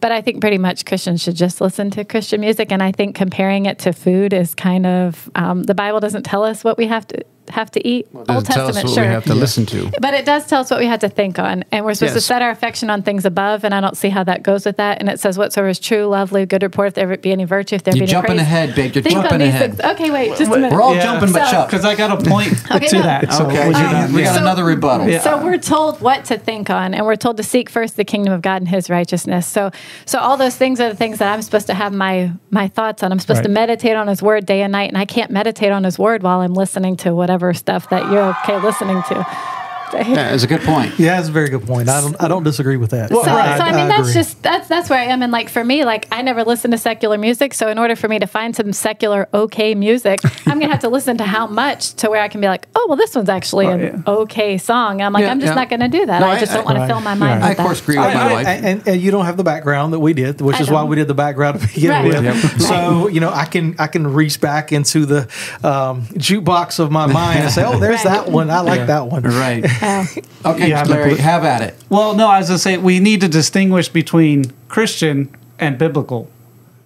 But 0.00 0.10
I 0.12 0.20
think 0.20 0.40
pretty 0.40 0.58
much 0.58 0.84
Christians 0.84 1.22
should 1.22 1.36
just 1.36 1.60
listen 1.60 1.90
to 1.92 2.04
Christian 2.04 2.40
music 2.40 2.72
and 2.72 2.82
I 2.82 2.92
think 2.92 3.14
comparing 3.14 3.66
it 3.66 3.78
to 3.80 3.92
food 3.92 4.32
is 4.32 4.54
kind 4.54 4.86
of 4.86 5.30
um, 5.34 5.62
the 5.62 5.74
Bible 5.74 6.00
doesn't 6.00 6.24
tell 6.24 6.42
us 6.42 6.64
what 6.64 6.76
we 6.76 6.86
have 6.88 7.06
to 7.08 7.24
have 7.50 7.70
to 7.72 7.86
eat. 7.86 8.06
It 8.06 8.16
Old 8.16 8.26
doesn't 8.26 8.44
tell 8.46 8.66
us 8.68 8.74
Testament, 8.76 8.86
what 8.88 8.94
sure. 8.94 9.04
we 9.04 9.10
have 9.10 9.24
to 9.24 9.34
listen 9.34 9.66
to. 9.66 9.90
But 10.00 10.14
it 10.14 10.24
does 10.24 10.46
tell 10.46 10.60
us 10.62 10.70
what 10.70 10.80
we 10.80 10.86
have 10.86 11.00
to 11.00 11.08
think 11.08 11.38
on, 11.38 11.64
and 11.72 11.84
we're 11.84 11.94
supposed 11.94 12.14
to 12.14 12.20
set 12.20 12.42
our 12.42 12.50
affection 12.50 12.90
on 12.90 13.02
things 13.02 13.24
above. 13.24 13.64
And 13.64 13.74
I 13.74 13.80
don't 13.80 13.96
see 13.96 14.08
how 14.08 14.24
that 14.24 14.42
goes 14.42 14.64
with 14.66 14.76
that. 14.78 14.98
And 15.00 15.08
it 15.08 15.20
says, 15.20 15.36
"Whatsoever 15.38 15.68
is 15.68 15.78
true, 15.78 16.06
lovely, 16.06 16.46
good 16.46 16.62
report, 16.62 16.88
if 16.88 16.94
there 16.94 17.16
be 17.16 17.32
any 17.32 17.44
virtue, 17.44 17.74
if 17.76 17.84
there 17.84 17.92
You're 17.94 18.06
be 18.06 18.12
any 18.12 18.12
jumping 18.12 18.28
praise." 18.36 18.40
ahead, 18.40 18.74
babe. 18.74 18.94
You're 18.94 19.02
Think 19.02 19.16
on 19.16 19.22
jumping 19.24 19.42
ahead. 19.42 19.76
things. 19.78 19.92
Okay, 19.92 20.10
wait, 20.10 20.28
just 20.30 20.42
a 20.42 20.48
minute. 20.48 20.72
We're 20.72 20.80
all 20.82 20.94
Yeah. 20.94 21.02
jumping, 21.02 21.32
but 21.32 21.44
So- 21.46 21.50
Chuck. 21.50 21.70
Because 21.70 21.84
I 21.84 21.94
got 21.94 22.10
a 22.22 22.28
point 22.30 22.52
Okay, 22.70 22.86
to 22.88 22.96
no. 22.96 23.02
that. 23.02 23.32
So 23.32 23.44
Okay, 23.46 23.66
would 23.68 23.76
you 23.76 23.82
we 23.84 24.22
not- 24.22 24.24
got 24.24 24.34
So- 24.34 24.40
another 24.40 24.64
rebuttal. 24.64 25.08
Yeah. 25.08 25.20
So 25.20 25.42
we're 25.44 25.58
told 25.58 26.00
what 26.00 26.24
to 26.26 26.38
think 26.38 26.70
on, 26.70 26.94
and 26.94 27.04
we're 27.04 27.16
told 27.16 27.36
to 27.36 27.42
seek 27.42 27.68
first 27.68 27.96
the 27.96 28.04
kingdom 28.04 28.32
of 28.32 28.40
God 28.42 28.62
and 28.62 28.68
His 28.68 28.88
righteousness. 28.88 29.46
So, 29.46 29.70
so 30.06 30.18
all 30.18 30.36
those 30.36 30.56
things 30.56 30.80
are 30.80 30.88
the 30.88 30.96
things 30.96 31.18
that 31.18 31.32
I'm 31.32 31.42
supposed 31.42 31.66
to 31.66 31.74
have 31.74 31.92
my 31.92 32.30
my 32.50 32.68
thoughts 32.68 33.02
on. 33.02 33.10
I'm 33.12 33.18
supposed 33.18 33.42
to 33.42 33.48
meditate 33.48 33.96
on 33.96 34.06
His 34.08 34.22
Word 34.22 34.46
day 34.46 34.62
and 34.62 34.72
night, 34.72 34.88
and 34.88 34.96
I 34.96 35.04
can't 35.04 35.30
meditate 35.30 35.72
on 35.72 35.84
His 35.84 35.98
Word 35.98 36.22
while 36.22 36.40
I'm 36.40 36.54
listening 36.54 36.96
to 36.98 37.14
whatever 37.14 37.33
stuff 37.54 37.90
that 37.90 38.10
you're 38.10 38.30
okay 38.42 38.58
listening 38.62 39.02
to. 39.08 39.53
Yeah, 39.94 40.30
that's 40.30 40.42
a 40.42 40.46
good 40.46 40.60
point. 40.62 40.92
Yeah, 40.98 41.16
that's 41.16 41.28
a 41.28 41.32
very 41.32 41.48
good 41.50 41.66
point. 41.66 41.88
I 41.88 42.00
don't 42.00 42.16
I 42.22 42.28
don't 42.28 42.44
disagree 42.44 42.76
with 42.76 42.90
that. 42.90 43.10
Well, 43.10 43.24
so, 43.24 43.30
so 43.30 43.34
I 43.36 43.72
mean, 43.76 43.88
that's 43.88 44.12
just 44.14 44.42
that's 44.42 44.68
that's 44.68 44.88
where 44.88 44.98
I 44.98 45.04
am. 45.04 45.22
And 45.22 45.32
like 45.32 45.48
for 45.48 45.62
me, 45.64 45.84
like 45.84 46.06
I 46.12 46.22
never 46.22 46.44
listen 46.44 46.70
to 46.70 46.78
secular 46.78 47.18
music. 47.18 47.52
So 47.54 47.68
in 47.68 47.78
order 47.78 47.94
for 47.96 48.08
me 48.08 48.18
to 48.18 48.26
find 48.26 48.54
some 48.56 48.72
secular 48.72 49.28
okay 49.34 49.74
music, 49.74 50.20
I'm 50.46 50.58
gonna 50.60 50.70
have 50.72 50.80
to 50.80 50.88
listen 50.88 51.16
to 51.18 51.24
how 51.24 51.46
much 51.46 51.94
to 51.96 52.10
where 52.10 52.22
I 52.22 52.28
can 52.28 52.40
be 52.40 52.46
like, 52.46 52.66
oh 52.74 52.86
well, 52.88 52.96
this 52.96 53.14
one's 53.14 53.28
actually 53.28 53.66
an 53.66 54.04
okay 54.06 54.56
song. 54.58 55.00
I'm 55.02 55.12
like, 55.12 55.22
Yeah, 55.22 55.30
I'm 55.32 55.40
just 55.40 55.50
yeah. 55.50 55.54
not 55.54 55.68
gonna 55.68 55.88
do 55.88 56.06
that. 56.06 56.20
No, 56.20 56.26
I 56.26 56.32
I- 56.36 56.40
just 56.40 56.52
don't 56.52 56.64
want 56.64 56.78
to 56.78 56.86
fill 56.86 57.00
my 57.00 57.14
mind. 57.14 57.42
I, 57.44 57.50
with 57.50 57.58
of 57.58 57.64
course, 57.64 57.80
that. 57.80 57.84
agree 57.84 57.98
with 57.98 58.06
I- 58.06 58.14
my 58.14 58.20
I- 58.20 58.32
wife. 58.32 58.46
and, 58.46 58.88
and 58.88 59.00
you 59.00 59.10
don't 59.10 59.24
have 59.26 59.36
the 59.36 59.44
background 59.44 59.92
that 59.92 60.00
we 60.00 60.12
did, 60.12 60.40
which 60.40 60.56
I 60.56 60.60
is 60.60 60.70
why 60.70 60.80
don't. 60.80 60.90
we 60.90 60.96
did 60.96 61.08
the 61.08 61.14
background 61.14 61.60
to 61.60 61.66
begin 61.66 61.90
Right. 61.90 62.04
with. 62.04 62.24
Yep. 62.24 62.36
So 62.60 63.08
you 63.08 63.20
know, 63.20 63.30
I 63.30 63.44
can 63.44 63.74
I 63.78 63.86
can 63.88 64.12
reach 64.12 64.40
back 64.40 64.72
into 64.72 65.04
the 65.06 65.22
um, 65.62 66.02
jukebox 66.14 66.78
of 66.78 66.90
my 66.90 67.06
mind 67.06 67.40
and 67.40 67.52
say, 67.52 67.64
"Oh, 67.64 67.78
there's 67.78 68.04
Right. 68.04 68.24
that 68.24 68.28
one. 68.30 68.50
I 68.50 68.60
like 68.60 68.86
that 68.86 69.06
one." 69.08 69.22
right. 69.24 69.64
Oh. 69.84 70.06
Okay, 70.46 70.68
Yeah, 70.68 70.82
Larry, 70.82 71.16
have 71.16 71.42
at 71.44 71.62
it. 71.62 71.74
Well, 71.88 72.14
no, 72.14 72.28
I 72.28 72.38
was 72.38 72.48
going 72.48 72.56
to 72.56 72.62
say 72.62 72.76
we 72.76 73.00
need 73.00 73.22
to 73.22 73.28
distinguish 73.28 73.88
between 73.88 74.52
Christian 74.68 75.34
and 75.58 75.78
biblical. 75.78 76.30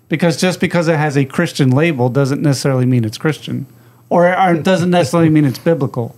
Because 0.08 0.40
just 0.40 0.60
because 0.60 0.86
it 0.86 0.96
has 0.96 1.16
a 1.16 1.24
Christian 1.24 1.70
label 1.70 2.08
doesn't 2.08 2.40
necessarily 2.40 2.86
mean 2.86 3.04
it's 3.04 3.18
Christian. 3.18 3.66
Or, 4.10 4.28
or 4.28 4.54
it 4.54 4.62
doesn't 4.62 4.90
necessarily 4.90 5.28
mean 5.28 5.44
it's 5.44 5.58
biblical. 5.58 6.14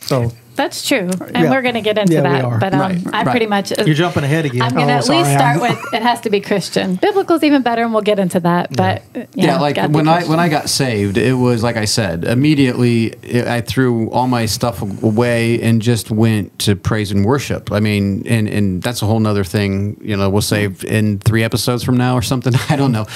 So, 0.00 0.32
That's 0.58 0.86
true, 0.86 1.08
and 1.20 1.44
Yeah. 1.44 1.50
we're 1.50 1.62
going 1.62 1.74
to 1.76 1.80
get 1.80 1.96
into 1.98 2.14
Yeah, 2.14 2.22
we 2.22 2.28
that. 2.30 2.44
are. 2.44 2.58
But 2.58 2.74
um, 2.74 2.80
Right, 2.80 2.98
I 3.12 3.22
right. 3.22 3.30
pretty 3.30 3.46
much 3.46 3.70
You're 3.78 3.94
jumping 3.94 4.24
ahead 4.24 4.44
again. 4.44 4.62
I'm 4.62 4.72
going 4.74 4.88
to 4.88 4.94
Oh, 4.94 4.96
at 4.98 5.04
sorry, 5.04 5.18
least 5.20 5.30
start 5.30 5.56
I'm- 5.56 5.60
with 5.60 5.78
it 5.94 6.02
has 6.02 6.20
to 6.22 6.30
be 6.30 6.40
Christian. 6.40 6.96
Biblical's 6.96 7.44
even 7.44 7.62
better, 7.62 7.82
and 7.84 7.92
we'll 7.94 8.02
get 8.02 8.18
into 8.18 8.40
that. 8.40 8.76
But 8.76 9.02
uh, 9.14 9.20
you 9.20 9.26
yeah, 9.34 9.54
know, 9.54 9.62
like 9.62 9.76
when 9.88 10.08
I 10.08 10.24
when 10.24 10.40
I 10.40 10.48
got 10.48 10.68
saved, 10.68 11.16
it 11.16 11.34
was 11.34 11.62
like 11.62 11.76
I 11.76 11.84
said. 11.86 12.24
Immediately, 12.24 13.14
I 13.46 13.60
threw 13.60 14.10
all 14.10 14.26
my 14.26 14.46
stuff 14.46 14.82
away 15.02 15.62
and 15.62 15.80
just 15.80 16.10
went 16.10 16.58
to 16.60 16.74
praise 16.74 17.12
and 17.12 17.24
worship. 17.24 17.70
I 17.70 17.78
mean, 17.78 18.24
and 18.26 18.48
and 18.48 18.82
that's 18.82 19.00
a 19.00 19.06
whole 19.06 19.20
nother 19.20 19.44
thing. 19.44 19.96
You 20.02 20.16
know, 20.16 20.28
we'll 20.28 20.42
save 20.42 20.84
in 20.84 21.18
three 21.20 21.44
episodes 21.44 21.84
from 21.84 21.96
now 21.96 22.16
or 22.16 22.22
something. 22.22 22.52
I 22.68 22.74
don't 22.74 22.90
know, 22.92 23.06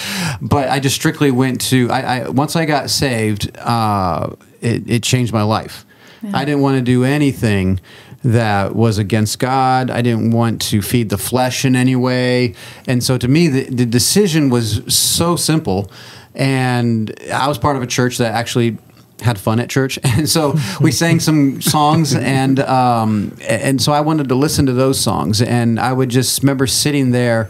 but 0.41 0.69
I 0.69 0.79
just 0.79 0.95
strictly 0.95 1.33
went 1.33 1.61
to. 1.73 1.91
I, 1.91 2.01
I 2.21 2.29
once 2.29 2.55
I 2.55 2.67
got 2.67 2.89
saved, 2.89 3.51
uh, 3.59 4.31
it, 4.61 4.89
it 4.89 5.03
changed 5.03 5.33
my 5.33 5.43
life. 5.43 5.85
I 6.33 6.45
didn't 6.45 6.61
want 6.61 6.77
to 6.77 6.83
do 6.83 7.05
anything 7.05 7.81
that 8.25 8.75
was 8.75 8.99
against 8.99 9.39
God. 9.39 9.91
I 9.91 10.03
didn't 10.03 10.31
want 10.31 10.63
to 10.63 10.81
feed 10.81 11.09
the 11.09 11.19
flesh 11.19 11.65
in 11.65 11.75
any 11.75 11.97
way. 11.97 12.55
And 12.87 13.03
so 13.03 13.19
to 13.19 13.29
me, 13.29 13.49
the, 13.49 13.65
the 13.65 13.87
decision 13.87 14.49
was 14.49 14.83
so 14.95 15.37
simple. 15.37 15.91
And 16.35 17.15
I 17.33 17.49
was 17.49 17.59
part 17.59 17.77
of 17.77 17.83
a 17.83 17.87
church 17.87 18.19
that 18.19 18.33
actually 18.33 18.79
had 19.21 19.39
fun 19.39 19.61
at 19.61 19.71
church. 19.71 19.99
And 20.05 20.29
so 20.29 20.55
we 20.81 20.93
sang 21.03 21.21
some 21.21 21.61
songs 21.61 22.15
and 22.15 22.61
um, 22.61 23.37
and 23.49 23.81
so 23.81 23.93
I 23.93 24.01
wanted 24.01 24.29
to 24.29 24.35
listen 24.35 24.67
to 24.67 24.73
those 24.73 25.01
songs. 25.01 25.43
And 25.43 25.81
I 25.81 25.93
would 25.93 26.09
just 26.09 26.43
remember 26.43 26.67
sitting 26.67 27.11
there 27.11 27.49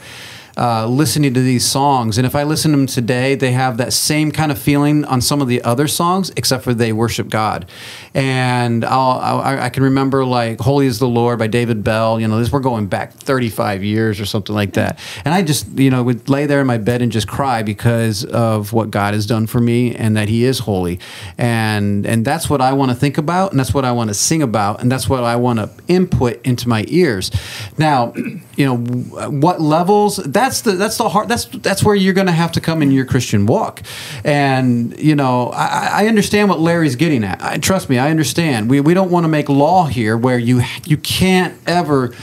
uh, 0.56 0.86
listening 0.86 1.34
to 1.34 1.40
these 1.40 1.64
songs. 1.64 2.18
And 2.18 2.26
if 2.26 2.34
I 2.34 2.42
listen 2.42 2.72
to 2.72 2.76
them 2.76 2.86
today, 2.86 3.34
they 3.34 3.52
have 3.52 3.76
that 3.78 3.92
same 3.92 4.30
kind 4.30 4.52
of 4.52 4.58
feeling 4.58 5.04
on 5.04 5.20
some 5.20 5.40
of 5.40 5.48
the 5.48 5.62
other 5.62 5.88
songs, 5.88 6.30
except 6.36 6.64
for 6.64 6.74
they 6.74 6.92
worship 6.92 7.28
God. 7.28 7.66
And 8.14 8.84
I'll, 8.84 9.40
I, 9.40 9.64
I 9.64 9.68
can 9.70 9.82
remember 9.82 10.24
like 10.24 10.60
"Holy 10.60 10.86
Is 10.86 10.98
the 10.98 11.08
Lord" 11.08 11.38
by 11.38 11.46
David 11.46 11.82
Bell. 11.82 12.20
You 12.20 12.28
know, 12.28 12.38
this 12.38 12.52
we're 12.52 12.60
going 12.60 12.86
back 12.86 13.12
35 13.12 13.82
years 13.82 14.20
or 14.20 14.26
something 14.26 14.54
like 14.54 14.74
that. 14.74 14.98
And 15.24 15.32
I 15.32 15.42
just 15.42 15.68
you 15.78 15.90
know 15.90 16.02
would 16.02 16.28
lay 16.28 16.46
there 16.46 16.60
in 16.60 16.66
my 16.66 16.78
bed 16.78 17.02
and 17.02 17.10
just 17.10 17.28
cry 17.28 17.62
because 17.62 18.24
of 18.24 18.72
what 18.72 18.90
God 18.90 19.14
has 19.14 19.26
done 19.26 19.46
for 19.46 19.60
me 19.60 19.94
and 19.94 20.16
that 20.16 20.28
He 20.28 20.44
is 20.44 20.60
holy. 20.60 21.00
And 21.38 22.06
and 22.06 22.24
that's 22.24 22.50
what 22.50 22.60
I 22.60 22.72
want 22.72 22.90
to 22.90 22.96
think 22.96 23.18
about, 23.18 23.50
and 23.50 23.60
that's 23.60 23.72
what 23.72 23.84
I 23.84 23.92
want 23.92 24.08
to 24.08 24.14
sing 24.14 24.42
about, 24.42 24.80
and 24.80 24.90
that's 24.90 25.08
what 25.08 25.24
I 25.24 25.36
want 25.36 25.58
to 25.58 25.70
input 25.88 26.44
into 26.44 26.68
my 26.68 26.84
ears. 26.88 27.30
Now, 27.78 28.12
you 28.56 28.66
know, 28.66 28.76
what 28.76 29.60
levels? 29.60 30.16
that's 30.16 30.62
the 30.62 30.72
that's 30.72 30.96
the 30.98 31.08
hard 31.08 31.28
that's 31.28 31.46
that's 31.46 31.82
where 31.82 31.94
you're 31.94 32.14
going 32.14 32.26
to 32.26 32.32
have 32.32 32.52
to 32.52 32.60
come 32.60 32.82
in 32.82 32.90
your 32.90 33.04
Christian 33.04 33.46
walk. 33.46 33.82
And 34.24 34.98
you 34.98 35.14
know, 35.14 35.50
I, 35.50 36.04
I 36.04 36.06
understand 36.06 36.48
what 36.48 36.60
Larry's 36.60 36.96
getting 36.96 37.24
at. 37.24 37.42
I, 37.42 37.58
trust 37.58 37.88
me, 37.88 37.98
I 37.98 38.10
understand. 38.10 38.70
We 38.70 38.80
we 38.80 38.94
don't 38.94 39.10
want 39.10 39.24
to 39.24 39.28
make 39.28 39.48
law 39.48 39.86
here 39.86 40.16
where 40.16 40.38
you 40.38 40.62
you 40.84 40.96
can't 40.96 41.56
ever 41.66 42.14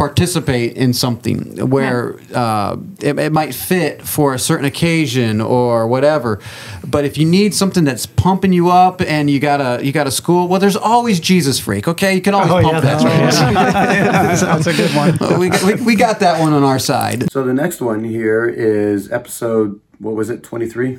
participate 0.00 0.78
in 0.78 0.94
something 0.94 1.68
where 1.68 2.18
uh, 2.34 2.74
it, 3.00 3.18
it 3.18 3.32
might 3.32 3.54
fit 3.54 4.00
for 4.00 4.32
a 4.32 4.38
certain 4.38 4.64
occasion 4.64 5.42
or 5.42 5.86
whatever. 5.86 6.40
But 6.86 7.04
if 7.04 7.18
you 7.18 7.26
need 7.26 7.54
something 7.54 7.84
that's 7.84 8.06
pumping 8.06 8.54
you 8.54 8.70
up 8.70 9.02
and 9.02 9.28
you 9.28 9.38
got 9.40 9.60
a 9.60 9.84
you 9.84 9.92
got 9.92 10.06
a 10.06 10.10
school, 10.10 10.48
well, 10.48 10.58
there's 10.58 10.74
always 10.74 11.20
Jesus 11.20 11.60
freak. 11.60 11.86
Okay, 11.86 12.14
you 12.14 12.22
can 12.22 12.32
always 12.32 12.50
Oh, 12.50 12.62
pump 12.62 12.72
yeah, 12.72 12.80
that. 12.80 13.02
that's 13.02 13.40
right. 13.42 14.40
That's 14.40 14.66
a 14.66 14.72
good 14.72 14.90
one. 14.96 15.38
we, 15.38 15.50
got, 15.50 15.62
we, 15.64 15.74
we 15.84 15.94
got 15.96 16.20
that 16.20 16.40
one 16.40 16.54
on 16.54 16.62
our 16.64 16.78
side. 16.78 17.30
So 17.30 17.44
the 17.44 17.52
next 17.52 17.82
one 17.82 18.02
here 18.02 18.46
is 18.48 19.12
episode, 19.12 19.80
what 19.98 20.14
was 20.14 20.30
it, 20.30 20.42
23? 20.42 20.98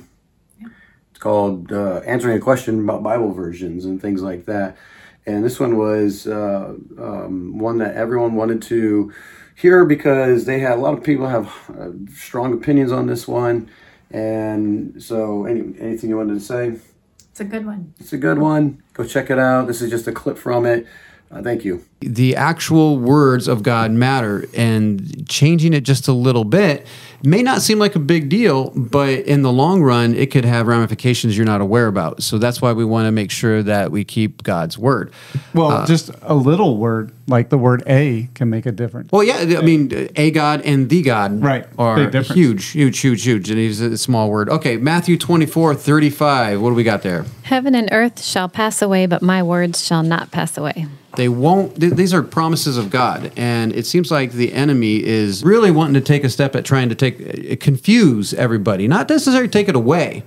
It's 1.10 1.20
called 1.20 1.72
uh, 1.72 2.02
Answering 2.06 2.38
a 2.38 2.40
Question 2.40 2.84
about 2.84 3.02
Bible 3.02 3.32
Versions 3.34 3.84
and 3.86 4.00
things 4.00 4.22
like 4.22 4.46
that. 4.46 4.78
And 5.32 5.44
this 5.44 5.60
one 5.60 5.78
was 5.78 6.28
uh, 6.28 6.76
um, 6.98 7.58
one 7.58 7.78
that 7.80 7.96
everyone 7.96 8.36
wanted 8.36 8.62
to 8.64 9.14
hear 9.56 9.86
because 9.86 10.46
they 10.46 10.60
had 10.60 10.74
a 10.74 10.82
lot 10.82 10.94
of 10.94 11.04
people 11.04 11.28
have 11.28 11.48
uh, 11.78 11.90
strong 12.14 12.54
opinions 12.54 12.92
on 12.92 13.08
this 13.08 13.28
one. 13.28 13.70
And 14.10 15.02
so, 15.02 15.46
any, 15.46 15.62
anything 15.80 16.10
you 16.10 16.18
wanted 16.18 16.34
to 16.34 16.40
say? 16.42 16.76
It's 17.30 17.40
a 17.40 17.46
good 17.46 17.66
one. 17.66 17.94
It's 18.00 18.12
a 18.12 18.18
good 18.18 18.40
one. 18.40 18.84
Go 18.94 19.06
check 19.06 19.30
it 19.30 19.40
out. 19.40 19.68
This 19.68 19.82
is 19.82 19.90
just 19.90 20.06
a 20.08 20.12
clip 20.12 20.38
from 20.38 20.66
it. 20.66 20.86
Uh, 21.32 21.42
thank 21.42 21.64
you. 21.64 21.82
the 22.02 22.36
actual 22.36 22.98
words 22.98 23.48
of 23.48 23.64
God 23.64 23.92
matter, 23.92 24.46
and 24.54 25.28
changing 25.30 25.74
it 25.74 25.82
just 25.82 26.10
a 26.10 26.12
little 26.12 26.44
bit 26.44 26.86
may 27.24 27.44
not 27.44 27.62
seem 27.62 27.80
like 27.80 27.96
a 27.96 28.00
big 28.00 28.30
deal, 28.30 28.72
but 28.72 29.10
in 29.10 29.42
the 29.42 29.52
long 29.52 29.82
run, 29.82 30.14
it 30.16 30.32
could 30.32 30.46
have 30.46 30.68
ramifications 30.68 31.36
you're 31.38 31.46
not 31.46 31.62
aware 31.62 31.88
about. 31.88 32.24
So 32.24 32.38
that's 32.38 32.62
why 32.62 32.74
we 32.74 32.86
want 32.86 33.06
to 33.08 33.12
make 33.12 33.32
sure 33.32 33.62
that 33.64 33.92
we 33.92 34.04
keep 34.04 34.44
God's 34.44 34.78
word. 34.78 35.12
Well, 35.54 35.72
Uh, 35.72 35.86
just 35.86 36.12
a 36.24 36.36
little 36.36 36.78
word 36.78 37.12
like 37.32 37.50
the 37.50 37.58
word 37.58 37.82
"a" 37.88 38.30
can 38.36 38.50
make 38.50 38.66
a 38.68 38.72
difference. 38.72 39.12
Well, 39.12 39.24
yeah, 39.24 39.58
I 39.58 39.62
mean, 39.62 40.10
a 40.16 40.30
God 40.32 40.62
and 40.62 40.88
the 40.90 41.02
God 41.02 41.42
Right. 41.42 41.66
are 41.80 42.08
huge, 42.22 42.66
huge, 42.68 43.00
huge, 43.00 43.24
huge. 43.24 43.50
And 43.50 43.58
he's 43.58 43.82
a 43.82 43.98
small 43.98 44.30
word. 44.30 44.50
Okay, 44.50 44.78
Matthew 44.78 45.18
24, 45.18 45.74
35. 45.74 46.62
What 46.62 46.70
do 46.70 46.76
we 46.76 46.84
got 46.84 47.02
there? 47.02 47.26
Heaven 47.44 47.74
and 47.74 47.90
earth 47.92 48.24
shall 48.24 48.48
pass 48.50 48.82
away, 48.82 49.06
but 49.08 49.22
my 49.24 49.42
words 49.42 49.84
shall 49.84 50.04
not 50.04 50.30
pass 50.32 50.58
away. 50.58 50.86
They 51.18 51.28
won't, 51.28 51.80
th- 51.80 51.94
these 51.94 52.14
are 52.14 52.22
promises 52.22 52.78
of 52.78 52.90
God. 52.90 53.34
And 53.36 53.74
it 53.76 53.86
seems 53.86 54.12
like 54.12 54.32
the 54.32 54.54
enemy 54.54 55.04
is 55.04 55.44
really 55.44 55.70
wanting 55.72 55.96
to 55.96 56.02
take 56.02 56.24
a 56.24 56.30
step 56.30 56.56
at 56.56 56.64
trying 56.64 56.88
to 56.88 56.96
take, 56.96 57.20
uh, 57.52 57.56
confuse 57.60 58.34
everybody, 58.34 58.88
not 58.88 59.10
necessarily 59.10 59.50
take 59.50 59.68
it 59.68 59.76
away. 59.76 60.24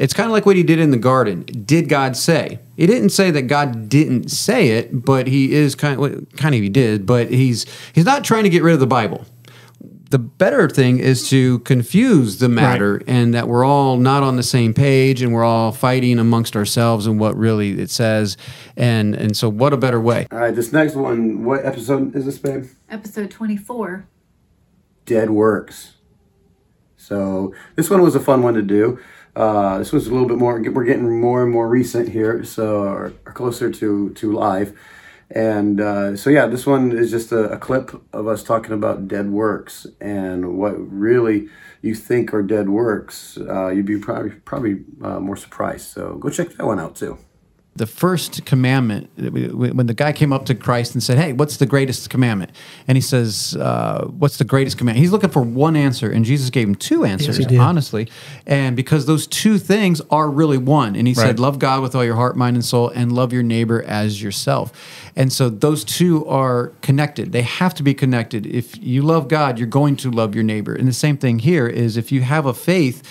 It's 0.00 0.14
kind 0.14 0.26
of 0.26 0.32
like 0.32 0.46
what 0.46 0.56
he 0.56 0.62
did 0.62 0.78
in 0.78 0.92
the 0.92 0.96
garden. 0.96 1.42
Did 1.42 1.90
God 1.90 2.16
say? 2.16 2.58
He 2.74 2.86
didn't 2.86 3.10
say 3.10 3.30
that 3.32 3.42
God 3.42 3.90
didn't 3.90 4.30
say 4.30 4.68
it, 4.68 5.04
but 5.04 5.26
he 5.26 5.52
is 5.52 5.74
kind 5.74 6.02
of, 6.02 6.26
kind 6.38 6.54
of 6.54 6.62
he 6.62 6.70
did, 6.70 7.04
but 7.04 7.30
he's 7.30 7.66
he's 7.92 8.06
not 8.06 8.24
trying 8.24 8.44
to 8.44 8.48
get 8.48 8.62
rid 8.62 8.72
of 8.72 8.80
the 8.80 8.86
Bible. 8.86 9.26
The 10.08 10.18
better 10.18 10.70
thing 10.70 10.98
is 11.00 11.28
to 11.28 11.58
confuse 11.60 12.38
the 12.38 12.48
matter 12.48 13.02
and 13.06 13.34
that 13.34 13.46
we're 13.46 13.64
all 13.64 13.98
not 13.98 14.22
on 14.22 14.36
the 14.36 14.42
same 14.42 14.72
page 14.72 15.20
and 15.20 15.34
we're 15.34 15.44
all 15.44 15.70
fighting 15.70 16.18
amongst 16.18 16.56
ourselves 16.56 17.06
and 17.06 17.20
what 17.20 17.36
really 17.36 17.78
it 17.78 17.90
says. 17.90 18.38
And 18.78 19.14
and 19.14 19.36
so 19.36 19.50
what 19.50 19.74
a 19.74 19.76
better 19.76 20.00
way. 20.00 20.26
All 20.32 20.38
right, 20.38 20.54
this 20.54 20.72
next 20.72 20.94
one, 20.94 21.44
what 21.44 21.62
episode 21.66 22.16
is 22.16 22.24
this, 22.24 22.38
babe? 22.38 22.64
Episode 22.88 23.30
24. 23.30 24.06
Dead 25.04 25.28
Works. 25.28 25.96
So 26.96 27.54
this 27.76 27.90
one 27.90 28.00
was 28.00 28.14
a 28.14 28.20
fun 28.20 28.42
one 28.42 28.54
to 28.54 28.62
do. 28.62 28.98
Uh, 29.36 29.78
this 29.78 29.92
was 29.92 30.06
a 30.06 30.10
little 30.12 30.28
bit 30.28 30.38
more. 30.38 30.60
We're 30.60 30.84
getting 30.84 31.20
more 31.20 31.42
and 31.42 31.52
more 31.52 31.68
recent 31.68 32.08
here, 32.08 32.44
so 32.44 32.82
are 32.82 33.10
closer 33.34 33.70
to 33.70 34.10
to 34.10 34.32
live. 34.32 34.78
And 35.30 35.80
uh, 35.80 36.16
so 36.16 36.28
yeah, 36.28 36.46
this 36.46 36.66
one 36.66 36.90
is 36.90 37.10
just 37.10 37.30
a, 37.30 37.52
a 37.52 37.58
clip 37.58 37.90
of 38.12 38.26
us 38.26 38.42
talking 38.42 38.72
about 38.72 39.06
dead 39.06 39.30
works 39.30 39.86
and 40.00 40.58
what 40.58 40.72
really 40.72 41.48
you 41.82 41.94
think 41.94 42.34
are 42.34 42.42
dead 42.42 42.68
works. 42.68 43.38
Uh, 43.38 43.68
you'd 43.68 43.86
be 43.86 43.98
probably 43.98 44.30
probably 44.30 44.84
uh, 45.02 45.20
more 45.20 45.36
surprised. 45.36 45.86
So 45.88 46.16
go 46.16 46.30
check 46.30 46.50
that 46.54 46.66
one 46.66 46.80
out 46.80 46.96
too. 46.96 47.18
The 47.76 47.86
first 47.86 48.44
commandment 48.44 49.08
when 49.16 49.86
the 49.86 49.94
guy 49.94 50.12
came 50.12 50.32
up 50.32 50.44
to 50.44 50.54
christ 50.54 50.92
and 50.92 51.02
said 51.02 51.16
hey 51.16 51.32
what's 51.32 51.56
the 51.56 51.66
greatest 51.66 52.10
commandment? 52.10 52.50
And 52.88 52.96
he 52.96 53.00
says 53.00 53.56
uh, 53.56 54.06
what's 54.06 54.38
the 54.38 54.44
greatest 54.44 54.76
commandment 54.76 55.00
he's 55.02 55.12
looking 55.12 55.30
for 55.30 55.40
one 55.42 55.76
answer 55.76 56.10
and 56.10 56.24
jesus 56.24 56.50
gave 56.50 56.66
him 56.68 56.74
two 56.74 57.04
answers 57.04 57.38
did. 57.38 57.58
honestly. 57.58 58.08
And 58.46 58.74
because 58.76 59.06
those 59.06 59.26
two 59.26 59.56
things 59.56 60.02
are 60.10 60.28
really 60.28 60.58
one 60.58 60.96
and 60.96 61.06
he 61.06 61.14
Right. 61.14 61.26
said 61.28 61.38
love 61.40 61.58
god 61.58 61.80
with 61.80 61.94
all 61.94 62.04
your 62.04 62.16
heart 62.16 62.36
mind 62.36 62.56
and 62.56 62.64
soul 62.64 62.88
and 62.90 63.12
love 63.12 63.32
your 63.32 63.44
neighbor 63.44 63.82
as 63.84 64.20
yourself. 64.20 64.72
And 65.14 65.32
so 65.32 65.48
those 65.48 65.84
two 65.84 66.26
are 66.26 66.72
connected. 66.82 67.32
They 67.32 67.42
have 67.42 67.72
to 67.74 67.82
be 67.82 67.94
connected. 67.94 68.46
If 68.46 68.82
you 68.82 69.02
love 69.02 69.28
god 69.28 69.58
you're 69.58 69.68
going 69.68 69.96
to 69.96 70.10
love 70.10 70.34
your 70.34 70.44
neighbor. 70.44 70.74
And 70.74 70.88
the 70.88 70.92
same 70.92 71.16
thing 71.16 71.38
here 71.38 71.68
is 71.68 71.96
if 71.96 72.10
you 72.10 72.22
have 72.22 72.46
a 72.46 72.52
faith 72.54 73.02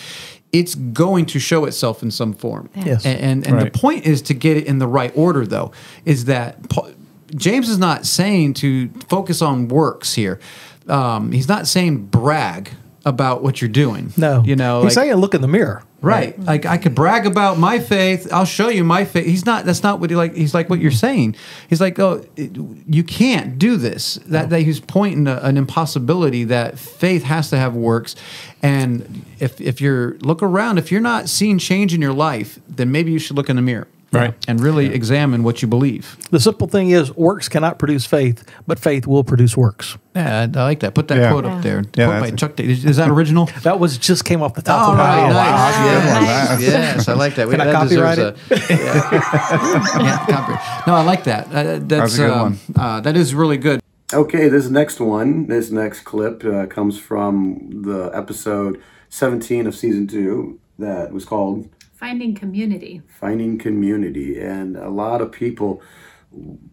it's 0.51 0.73
going 0.75 1.25
to 1.27 1.39
show 1.39 1.65
itself 1.65 2.01
in 2.03 2.11
some 2.11 2.33
form 2.33 2.69
Yes. 2.75 3.05
and 3.05 3.19
and, 3.19 3.45
and 3.47 3.55
Right. 3.55 3.71
the 3.71 3.79
point 3.79 4.05
is 4.05 4.21
to 4.23 4.33
get 4.33 4.57
it 4.57 4.65
in 4.65 4.79
the 4.79 4.87
right 4.87 5.11
order 5.15 5.45
though 5.45 5.71
is 6.05 6.25
that 6.25 6.69
Paul, 6.69 6.89
james 7.35 7.69
is 7.69 7.77
not 7.77 8.05
saying 8.05 8.55
to 8.55 8.89
focus 9.07 9.41
on 9.41 9.67
works 9.67 10.13
here 10.15 10.39
um, 10.87 11.31
he's 11.31 11.47
not 11.47 11.67
saying 11.67 12.05
brag 12.07 12.71
about 13.05 13.43
what 13.43 13.61
you're 13.61 13.69
doing 13.69 14.11
No, 14.17 14.41
you 14.43 14.55
know 14.55 14.81
he's 14.81 14.95
like- 14.97 15.05
saying 15.05 15.15
look 15.17 15.33
in 15.35 15.41
the 15.41 15.47
mirror. 15.47 15.83
Right. 16.01 16.33
Mm-hmm. 16.33 16.43
Like 16.45 16.65
I 16.65 16.77
could 16.77 16.95
brag 16.95 17.25
about 17.25 17.57
my 17.59 17.79
faith. 17.79 18.31
I'll 18.31 18.45
show 18.45 18.69
you 18.69 18.83
my 18.83 19.03
faith. 19.05 19.25
He's 19.25 19.45
not. 19.45 19.65
That's 19.65 19.83
not 19.83 19.99
what 19.99 20.09
he 20.09 20.15
like. 20.15 20.33
He's 20.33 20.53
like 20.53 20.69
what 20.69 20.79
you're 20.79 20.91
saying. 20.91 21.35
He's 21.69 21.81
like, 21.81 21.99
oh, 21.99 22.23
it- 22.37 22.55
you 22.87 23.03
can't 23.03 23.59
do 23.59 23.75
this. 23.75 24.15
That 24.27 24.49
that 24.49 24.61
he's 24.61 24.79
pointing 24.79 25.25
to 25.25 25.45
an 25.45 25.57
impossibility 25.57 26.45
that 26.45 26.79
faith 26.79 27.23
has 27.23 27.49
to 27.49 27.57
have 27.57 27.75
works. 27.75 28.15
And 28.61 29.25
if 29.39 29.59
if 29.59 29.81
you're 29.81 30.17
look 30.19 30.41
around, 30.41 30.77
if 30.77 30.91
you're 30.91 31.01
not 31.01 31.27
seeing 31.27 31.57
change 31.57 31.93
in 31.93 32.01
your 32.01 32.13
life, 32.13 32.59
then 32.67 32.91
maybe 32.91 33.11
you 33.11 33.19
should 33.19 33.35
look 33.35 33.49
in 33.49 33.55
the 33.57 33.61
mirror. 33.61 33.87
Right. 34.11 34.33
And 34.47 34.59
really 34.59 34.87
examine 34.87 35.43
what 35.43 35.61
you 35.61 35.67
believe. 35.67 36.17
The 36.31 36.39
simple 36.39 36.67
thing 36.67 36.89
is, 36.89 37.15
works 37.15 37.47
cannot 37.47 37.77
produce 37.77 38.07
faith, 38.07 38.43
but 38.65 38.79
faith 38.79 39.05
will 39.05 39.23
produce 39.23 39.55
works. 39.55 39.97
Yeah, 40.15 40.47
I, 40.55 40.59
I 40.59 40.63
like 40.63 40.79
that. 40.79 40.95
Put 40.95 41.09
that 41.09 41.17
Yeah. 41.17 41.31
quote 41.31 41.45
up 41.45 41.61
there. 41.61 41.83
Yeah, 41.95 42.07
Quote 42.07 42.21
by 42.31 42.35
Chuck. 42.35 42.59
Is, 42.59 42.85
is 42.85 42.97
that 42.97 43.09
original? 43.09 43.47
That 43.63 43.79
was 43.79 43.97
just 43.99 44.25
came 44.25 44.41
off 44.41 44.55
the 44.55 44.63
top 44.63 44.81
All 44.81 44.91
of 44.93 44.97
my 44.97 45.03
right, 45.03 45.31
head. 45.31 45.33
nice. 45.33 46.57
Good 46.57 46.61
Yes, 46.63 46.71
that. 46.71 46.95
yes, 46.97 47.07
I 47.09 47.13
like 47.13 47.35
that. 47.35 47.49
Can 47.49 47.61
I 47.61 47.65
that 47.65 47.73
copyright 47.73 48.17
deserves 48.17 48.51
a- 48.51 48.73
yeah. 48.73 50.03
Yeah, 50.03 50.25
copyright. 50.27 50.87
No, 50.87 50.93
I 50.95 51.03
like 51.03 51.23
that. 51.25 51.47
Uh, 51.53 51.79
that's 51.83 52.15
a 52.15 52.17
good 52.17 52.31
um, 52.31 52.41
one. 52.41 52.59
Uh, 52.75 53.01
that 53.01 53.15
is 53.15 53.35
really 53.35 53.57
good. 53.57 53.79
Okay, 54.11 54.49
this 54.49 54.69
next 54.69 54.99
one, 54.99 55.45
this 55.47 55.69
next 55.69 55.99
clip 56.01 56.43
uh, 56.43 56.65
comes 56.65 56.97
from 56.97 57.83
the 57.83 58.09
episode 58.13 58.81
17 59.09 59.67
of 59.67 59.75
season 59.75 60.07
two 60.07 60.59
that 60.79 61.11
was 61.11 61.25
called 61.25 61.69
Finding 61.99 62.33
community. 62.33 63.01
Finding 63.19 63.57
Community. 63.57 64.39
And 64.39 64.77
a 64.77 64.89
lot 64.89 65.19
of 65.21 65.31
people 65.33 65.81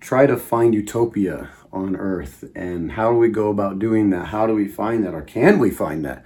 try 0.01 0.25
to 0.27 0.37
find 0.37 0.73
utopia 0.75 1.51
on 1.73 1.97
earth. 1.97 2.45
And 2.55 2.93
how 2.93 3.11
do 3.11 3.19
we 3.19 3.29
go 3.29 3.49
about 3.51 3.79
doing 3.81 4.11
that? 4.11 4.27
How 4.27 4.47
do 4.47 4.55
we 4.55 4.69
find 4.69 5.05
that? 5.05 5.15
Or 5.15 5.23
can 5.23 5.59
we 5.59 5.71
find 5.71 6.05
that? 6.05 6.23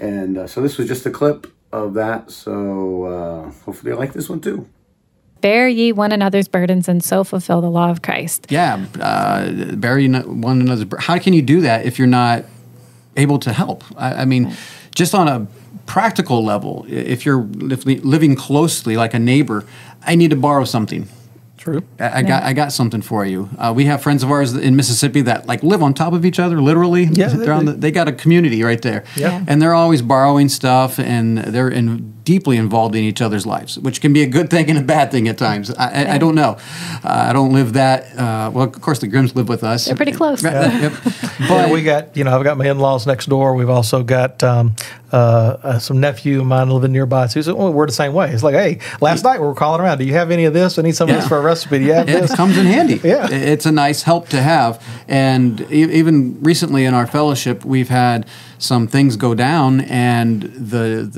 And 0.00 0.36
uh, 0.36 0.46
so 0.48 0.60
this 0.60 0.78
was 0.78 0.88
just 0.88 1.06
a 1.06 1.10
clip 1.10 1.46
of 1.72 1.94
that. 1.94 2.32
So 2.32 3.04
uh, 3.04 3.50
hopefully 3.64 3.92
you 3.92 3.96
like 3.98 4.14
this 4.14 4.28
one 4.28 4.40
too. 4.40 4.66
Bear 5.40 5.68
ye 5.68 5.92
one 5.92 6.10
another's 6.10 6.48
burdens 6.48 6.88
and 6.88 7.04
so 7.04 7.22
fulfill 7.22 7.60
the 7.60 7.70
law 7.70 7.88
of 7.90 8.02
Christ. 8.02 8.46
Yeah, 8.50 8.84
uh, 9.00 9.74
bury 9.76 10.08
no- 10.08 10.22
one 10.22 10.60
another's. 10.60 10.84
bur- 10.86 10.98
How 10.98 11.18
can 11.18 11.32
you 11.34 11.40
do 11.40 11.60
that 11.62 11.86
if 11.86 11.98
you're 11.98 12.08
not 12.08 12.44
able 13.16 13.38
to 13.38 13.52
help? 13.52 13.84
I, 13.96 14.22
I 14.22 14.24
mean, 14.26 14.52
just 14.94 15.14
on 15.14 15.28
a 15.28 15.46
practical 15.90 16.44
level, 16.44 16.86
if 16.88 17.26
you're 17.26 17.42
living 17.42 18.36
closely, 18.36 18.96
like 18.96 19.12
a 19.12 19.18
neighbor, 19.18 19.66
I 20.06 20.14
need 20.14 20.30
to 20.30 20.36
borrow 20.36 20.64
something. 20.64 21.08
True. 21.56 21.82
I, 21.98 22.20
I 22.20 22.22
got 22.22 22.42
I 22.44 22.52
got 22.52 22.72
something 22.72 23.02
for 23.02 23.26
you. 23.26 23.48
Uh, 23.58 23.72
we 23.74 23.86
have 23.86 24.00
friends 24.00 24.22
of 24.22 24.30
ours 24.30 24.54
in 24.54 24.76
Mississippi 24.76 25.20
that 25.22 25.48
like 25.48 25.64
live 25.64 25.82
on 25.82 25.92
top 25.92 26.12
of 26.12 26.24
each 26.24 26.38
other, 26.38 26.62
literally. 26.62 27.04
Yeah, 27.04 27.28
they're 27.28 27.52
on 27.52 27.64
the, 27.64 27.72
they 27.72 27.90
got 27.90 28.06
a 28.06 28.12
community 28.12 28.62
right 28.62 28.80
there. 28.80 29.02
Yeah. 29.16 29.44
and 29.48 29.60
they're 29.60 29.74
always 29.74 30.00
borrowing 30.00 30.48
stuff, 30.48 31.00
and 31.00 31.38
they're 31.38 31.68
in 31.68 32.14
deeply 32.30 32.56
involved 32.56 32.94
in 32.94 33.02
each 33.02 33.20
other's 33.20 33.44
lives, 33.44 33.76
which 33.76 34.00
can 34.00 34.12
be 34.12 34.22
a 34.22 34.26
good 34.26 34.48
thing 34.48 34.70
and 34.70 34.78
a 34.78 34.82
bad 34.82 35.10
thing 35.10 35.26
at 35.26 35.36
times. 35.36 35.68
I, 35.74 36.04
I, 36.04 36.14
I 36.14 36.18
don't 36.18 36.36
know. 36.36 36.56
Uh, 37.02 37.26
I 37.30 37.32
don't 37.32 37.52
live 37.52 37.72
that. 37.72 38.16
Uh, 38.16 38.52
well, 38.54 38.66
of 38.66 38.80
course, 38.80 39.00
the 39.00 39.08
Grimms 39.08 39.34
live 39.34 39.48
with 39.48 39.64
us. 39.64 39.86
They're 39.86 39.96
pretty 39.96 40.12
close. 40.12 40.44
Yep. 40.44 40.92
But 41.48 41.70
we 41.70 41.82
got, 41.82 42.16
you 42.16 42.22
know, 42.22 42.36
I've 42.36 42.44
got 42.44 42.58
my 42.58 42.68
in-laws 42.70 43.06
next 43.06 43.26
door. 43.26 43.54
We've 43.54 43.70
also 43.70 44.04
got 44.04 44.44
um, 44.44 44.76
uh, 45.10 45.16
uh, 45.62 45.78
some 45.78 45.98
nephew 45.98 46.40
of 46.40 46.46
mine 46.46 46.68
living 46.68 46.92
nearby 46.92 47.26
too. 47.26 47.42
So 47.42 47.56
oh, 47.56 47.70
we're 47.70 47.86
the 47.86 47.92
same 47.92 48.12
way. 48.12 48.30
It's 48.30 48.42
like, 48.42 48.54
hey, 48.54 48.78
last 49.00 49.24
night 49.24 49.40
we 49.40 49.46
were 49.46 49.54
calling 49.54 49.80
around. 49.80 49.98
Do 49.98 50.04
you 50.04 50.12
have 50.12 50.30
any 50.30 50.44
of 50.44 50.52
this? 50.52 50.78
I 50.78 50.82
need 50.82 50.94
some 50.94 51.08
of 51.08 51.16
this 51.16 51.26
for 51.26 51.38
a 51.38 51.40
recipe. 51.40 51.78
Do 51.78 51.84
you 51.86 51.94
have 51.94 52.08
it 52.08 52.20
this? 52.20 52.34
comes 52.36 52.56
in 52.58 52.66
handy. 52.66 53.00
Yeah. 53.02 53.26
It's 53.30 53.66
a 53.66 53.72
nice 53.72 54.02
help 54.02 54.28
to 54.28 54.40
have. 54.40 54.84
And 55.08 55.62
e- 55.62 55.92
even 55.94 56.40
recently 56.42 56.84
in 56.84 56.94
our 56.94 57.06
fellowship, 57.06 57.64
we've 57.64 57.88
had 57.88 58.26
some 58.60 58.86
things 58.86 59.16
go 59.16 59.34
down, 59.34 59.80
and 59.80 60.42
the 60.42 61.08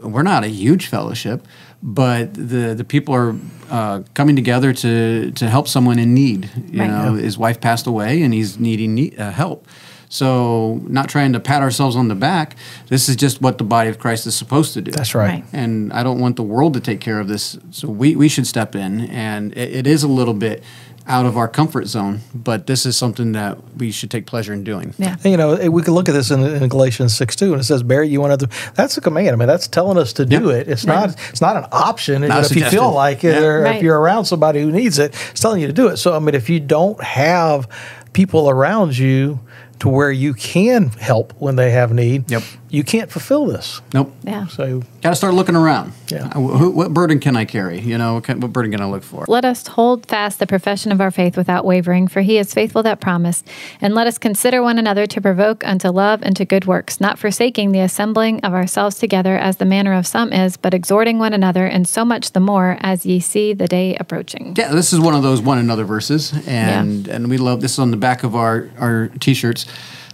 the 0.00 0.08
we're 0.08 0.22
not 0.22 0.44
a 0.44 0.48
huge 0.48 0.86
fellowship, 0.86 1.46
but 1.82 2.32
the 2.34 2.74
the 2.74 2.84
people 2.84 3.14
are 3.14 3.34
uh, 3.70 4.02
coming 4.14 4.36
together 4.36 4.72
to 4.72 5.30
to 5.32 5.48
help 5.50 5.66
someone 5.68 5.98
in 5.98 6.14
need. 6.14 6.48
You 6.70 6.80
Right. 6.80 6.90
know, 6.90 7.14
his 7.14 7.36
wife 7.36 7.60
passed 7.60 7.86
away, 7.86 8.22
and 8.22 8.32
he's 8.32 8.58
needing 8.58 8.94
ne- 8.94 9.16
uh, 9.18 9.30
help. 9.32 9.66
So, 10.08 10.78
not 10.88 11.08
trying 11.08 11.32
to 11.32 11.40
pat 11.40 11.62
ourselves 11.62 11.96
on 11.96 12.08
the 12.08 12.14
back. 12.14 12.54
This 12.88 13.08
is 13.08 13.16
just 13.16 13.40
what 13.40 13.56
the 13.56 13.64
body 13.64 13.88
of 13.88 13.98
Christ 13.98 14.26
is 14.26 14.34
supposed 14.34 14.74
to 14.74 14.82
do. 14.82 14.90
That's 14.90 15.14
right. 15.14 15.30
Right. 15.40 15.44
And 15.54 15.90
I 15.90 16.02
don't 16.02 16.20
want 16.20 16.36
the 16.36 16.42
world 16.42 16.74
to 16.74 16.80
take 16.80 17.00
care 17.00 17.18
of 17.18 17.28
this. 17.28 17.58
So 17.70 17.88
we, 17.88 18.14
we 18.14 18.28
should 18.28 18.46
step 18.46 18.74
in. 18.76 19.00
And 19.08 19.52
it, 19.56 19.74
it 19.74 19.86
is 19.86 20.02
a 20.02 20.08
little 20.08 20.34
bit 20.34 20.62
out 21.06 21.26
of 21.26 21.36
our 21.36 21.48
comfort 21.48 21.86
zone, 21.86 22.20
but 22.34 22.66
this 22.66 22.86
is 22.86 22.96
something 22.96 23.32
that 23.32 23.58
we 23.76 23.90
should 23.90 24.10
take 24.10 24.24
pleasure 24.26 24.52
in 24.52 24.62
doing. 24.62 24.94
Yeah. 24.98 25.16
And, 25.24 25.30
you 25.32 25.36
know, 25.36 25.54
eh, 25.54 25.68
we 25.68 25.82
could 25.82 25.94
look 25.94 26.08
at 26.08 26.12
this 26.12 26.30
in, 26.30 26.42
in 26.44 26.68
Galatians 26.68 27.14
six 27.14 27.34
two, 27.34 27.52
and 27.52 27.60
it 27.60 27.64
says, 27.64 27.82
"Barry, 27.82 28.08
you 28.08 28.20
want 28.20 28.38
to." 28.40 28.48
That's 28.74 28.96
a 28.96 29.00
command. 29.00 29.30
I 29.30 29.36
mean, 29.36 29.48
that's 29.48 29.66
telling 29.66 29.98
us 29.98 30.12
to 30.14 30.24
do 30.24 30.50
it. 30.50 30.68
It's 30.68 30.86
not. 30.86 31.16
It's 31.30 31.40
not 31.40 31.56
an 31.56 31.66
option. 31.72 32.20
Not 32.22 32.26
You 32.28 32.28
know, 32.28 32.40
if 32.40 32.56
you 32.56 32.64
feel 32.66 32.92
like 32.92 33.24
it, 33.24 33.34
Yeah. 33.40 33.46
or 33.46 33.62
Right. 33.62 33.76
if 33.76 33.82
you're 33.82 33.98
around 33.98 34.26
somebody 34.26 34.60
who 34.62 34.70
needs 34.70 34.98
it, 34.98 35.14
it's 35.30 35.40
telling 35.40 35.60
you 35.60 35.66
to 35.66 35.72
do 35.72 35.88
it. 35.88 35.96
So, 35.96 36.14
I 36.14 36.18
mean, 36.20 36.34
if 36.34 36.48
you 36.48 36.60
don't 36.60 37.02
have 37.02 37.68
people 38.12 38.48
around 38.48 38.96
you 38.96 39.40
to 39.80 39.88
where 39.88 40.12
you 40.12 40.32
can 40.34 40.90
help 40.90 41.32
when 41.38 41.56
they 41.56 41.72
have 41.72 41.92
need, 41.92 42.30
Yep. 42.30 42.42
You 42.72 42.82
can't 42.82 43.10
fulfill 43.12 43.44
this. 43.44 43.82
Nope. 43.92 44.14
Yeah. 44.22 44.46
So, 44.46 44.82
Got 45.02 45.10
to 45.10 45.16
start 45.16 45.34
looking 45.34 45.56
around. 45.56 45.92
Yeah. 46.08 46.28
Uh, 46.34 46.40
who- 46.40 46.70
what 46.70 46.94
burden 46.94 47.20
can 47.20 47.36
I 47.36 47.44
carry? 47.44 47.78
You 47.80 47.98
know, 47.98 48.14
what, 48.14 48.24
kind, 48.24 48.42
what 48.42 48.50
burden 48.52 48.70
can 48.72 48.80
I 48.80 48.86
look 48.86 49.02
for? 49.02 49.26
Let 49.28 49.44
us 49.44 49.66
hold 49.66 50.06
fast 50.06 50.38
the 50.38 50.46
profession 50.46 50.90
of 50.90 50.98
our 51.00 51.10
faith 51.10 51.36
without 51.36 51.66
wavering, 51.66 52.08
for 52.08 52.22
he 52.22 52.38
is 52.38 52.54
faithful 52.54 52.82
that 52.84 52.98
promised. 52.98 53.46
And 53.82 53.94
let 53.94 54.06
us 54.06 54.16
consider 54.16 54.62
one 54.62 54.78
another 54.78 55.04
to 55.06 55.20
provoke 55.20 55.66
unto 55.66 55.88
love 55.90 56.20
and 56.22 56.34
to 56.36 56.46
good 56.46 56.64
works, 56.64 56.98
not 56.98 57.18
forsaking 57.18 57.72
the 57.72 57.80
assembling 57.80 58.40
of 58.40 58.54
ourselves 58.54 58.96
together 58.98 59.36
as 59.36 59.58
the 59.58 59.66
manner 59.66 59.92
of 59.92 60.06
some 60.06 60.32
is, 60.32 60.56
but 60.56 60.72
exhorting 60.72 61.18
one 61.18 61.34
another, 61.34 61.66
and 61.66 61.86
so 61.86 62.06
much 62.06 62.32
the 62.32 62.40
more 62.40 62.78
as 62.80 63.04
ye 63.04 63.20
see 63.20 63.52
the 63.52 63.68
day 63.68 63.96
approaching. 64.00 64.54
Yeah, 64.56 64.72
this 64.72 64.94
is 64.94 64.98
one 65.00 65.14
of 65.14 65.22
those 65.22 65.42
one 65.42 65.58
another 65.58 65.84
verses, 65.84 66.32
and 66.48 67.06
and 67.06 67.28
we 67.28 67.36
love 67.36 67.60
this 67.60 67.72
is 67.72 67.78
on 67.78 67.90
the 67.90 67.96
back 67.98 68.22
of 68.24 68.34
our 68.34 68.70
our 68.78 69.08
t-shirts, 69.20 69.66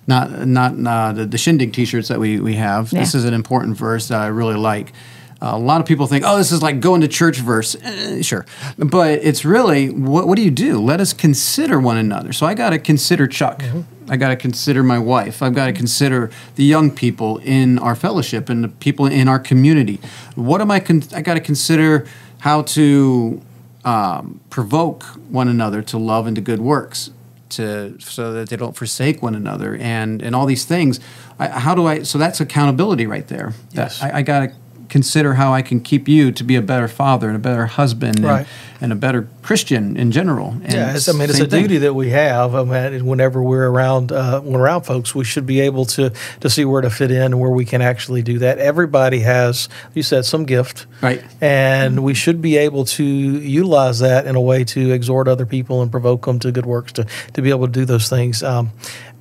not 0.09 0.47
not 0.47 0.73
uh, 0.87 1.13
the, 1.13 1.27
the 1.27 1.39
shindig 1.39 1.73
t-shirts 1.73 2.09
that 2.09 2.19
we 2.19 2.41
we 2.41 2.55
have. 2.55 2.91
This 2.91 3.15
is 3.15 3.25
an 3.25 3.35
important 3.35 3.77
verse 3.77 4.09
that 4.09 4.21
I 4.21 4.27
really 4.29 4.57
like. 4.57 4.93
Uh, 5.41 5.53
a 5.53 5.59
lot 5.59 5.81
of 5.81 5.87
people 5.87 6.09
think, 6.09 6.25
oh, 6.27 6.37
this 6.37 6.51
is 6.51 6.63
like 6.63 6.81
going 6.81 7.01
to 7.03 7.07
church 7.07 7.39
verse. 7.39 7.77
Eh, 7.81 8.23
sure, 8.23 8.45
but 8.77 9.21
it's 9.23 9.45
really 9.45 9.91
what 9.91 10.27
what 10.27 10.35
do 10.37 10.43
you 10.43 10.51
do? 10.51 10.81
Let 10.81 11.01
us 11.01 11.13
consider 11.13 11.79
one 11.79 11.97
another. 11.97 12.33
So 12.33 12.47
I 12.47 12.55
got 12.55 12.71
to 12.71 12.79
consider 12.79 13.29
Chuck. 13.29 13.63
I 14.09 14.17
got 14.17 14.31
to 14.31 14.37
consider 14.37 14.83
my 14.83 14.99
wife. 14.99 15.43
I've 15.43 15.55
got 15.55 15.67
to 15.67 15.73
consider 15.73 16.31
the 16.57 16.65
young 16.65 16.91
people 16.91 17.39
in 17.39 17.79
our 17.79 17.95
fellowship 17.95 18.49
and 18.49 18.65
the 18.65 18.69
people 18.69 19.07
in 19.07 19.29
our 19.29 19.39
community. 19.39 20.01
What 20.35 20.61
am 20.61 20.71
I? 20.71 20.81
Con- 20.81 21.05
I 21.15 21.21
got 21.21 21.35
to 21.35 21.41
consider 21.41 22.07
how 22.39 22.63
to 22.63 23.43
um, 23.85 24.41
provoke 24.49 25.03
one 25.31 25.49
another 25.49 25.83
to 25.83 25.99
love 25.99 26.27
and 26.27 26.35
to 26.35 26.43
good 26.43 26.61
works 26.61 27.11
to 27.51 27.97
so 28.01 28.33
that 28.33 28.49
they 28.49 28.57
don't 28.57 28.77
forsake 28.77 29.23
one 29.23 29.35
another 29.35 29.77
and 29.77 30.23
and 30.23 30.35
all 30.35 30.47
these 30.47 30.65
things 30.65 31.01
I, 31.39 31.49
how 31.49 31.75
do 31.75 31.87
i 31.87 32.03
so 32.03 32.19
that's 32.19 32.41
accountability 32.41 33.07
right 33.07 33.27
there 33.29 33.53
Yes. 33.73 34.03
i, 34.03 34.19
I 34.19 34.23
got 34.23 34.41
to 34.41 34.53
consider 34.89 35.35
how 35.35 35.53
i 35.53 35.63
can 35.63 35.81
keep 35.81 36.09
you 36.09 36.33
to 36.33 36.43
be 36.45 36.57
a 36.57 36.63
better 36.63 36.89
father 36.89 37.29
and 37.29 37.37
a 37.37 37.39
better 37.41 37.67
husband 37.67 38.21
Right. 38.21 38.41
and, 38.41 38.49
and 38.81 38.93
a 38.93 38.97
better 38.97 39.29
christian 39.43 39.97
in 39.97 40.13
general 40.13 40.51
and 40.63 40.73
yeah, 40.73 40.95
it's, 40.95 41.09
I 41.09 41.13
mean, 41.13 41.29
it's 41.31 41.41
a 41.41 41.47
thing. 41.47 41.63
duty 41.63 41.79
that 41.79 41.95
we 41.95 42.11
have. 42.11 42.55
I 42.55 42.63
mean, 42.65 43.07
whenever 43.07 43.43
we're 43.43 43.67
around, 43.69 44.13
uh, 44.13 44.41
when 44.41 44.61
around 44.61 44.83
folks, 44.83 45.15
we 45.15 45.25
should 45.25 45.47
be 45.47 45.61
able 45.61 45.85
to 45.87 46.13
to 46.41 46.51
see 46.51 46.65
where 46.65 46.83
to 46.83 46.91
fit 46.91 47.11
in 47.11 47.23
and 47.23 47.41
where 47.41 47.51
we 47.51 47.65
can 47.65 47.81
actually 47.83 48.23
do 48.23 48.39
that. 48.41 48.59
Everybody 48.59 49.21
has, 49.21 49.69
you 49.95 50.03
said, 50.03 50.25
some 50.27 50.45
gift, 50.45 50.87
right 51.01 51.25
and 51.41 52.03
we 52.05 52.13
should 52.15 52.41
be 52.43 52.57
able 52.59 52.85
to 52.85 53.05
utilize 53.05 53.99
that 54.01 54.27
in 54.27 54.37
a 54.37 54.41
way 54.41 54.65
to 54.65 54.93
exhort 54.93 55.29
other 55.29 55.47
people 55.47 55.81
and 55.83 55.91
provoke 55.91 56.27
them 56.27 56.39
to 56.41 56.53
good 56.53 56.67
works 56.67 56.93
to 56.93 57.07
to 57.33 57.43
be 57.43 57.51
able 57.51 57.67
to 57.67 57.73
do 57.73 57.85
those 57.85 58.09
things. 58.09 58.43
Um, 58.43 58.71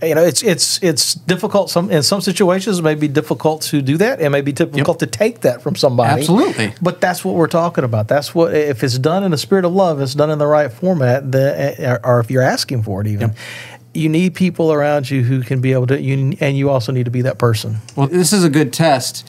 you 0.01 0.13
know, 0.13 0.23
it's 0.23 0.43
it's 0.43 0.81
it's 0.83 1.15
difficult. 1.15 1.71
Some 1.71 1.89
in 1.89 2.03
some 2.03 2.21
situations, 2.21 2.79
it 2.79 2.83
may 2.83 2.93
be 2.93 3.07
difficult 3.07 3.63
to 3.63 3.81
do 3.81 3.97
that. 3.97 4.21
It 4.21 4.29
may 4.29 4.41
be 4.41 4.51
difficult 4.51 4.99
to 4.99 5.07
take 5.07 5.41
that 5.41 5.61
from 5.63 5.75
somebody. 5.75 6.21
Absolutely. 6.21 6.73
But 6.81 7.01
that's 7.01 7.25
what 7.25 7.33
we're 7.33 7.47
talking 7.47 7.83
about. 7.83 8.07
That's 8.07 8.35
what 8.35 8.53
if 8.53 8.83
it's 8.83 8.99
done 8.99 9.23
in 9.23 9.31
the 9.31 9.37
spirit 9.37 9.65
of 9.65 9.73
love, 9.73 9.99
it's 9.99 10.13
done 10.13 10.29
in 10.29 10.37
the 10.37 10.45
right 10.45 10.71
format, 10.71 11.31
the, 11.31 11.79
eh, 11.79 11.97
or 12.03 12.19
if 12.19 12.29
you're 12.29 12.43
asking 12.43 12.83
for 12.83 13.01
it, 13.01 13.07
even. 13.07 13.33
You 13.93 14.09
need 14.09 14.35
people 14.35 14.71
around 14.71 15.09
you 15.09 15.23
who 15.23 15.41
can 15.41 15.59
be 15.59 15.73
able 15.73 15.87
to, 15.87 15.99
you, 15.99 16.37
and 16.39 16.55
you 16.55 16.69
also 16.69 16.91
need 16.91 17.05
to 17.05 17.11
be 17.11 17.23
that 17.23 17.39
person. 17.39 17.77
Well, 17.95 18.05
this 18.05 18.31
is 18.31 18.43
a 18.43 18.49
good 18.49 18.71
test 18.71 19.27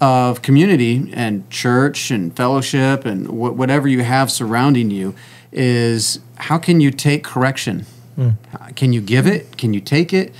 of 0.00 0.42
community 0.42 1.10
and 1.14 1.48
church 1.50 2.12
and 2.12 2.36
fellowship 2.36 3.04
and 3.04 3.26
wh- 3.26 3.56
whatever 3.56 3.88
you 3.88 4.04
have 4.04 4.30
surrounding 4.30 4.92
you 4.92 5.16
is 5.50 6.20
how 6.36 6.58
can 6.58 6.80
you 6.80 6.92
take 6.92 7.24
correction? 7.24 7.86
Uh, 8.18 8.32
Can 8.76 8.92
you 8.92 9.00
give 9.00 9.26
it? 9.26 9.56
Can 9.56 9.74
you 9.74 9.80
take 9.80 10.12
it? 10.12 10.34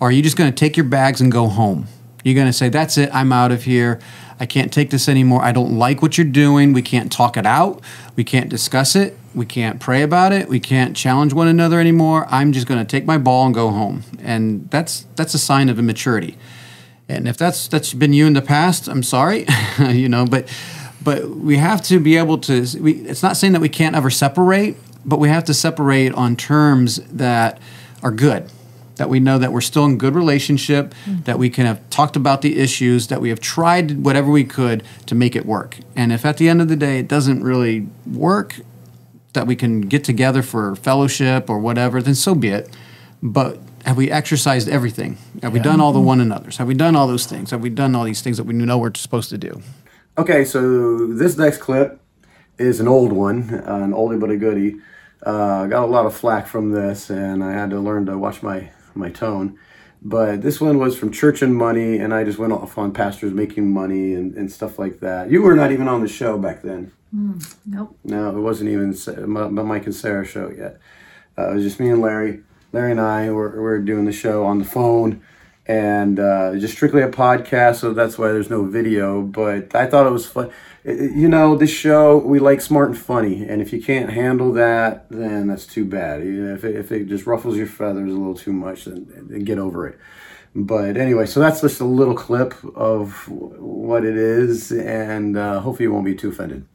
Or 0.00 0.08
are 0.08 0.12
you 0.12 0.22
just 0.22 0.36
going 0.36 0.50
to 0.50 0.56
take 0.56 0.76
your 0.76 0.84
bags 0.84 1.20
and 1.20 1.30
go 1.30 1.46
home? 1.46 1.86
You're 2.24 2.34
going 2.34 2.46
to 2.46 2.52
say, 2.52 2.68
that's 2.68 2.98
it, 2.98 3.10
I'm 3.14 3.32
out 3.32 3.52
of 3.52 3.64
here. 3.64 3.98
I 4.38 4.46
can't 4.46 4.72
take 4.72 4.90
this 4.90 5.08
anymore. 5.08 5.42
I 5.42 5.52
don't 5.52 5.78
like 5.78 6.00
what 6.00 6.16
you're 6.16 6.26
doing. 6.26 6.72
We 6.72 6.82
can't 6.82 7.12
talk 7.12 7.36
it 7.36 7.44
out. 7.44 7.82
We 8.16 8.24
can't 8.24 8.48
discuss 8.48 8.96
it. 8.96 9.18
We 9.34 9.44
can't 9.44 9.78
pray 9.78 10.02
about 10.02 10.32
it. 10.32 10.48
We 10.48 10.60
can't 10.60 10.96
challenge 10.96 11.34
one 11.34 11.46
another 11.46 11.78
anymore. 11.78 12.26
I'm 12.30 12.52
just 12.52 12.66
going 12.66 12.80
to 12.80 12.90
take 12.90 13.04
my 13.04 13.18
ball 13.18 13.46
and 13.46 13.54
go 13.54 13.70
home. 13.70 14.02
And 14.22 14.68
that's 14.70 15.06
that's 15.14 15.34
a 15.34 15.38
sign 15.38 15.68
of 15.68 15.78
immaturity. 15.78 16.36
And 17.08 17.28
if 17.28 17.36
that's 17.36 17.68
that's 17.68 17.92
been 17.92 18.12
you 18.12 18.26
in 18.26 18.32
the 18.32 18.42
past, 18.42 18.88
I'm 18.88 19.02
sorry, 19.02 19.46
you 19.78 20.08
know, 20.08 20.24
but 20.24 20.48
but 21.02 21.28
we 21.28 21.58
have 21.58 21.82
to 21.82 22.00
be 22.00 22.16
able 22.16 22.38
to 22.38 22.66
we, 22.80 22.92
it's 22.92 23.22
not 23.22 23.36
saying 23.36 23.52
that 23.52 23.60
we 23.60 23.68
can't 23.68 23.94
ever 23.94 24.10
separate, 24.10 24.76
but 25.04 25.18
we 25.18 25.28
have 25.28 25.44
to 25.44 25.54
separate 25.54 26.12
on 26.14 26.36
terms 26.36 26.96
that 27.06 27.60
are 28.02 28.10
good. 28.10 28.50
That 28.96 29.08
we 29.08 29.18
know 29.18 29.38
that 29.38 29.50
we're 29.50 29.62
still 29.62 29.86
in 29.86 29.96
good 29.96 30.14
relationship, 30.14 30.94
that 31.24 31.38
we 31.38 31.48
can 31.48 31.64
have 31.64 31.88
talked 31.88 32.16
about 32.16 32.42
the 32.42 32.58
issues, 32.58 33.06
that 33.06 33.22
we 33.22 33.30
have 33.30 33.40
tried 33.40 34.04
whatever 34.04 34.30
we 34.30 34.44
could 34.44 34.82
to 35.06 35.14
make 35.14 35.34
it 35.34 35.46
work. 35.46 35.78
And 35.96 36.12
if 36.12 36.26
at 36.26 36.36
the 36.36 36.50
end 36.50 36.60
of 36.60 36.68
the 36.68 36.76
day 36.76 36.98
it 36.98 37.08
doesn't 37.08 37.42
really 37.42 37.88
work, 38.06 38.56
that 39.32 39.46
we 39.46 39.56
can 39.56 39.82
get 39.82 40.04
together 40.04 40.42
for 40.42 40.76
fellowship 40.76 41.48
or 41.48 41.58
whatever, 41.58 42.02
then 42.02 42.14
so 42.14 42.34
be 42.34 42.48
it. 42.48 42.68
But 43.22 43.58
have 43.84 43.96
we 43.96 44.10
exercised 44.10 44.68
everything? 44.68 45.16
Have 45.42 45.52
we 45.52 45.60
done 45.60 45.80
all 45.80 45.92
the 45.92 46.00
one 46.00 46.20
another's? 46.20 46.58
Have 46.58 46.66
we 46.66 46.74
done 46.74 46.94
all 46.94 47.06
those 47.06 47.26
things? 47.26 47.50
Have 47.50 47.62
we 47.62 47.70
done 47.70 47.94
all 47.94 48.04
these 48.04 48.20
things 48.20 48.36
that 48.36 48.44
we 48.44 48.52
know 48.52 48.76
we're 48.76 48.94
supposed 48.94 49.30
to 49.30 49.38
do? 49.38 49.62
Okay, 50.18 50.44
so 50.44 51.06
this 51.06 51.38
next 51.38 51.58
clip 51.58 52.00
is 52.58 52.80
an 52.80 52.88
old 52.88 53.12
one, 53.12 53.62
uh, 53.66 53.76
an 53.76 53.92
oldie 53.92 54.20
but 54.20 54.30
a 54.30 54.36
goodie. 54.36 54.76
Uh, 55.22 55.66
got 55.66 55.84
a 55.84 55.86
lot 55.86 56.06
of 56.06 56.16
flack 56.16 56.46
from 56.46 56.70
this, 56.70 57.10
and 57.10 57.44
I 57.44 57.52
had 57.52 57.70
to 57.70 57.80
learn 57.80 58.06
to 58.06 58.16
watch 58.18 58.42
my 58.42 58.70
my 58.94 59.10
tone. 59.10 59.58
But 60.02 60.40
this 60.40 60.60
one 60.60 60.78
was 60.78 60.96
from 60.98 61.12
Church 61.12 61.42
and 61.42 61.54
Money, 61.54 61.98
and 61.98 62.14
I 62.14 62.24
just 62.24 62.38
went 62.38 62.54
off 62.54 62.78
on 62.78 62.92
pastors 62.92 63.32
making 63.32 63.70
money 63.70 64.14
and, 64.14 64.34
and 64.34 64.50
stuff 64.50 64.78
like 64.78 65.00
that. 65.00 65.30
You 65.30 65.42
were 65.42 65.54
not 65.54 65.72
even 65.72 65.88
on 65.88 66.00
the 66.00 66.08
show 66.08 66.38
back 66.38 66.62
then. 66.62 66.92
Mm, 67.14 67.54
nope. 67.66 67.98
No, 68.04 68.30
it 68.30 68.40
wasn't 68.40 68.70
even 68.70 68.96
Ma- 69.30 69.50
Mike 69.50 69.84
and 69.84 69.94
Sarah 69.94 70.24
show 70.24 70.50
yet. 70.50 70.78
Uh, 71.36 71.50
it 71.50 71.54
was 71.56 71.64
just 71.64 71.80
me 71.80 71.90
and 71.90 72.00
Larry. 72.00 72.40
Larry 72.72 72.92
and 72.92 73.00
I 73.00 73.30
were, 73.30 73.60
were 73.60 73.78
doing 73.78 74.04
the 74.04 74.12
show 74.12 74.44
on 74.46 74.58
the 74.58 74.64
phone 74.64 75.22
and 75.66 76.18
uh, 76.18 76.56
just 76.56 76.74
strictly 76.74 77.02
a 77.02 77.08
podcast, 77.08 77.76
so 77.76 77.92
that's 77.92 78.16
why 78.16 78.28
there's 78.28 78.50
no 78.50 78.64
video. 78.64 79.22
But 79.22 79.74
I 79.74 79.86
thought 79.86 80.06
it 80.06 80.10
was 80.10 80.26
fun. 80.26 80.50
You 80.82 81.28
know, 81.28 81.56
this 81.56 81.70
show, 81.70 82.16
we 82.16 82.38
like 82.38 82.62
smart 82.62 82.88
and 82.88 82.98
funny, 82.98 83.46
and 83.46 83.60
if 83.60 83.70
you 83.70 83.82
can't 83.82 84.10
handle 84.10 84.50
that, 84.54 85.10
then 85.10 85.46
that's 85.48 85.66
too 85.66 85.84
bad. 85.84 86.22
If, 86.22 86.64
it, 86.64 86.74
if 86.74 86.90
it 86.90 87.06
just 87.06 87.26
ruffles 87.26 87.58
your 87.58 87.66
feathers 87.66 88.10
a 88.10 88.16
little 88.16 88.34
too 88.34 88.54
much, 88.54 88.86
then, 88.86 89.06
then 89.28 89.44
get 89.44 89.58
over 89.58 89.86
it. 89.86 89.98
But 90.54 90.96
anyway, 90.96 91.26
so 91.26 91.38
that's 91.38 91.60
just 91.60 91.80
a 91.80 91.84
little 91.84 92.14
clip 92.14 92.54
of 92.74 93.28
what 93.28 94.06
it 94.06 94.16
is, 94.16 94.72
and 94.72 95.36
uh, 95.36 95.60
hopefully 95.60 95.84
you 95.84 95.92
won't 95.92 96.06
be 96.06 96.14
too 96.14 96.30
offended. 96.30 96.66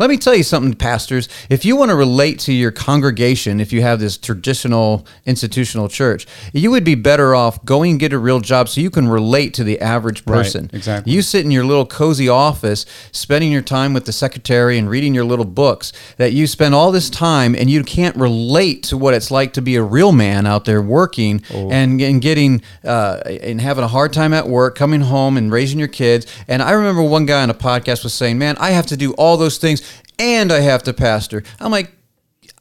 Let 0.00 0.10
me 0.10 0.16
tell 0.16 0.34
you 0.34 0.42
something, 0.42 0.74
pastors. 0.74 1.28
If 1.48 1.64
you 1.64 1.76
want 1.76 1.90
to 1.90 1.94
relate 1.94 2.40
to 2.40 2.52
your 2.52 2.72
congregation, 2.72 3.60
if 3.60 3.72
you 3.72 3.82
have 3.82 4.00
this 4.00 4.18
traditional 4.18 5.06
institutional 5.24 5.88
church, 5.88 6.26
you 6.52 6.72
would 6.72 6.82
be 6.82 6.96
better 6.96 7.32
off 7.36 7.64
going 7.64 7.92
and 7.92 8.00
get 8.00 8.12
a 8.12 8.18
real 8.18 8.40
job 8.40 8.68
so 8.68 8.80
you 8.80 8.90
can 8.90 9.06
relate 9.06 9.54
to 9.54 9.62
the 9.62 9.80
average 9.80 10.24
Right, 10.26 10.38
person. 10.38 10.68
exactly. 10.72 11.12
You 11.12 11.22
sit 11.22 11.44
in 11.44 11.52
your 11.52 11.64
little 11.64 11.86
cozy 11.86 12.28
office, 12.28 12.86
spending 13.12 13.52
your 13.52 13.62
time 13.62 13.94
with 13.94 14.04
the 14.04 14.12
secretary 14.12 14.78
and 14.78 14.90
reading 14.90 15.14
your 15.14 15.24
little 15.24 15.44
books, 15.44 15.92
that 16.16 16.32
you 16.32 16.48
spend 16.48 16.74
all 16.74 16.90
this 16.90 17.08
time 17.08 17.54
and 17.54 17.70
you 17.70 17.84
can't 17.84 18.16
relate 18.16 18.82
to 18.84 18.96
what 18.96 19.14
it's 19.14 19.30
like 19.30 19.52
to 19.52 19.62
be 19.62 19.76
a 19.76 19.82
real 19.82 20.10
man 20.10 20.44
out 20.44 20.64
there 20.64 20.82
working 20.82 21.40
Oh. 21.52 21.70
and, 21.70 22.00
and 22.00 22.20
getting 22.20 22.62
uh, 22.84 23.20
and 23.26 23.60
having 23.60 23.84
a 23.84 23.88
hard 23.88 24.12
time 24.12 24.32
at 24.32 24.48
work, 24.48 24.74
coming 24.74 25.02
home 25.02 25.36
and 25.36 25.52
raising 25.52 25.78
your 25.78 25.86
kids. 25.88 26.26
And 26.48 26.62
I 26.62 26.72
remember 26.72 27.02
one 27.02 27.26
guy 27.26 27.42
on 27.44 27.50
a 27.50 27.54
podcast 27.54 28.02
was 28.02 28.12
saying, 28.12 28.38
"Man, 28.38 28.56
I 28.58 28.70
have 28.70 28.86
to 28.86 28.96
do 28.96 29.12
all 29.12 29.36
those 29.36 29.58
things 29.58 29.82
and 30.18 30.52
I 30.52 30.60
have 30.60 30.82
to 30.84 30.92
pastor." 30.92 31.42
I'm 31.60 31.70
like, 31.70 31.92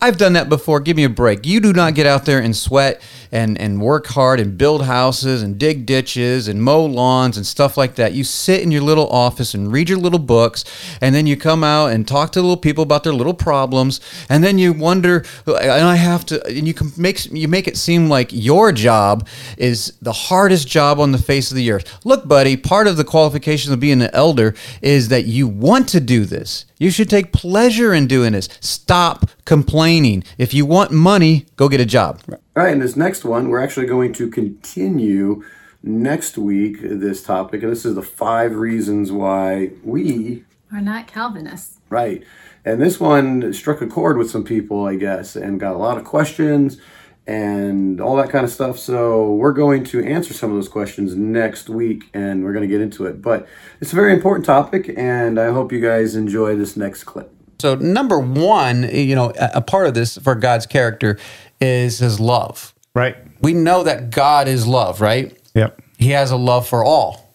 I've 0.03 0.17
done 0.17 0.33
that 0.33 0.49
before. 0.49 0.81
Give 0.81 0.97
me 0.97 1.05
a 1.05 1.09
break. 1.09 1.45
You 1.45 1.61
do 1.61 1.71
not 1.71 1.95
get 1.95 2.05
out 2.05 2.25
there 2.25 2.39
and 2.39 2.55
sweat 2.55 3.01
and, 3.33 3.59
and 3.59 3.81
work 3.81 4.05
hard 4.07 4.39
and 4.39 4.59
build 4.59 4.85
houses 4.85 5.41
and 5.41 5.57
dig 5.57 5.87
ditches 5.87 6.47
and 6.47 6.61
mow 6.61 6.85
lawns 6.85 7.35
and 7.35 7.45
stuff 7.45 7.75
like 7.75 7.95
that. 7.95 8.13
You 8.13 8.23
sit 8.23 8.61
in 8.61 8.71
your 8.71 8.83
little 8.83 9.09
office 9.09 9.55
and 9.55 9.71
read 9.71 9.89
your 9.89 9.97
little 9.97 10.19
books, 10.19 10.63
and 11.01 11.15
then 11.15 11.25
you 11.25 11.35
come 11.35 11.63
out 11.63 11.87
and 11.87 12.07
talk 12.07 12.31
to 12.33 12.41
little 12.41 12.55
people 12.55 12.83
about 12.83 13.03
their 13.03 13.13
little 13.13 13.33
problems, 13.33 13.99
and 14.29 14.43
then 14.43 14.59
you 14.59 14.71
wonder, 14.71 15.25
and 15.47 15.57
I 15.57 15.95
have 15.95 16.25
to, 16.27 16.45
and 16.45 16.67
you 16.67 16.75
can 16.75 16.91
make 16.95 17.25
you 17.25 17.47
make 17.47 17.67
it 17.67 17.75
seem 17.75 18.07
like 18.07 18.29
your 18.31 18.71
job 18.71 19.27
is 19.57 19.93
the 19.99 20.13
hardest 20.13 20.67
job 20.67 20.99
on 20.99 21.11
the 21.11 21.17
face 21.17 21.49
of 21.49 21.57
the 21.57 21.71
earth. 21.71 22.05
Look, 22.05 22.27
buddy, 22.27 22.55
part 22.55 22.85
of 22.85 22.97
the 22.97 23.03
qualifications 23.03 23.73
of 23.73 23.79
being 23.79 24.03
an 24.03 24.11
elder 24.13 24.53
is 24.83 25.07
that 25.07 25.25
you 25.25 25.47
want 25.47 25.89
to 25.89 25.99
do 25.99 26.25
this. 26.25 26.65
You 26.77 26.91
should 26.91 27.09
take 27.09 27.31
pleasure 27.31 27.93
in 27.93 28.05
doing 28.05 28.33
this. 28.33 28.47
Stop 28.59 29.25
complaining. 29.45 30.23
If 30.37 30.53
you 30.53 30.67
want 30.67 30.91
money, 30.91 31.47
go 31.55 31.67
get 31.67 31.81
a 31.81 31.85
job. 31.85 32.21
All 32.55 32.63
right, 32.63 32.73
and 32.73 32.81
this 32.83 32.95
next 32.95 33.25
one, 33.25 33.49
we're 33.49 33.63
actually 33.63 33.87
going 33.87 34.13
to 34.13 34.29
continue 34.29 35.43
next 35.81 36.37
week 36.37 36.77
this 36.81 37.23
topic, 37.23 37.63
and 37.63 37.71
this 37.71 37.83
is 37.83 37.95
the 37.95 38.03
five 38.03 38.55
reasons 38.55 39.11
why 39.11 39.71
we 39.83 40.45
Are 40.71 40.79
not 40.79 41.07
Calvinists. 41.07 41.79
Right. 41.89 42.23
And 42.63 42.79
this 42.79 42.99
one 42.99 43.53
struck 43.53 43.81
a 43.81 43.87
chord 43.87 44.17
with 44.17 44.29
some 44.29 44.43
people, 44.43 44.85
I 44.85 44.95
guess, 44.95 45.35
and 45.35 45.59
got 45.59 45.73
a 45.73 45.79
lot 45.79 45.97
of 45.97 46.03
questions 46.03 46.77
and 47.25 47.99
all 47.99 48.15
that 48.17 48.29
kind 48.29 48.45
of 48.45 48.51
stuff. 48.51 48.77
So 48.77 49.33
we're 49.33 49.53
going 49.53 49.83
to 49.85 50.03
answer 50.03 50.33
some 50.33 50.51
of 50.51 50.55
those 50.55 50.69
questions 50.69 51.15
next 51.15 51.69
week 51.69 52.09
and 52.13 52.43
we're 52.43 52.53
going 52.53 52.67
to 52.67 52.71
get 52.71 52.81
into 52.81 53.05
it. 53.05 53.21
But 53.21 53.47
it's 53.81 53.93
a 53.93 53.95
very 53.95 54.13
important 54.13 54.45
topic, 54.45 54.93
and 54.95 55.39
I 55.39 55.51
hope 55.51 55.71
you 55.71 55.81
guys 55.81 56.15
enjoy 56.15 56.55
this 56.55 56.77
next 56.77 57.03
clip. 57.05 57.33
So, 57.63 57.75
number 57.75 58.19
one, 58.19 58.93
you 58.93 59.15
know, 59.15 59.31
a 59.39 59.51
a 59.53 59.61
part 59.61 59.87
of 59.87 59.93
this 59.93 60.17
for 60.17 60.35
God's 60.35 60.65
character 60.65 61.17
is 61.61 61.99
his 61.99 62.19
love. 62.19 62.73
Right. 62.93 63.15
We 63.39 63.53
know 63.53 63.83
that 63.83 64.09
God 64.09 64.49
is 64.49 64.67
love, 64.67 64.99
right? 64.99 65.33
Yep. 65.55 65.81
He 65.97 66.09
has 66.09 66.29
a 66.31 66.35
love 66.35 66.67
for 66.67 66.83
all, 66.83 67.33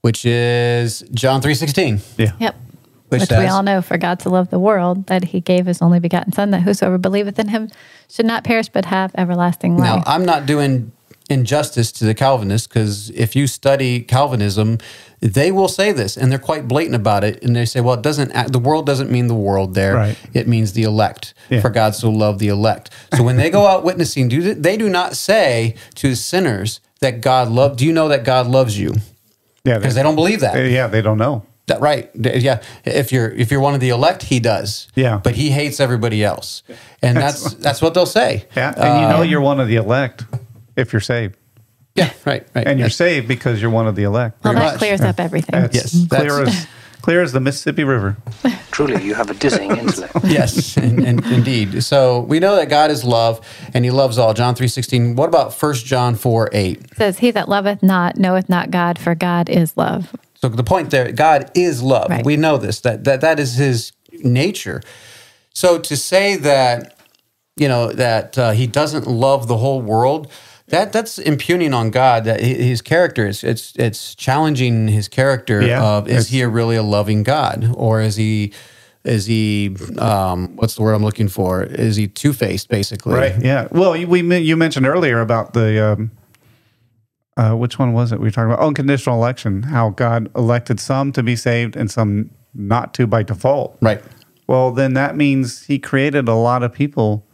which 0.00 0.26
is 0.26 1.04
John 1.14 1.40
3:16. 1.40 2.00
Yeah. 2.18 2.32
Yep. 2.40 2.56
Which 3.10 3.20
Which, 3.20 3.30
we 3.30 3.46
all 3.46 3.62
know 3.62 3.80
for 3.80 3.96
God 3.96 4.18
to 4.20 4.28
love 4.28 4.50
the 4.50 4.58
world, 4.58 5.06
that 5.06 5.26
he 5.26 5.40
gave 5.40 5.66
his 5.66 5.80
only 5.80 6.00
begotten 6.00 6.32
Son, 6.32 6.50
that 6.50 6.62
whosoever 6.62 6.98
believeth 6.98 7.38
in 7.38 7.46
him 7.46 7.70
should 8.08 8.26
not 8.26 8.42
perish 8.42 8.68
but 8.68 8.86
have 8.86 9.12
everlasting 9.16 9.78
life. 9.78 10.04
Now. 10.04 10.12
I'm 10.12 10.24
not 10.24 10.46
doing 10.46 10.90
injustice 11.28 11.92
to 11.92 12.04
the 12.04 12.14
Calvinists 12.14 12.66
because 12.66 13.10
if 13.10 13.36
you 13.36 13.46
study 13.46 14.00
Calvinism, 14.00 14.78
they 15.20 15.52
will 15.52 15.68
say 15.68 15.92
this 15.92 16.16
and 16.16 16.30
they're 16.32 16.38
quite 16.38 16.66
blatant 16.66 16.96
about 16.96 17.24
it. 17.24 17.42
And 17.44 17.54
they 17.54 17.66
say, 17.66 17.80
well, 17.80 17.94
it 17.94 18.02
doesn't, 18.02 18.32
act- 18.32 18.52
the 18.52 18.58
world 18.58 18.86
doesn't 18.86 19.10
mean 19.10 19.26
the 19.26 19.34
world 19.34 19.74
there. 19.74 19.94
Right. 19.94 20.18
It 20.32 20.48
means 20.48 20.72
the 20.72 20.82
elect. 20.84 21.34
Yeah. 21.50 21.60
For 21.60 21.70
God 21.70 21.94
so 21.94 22.10
loved 22.10 22.38
the 22.40 22.48
elect. 22.48 22.90
So 23.14 23.22
when 23.22 23.36
they 23.36 23.50
go 23.50 23.66
out 23.66 23.84
witnessing, 23.84 24.28
do 24.28 24.54
they 24.54 24.76
do 24.76 24.88
not 24.88 25.16
say 25.16 25.74
to 25.96 26.14
sinners 26.14 26.80
that 27.00 27.20
God 27.20 27.48
loved, 27.48 27.78
do 27.78 27.86
you 27.86 27.92
know 27.92 28.08
that 28.08 28.24
God 28.24 28.46
loves 28.46 28.78
you? 28.78 28.94
Yeah. 29.64 29.78
Because 29.78 29.94
they 29.94 30.02
don't 30.02 30.14
believe 30.14 30.40
that. 30.40 30.54
Yeah, 30.70 30.86
they 30.86 31.02
don't 31.02 31.18
know. 31.18 31.44
That 31.66 31.80
right. 31.80 32.10
Yeah. 32.14 32.62
If 32.84 33.12
you're 33.12 33.30
if 33.30 33.50
you're 33.52 33.60
one 33.60 33.74
of 33.74 33.80
the 33.80 33.90
elect, 33.90 34.24
he 34.24 34.40
does. 34.40 34.88
Yeah. 34.96 35.20
But 35.22 35.36
he 35.36 35.50
hates 35.50 35.78
everybody 35.78 36.24
else. 36.24 36.62
And 37.02 37.16
that's 37.16 37.54
that's 37.54 37.80
what 37.80 37.94
they'll 37.94 38.06
say. 38.06 38.46
Yeah, 38.56 38.72
and 38.76 39.02
you 39.02 39.08
know 39.08 39.18
Uh, 39.20 39.22
you're 39.22 39.40
one 39.40 39.60
of 39.60 39.68
the 39.68 39.76
elect 39.76 40.24
if 40.76 40.92
you're 40.92 41.00
saved. 41.00 41.36
Yeah, 41.94 42.12
right, 42.24 42.46
right. 42.54 42.66
And 42.66 42.78
you're 42.78 42.88
saved 42.90 43.26
because 43.28 43.60
you're 43.60 43.70
one 43.70 43.86
of 43.86 43.96
the 43.96 44.04
elect. 44.04 44.42
well, 44.44 44.54
that 44.54 44.60
much. 44.60 44.78
clears 44.78 45.00
up 45.00 45.18
everything. 45.20 45.60
That's 45.60 45.74
Yes, 45.74 46.06
clear 46.08 46.30
that's- 46.44 46.62
as 46.64 46.66
clear 47.02 47.22
as 47.22 47.32
the 47.32 47.40
Mississippi 47.40 47.82
River. 47.82 48.16
Truly, 48.70 49.02
you 49.02 49.14
have 49.14 49.30
a 49.30 49.34
dizzying 49.34 49.70
intellect. 49.76 50.12
yes, 50.24 50.76
in, 50.76 51.04
in, 51.04 51.24
indeed. 51.32 51.82
So 51.82 52.20
we 52.20 52.38
know 52.40 52.56
that 52.56 52.68
God 52.68 52.90
is 52.90 53.04
love 53.04 53.40
and 53.74 53.84
he 53.84 53.90
loves 53.90 54.18
all. 54.18 54.34
John 54.34 54.54
3.16. 54.54 55.16
What 55.16 55.28
about 55.28 55.52
1 55.54 55.74
John 55.74 56.14
4, 56.14 56.50
8? 56.52 56.78
It 56.78 56.96
says, 56.96 57.18
He 57.18 57.30
that 57.32 57.48
loveth 57.48 57.82
not 57.82 58.16
knoweth 58.18 58.48
not 58.48 58.70
God, 58.70 58.98
for 58.98 59.14
God 59.14 59.48
is 59.48 59.76
love. 59.76 60.14
So 60.36 60.48
the 60.48 60.62
point 60.64 60.90
there, 60.90 61.10
God 61.12 61.50
is 61.54 61.82
love. 61.82 62.10
Right. 62.10 62.24
We 62.24 62.36
know 62.36 62.56
this, 62.56 62.80
that, 62.80 63.04
that 63.04 63.20
that 63.22 63.38
is 63.40 63.54
his 63.56 63.92
nature. 64.22 64.80
So 65.54 65.78
to 65.78 65.96
say 65.96 66.36
that, 66.36 66.96
you 67.56 67.66
know, 67.68 67.92
that 67.92 68.38
uh, 68.38 68.50
he 68.52 68.66
doesn't 68.66 69.06
love 69.06 69.48
the 69.48 69.56
whole 69.58 69.82
world, 69.82 70.30
that 70.70 70.92
that's 70.92 71.18
impugning 71.18 71.74
on 71.74 71.90
God 71.90 72.24
that 72.24 72.40
his 72.40 72.80
character 72.82 73.26
is 73.26 73.44
it's 73.44 73.72
it's 73.76 74.14
challenging 74.14 74.88
his 74.88 75.08
character 75.08 75.62
Yeah, 75.62 75.82
of 75.82 76.08
is 76.08 76.28
he 76.28 76.40
a 76.40 76.48
really 76.48 76.76
a 76.76 76.82
loving 76.82 77.22
God 77.22 77.72
or 77.74 78.00
is 78.00 78.16
he 78.16 78.52
is 79.04 79.26
he 79.26 79.76
um 79.98 80.56
what's 80.56 80.74
the 80.74 80.82
word 80.82 80.94
I'm 80.94 81.04
looking 81.04 81.28
for? 81.28 81.62
Is 81.62 81.96
he 81.96 82.08
two-faced 82.08 82.68
basically? 82.68 83.14
Right. 83.14 83.34
Yeah. 83.42 83.68
Well, 83.70 83.96
you, 83.96 84.06
we 84.06 84.38
you 84.38 84.56
mentioned 84.56 84.86
earlier 84.86 85.20
about 85.20 85.52
the 85.52 85.92
um, 85.92 86.10
uh, 87.36 87.54
which 87.54 87.78
one 87.78 87.92
was 87.92 88.12
it 88.12 88.18
we 88.20 88.26
were 88.26 88.30
talking 88.30 88.52
about? 88.52 88.64
Unconditional 88.64 89.16
election. 89.16 89.62
How 89.62 89.90
God 89.90 90.30
elected 90.36 90.78
some 90.80 91.12
to 91.12 91.22
be 91.22 91.36
saved 91.36 91.76
and 91.76 91.90
some 91.90 92.30
not 92.54 92.92
to 92.94 93.06
by 93.06 93.22
default. 93.22 93.78
Right. 93.80 94.02
Well, 94.46 94.72
then 94.72 94.94
that 94.94 95.16
means 95.16 95.64
He 95.64 95.78
created 95.78 96.28
a 96.28 96.34
lot 96.34 96.62
of 96.62 96.72
people 96.72 97.26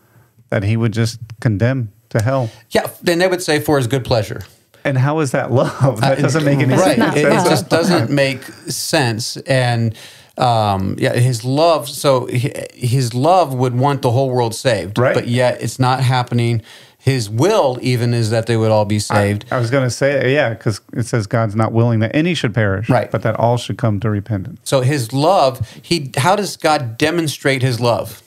that 0.50 0.62
He 0.62 0.76
would 0.76 0.92
just 0.92 1.18
condemn 1.40 1.92
to 2.10 2.22
hell. 2.22 2.50
Yeah, 2.70 2.88
then 3.02 3.18
they 3.18 3.28
would 3.28 3.42
say 3.42 3.60
for 3.60 3.76
his 3.76 3.86
good 3.86 4.04
pleasure. 4.04 4.42
And 4.84 4.96
how 4.98 5.18
is 5.20 5.32
that 5.32 5.50
love? 5.50 6.00
That 6.00 6.18
Uh, 6.18 6.22
doesn't 6.22 6.44
make 6.44 6.58
any 6.60 6.74
right. 6.74 6.96
sense. 6.96 7.16
It, 7.16 7.24
it 7.26 7.44
just 7.48 7.68
doesn't 7.68 8.10
make 8.10 8.42
sense. 8.68 9.36
And 9.38 9.96
um, 10.38 10.94
yeah, 10.98 11.14
his 11.14 11.44
love. 11.44 11.88
So 11.88 12.26
his 12.26 13.14
love 13.14 13.52
would 13.54 13.74
want 13.76 14.02
the 14.02 14.10
whole 14.12 14.30
world 14.30 14.54
saved, 14.54 14.98
Right. 14.98 15.14
But 15.14 15.26
yet 15.28 15.60
it's 15.62 15.78
not 15.78 16.00
happening. 16.00 16.62
His 16.98 17.30
will 17.30 17.78
even 17.82 18.12
is 18.14 18.30
that 18.30 18.46
they 18.46 18.56
would 18.56 18.70
all 18.72 18.84
be 18.84 18.98
saved. 18.98 19.44
I 19.50 19.58
was 19.58 19.70
going 19.70 19.84
to 19.84 19.90
say, 19.90 20.32
yeah, 20.34 20.50
because 20.50 20.80
it 20.92 21.06
says 21.06 21.26
God's 21.28 21.54
not 21.54 21.72
willing 21.72 22.00
that 22.00 22.14
any 22.14 22.34
should 22.34 22.52
perish, 22.52 22.88
Right. 22.90 23.10
But 23.10 23.22
that 23.22 23.36
all 23.36 23.56
should 23.58 23.78
come 23.78 23.98
to 24.00 24.10
repentance. 24.10 24.60
so 24.64 24.80
his 24.82 25.12
love. 25.12 25.68
He. 25.82 26.12
How 26.16 26.36
does 26.36 26.56
God 26.56 26.98
demonstrate 26.98 27.62
his 27.62 27.80
love? 27.80 28.22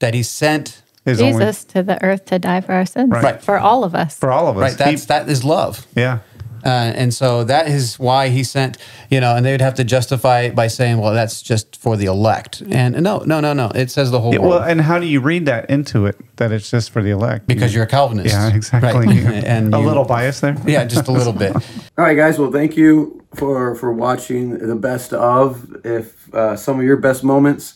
That 0.00 0.14
he 0.14 0.22
sent. 0.22 0.82
His 1.06 1.22
only- 1.22 1.32
Jesus 1.32 1.64
to 1.64 1.82
the 1.82 2.02
earth 2.04 2.26
to 2.26 2.38
die 2.38 2.60
for 2.60 2.72
our 2.74 2.84
sins, 2.84 3.10
Right. 3.10 3.40
for 3.42 3.58
all 3.58 3.82
of 3.84 3.94
us. 3.94 4.16
for 4.18 4.30
all 4.30 4.48
of 4.48 4.56
us. 4.58 4.62
Right. 4.62 4.78
That's 4.78 5.06
that 5.06 5.28
is 5.30 5.42
love. 5.44 5.86
Yeah. 5.94 6.18
Uh, 6.64 6.68
and 6.96 7.14
so 7.14 7.44
that 7.44 7.68
is 7.68 7.96
why 7.96 8.28
he 8.28 8.42
sent, 8.42 8.76
you 9.08 9.20
know, 9.20 9.36
and 9.36 9.46
they 9.46 9.52
would 9.52 9.60
have 9.60 9.74
to 9.74 9.84
justify 9.84 10.40
it 10.40 10.56
by 10.56 10.66
saying, 10.66 10.98
well, 10.98 11.14
that's 11.14 11.40
just 11.40 11.76
for 11.80 11.96
the 11.96 12.06
elect. 12.06 12.60
And 12.68 13.00
no, 13.02 13.18
no, 13.24 13.38
no, 13.38 13.52
no. 13.52 13.70
It 13.72 13.88
says 13.92 14.10
the 14.10 14.18
whole 14.18 14.32
Yeah, 14.32 14.40
world. 14.40 14.50
well, 14.54 14.62
and 14.64 14.80
how 14.80 14.98
do 14.98 15.06
you 15.06 15.20
read 15.20 15.46
that 15.46 15.70
into 15.70 16.06
it 16.06 16.16
that 16.36 16.50
it's 16.50 16.68
just 16.68 16.90
for 16.90 17.02
the 17.04 17.10
elect? 17.10 17.46
because 17.46 17.72
you're 17.72 17.84
a 17.84 17.86
Calvinist. 17.86 18.34
yeah, 18.34 18.48
exactly. 18.52 19.06
Right. 19.06 19.44
and 19.44 19.72
a 19.72 19.78
you- 19.78 19.86
little 19.86 20.04
bias 20.04 20.40
there. 20.40 20.56
Yeah, 20.66 20.84
just 20.86 21.06
a 21.06 21.12
little 21.12 21.32
bit. 21.32 21.54
All 21.98 22.04
right, 22.04 22.16
guys. 22.16 22.36
Well, 22.36 22.50
thank 22.50 22.76
you 22.76 23.22
for 23.36 23.76
for 23.76 23.92
watching 23.92 24.58
the 24.58 24.74
best 24.74 25.12
of. 25.12 25.68
If 25.84 26.34
uh, 26.34 26.56
some 26.56 26.80
of 26.80 26.84
your 26.84 26.96
best 26.96 27.22
moments 27.22 27.74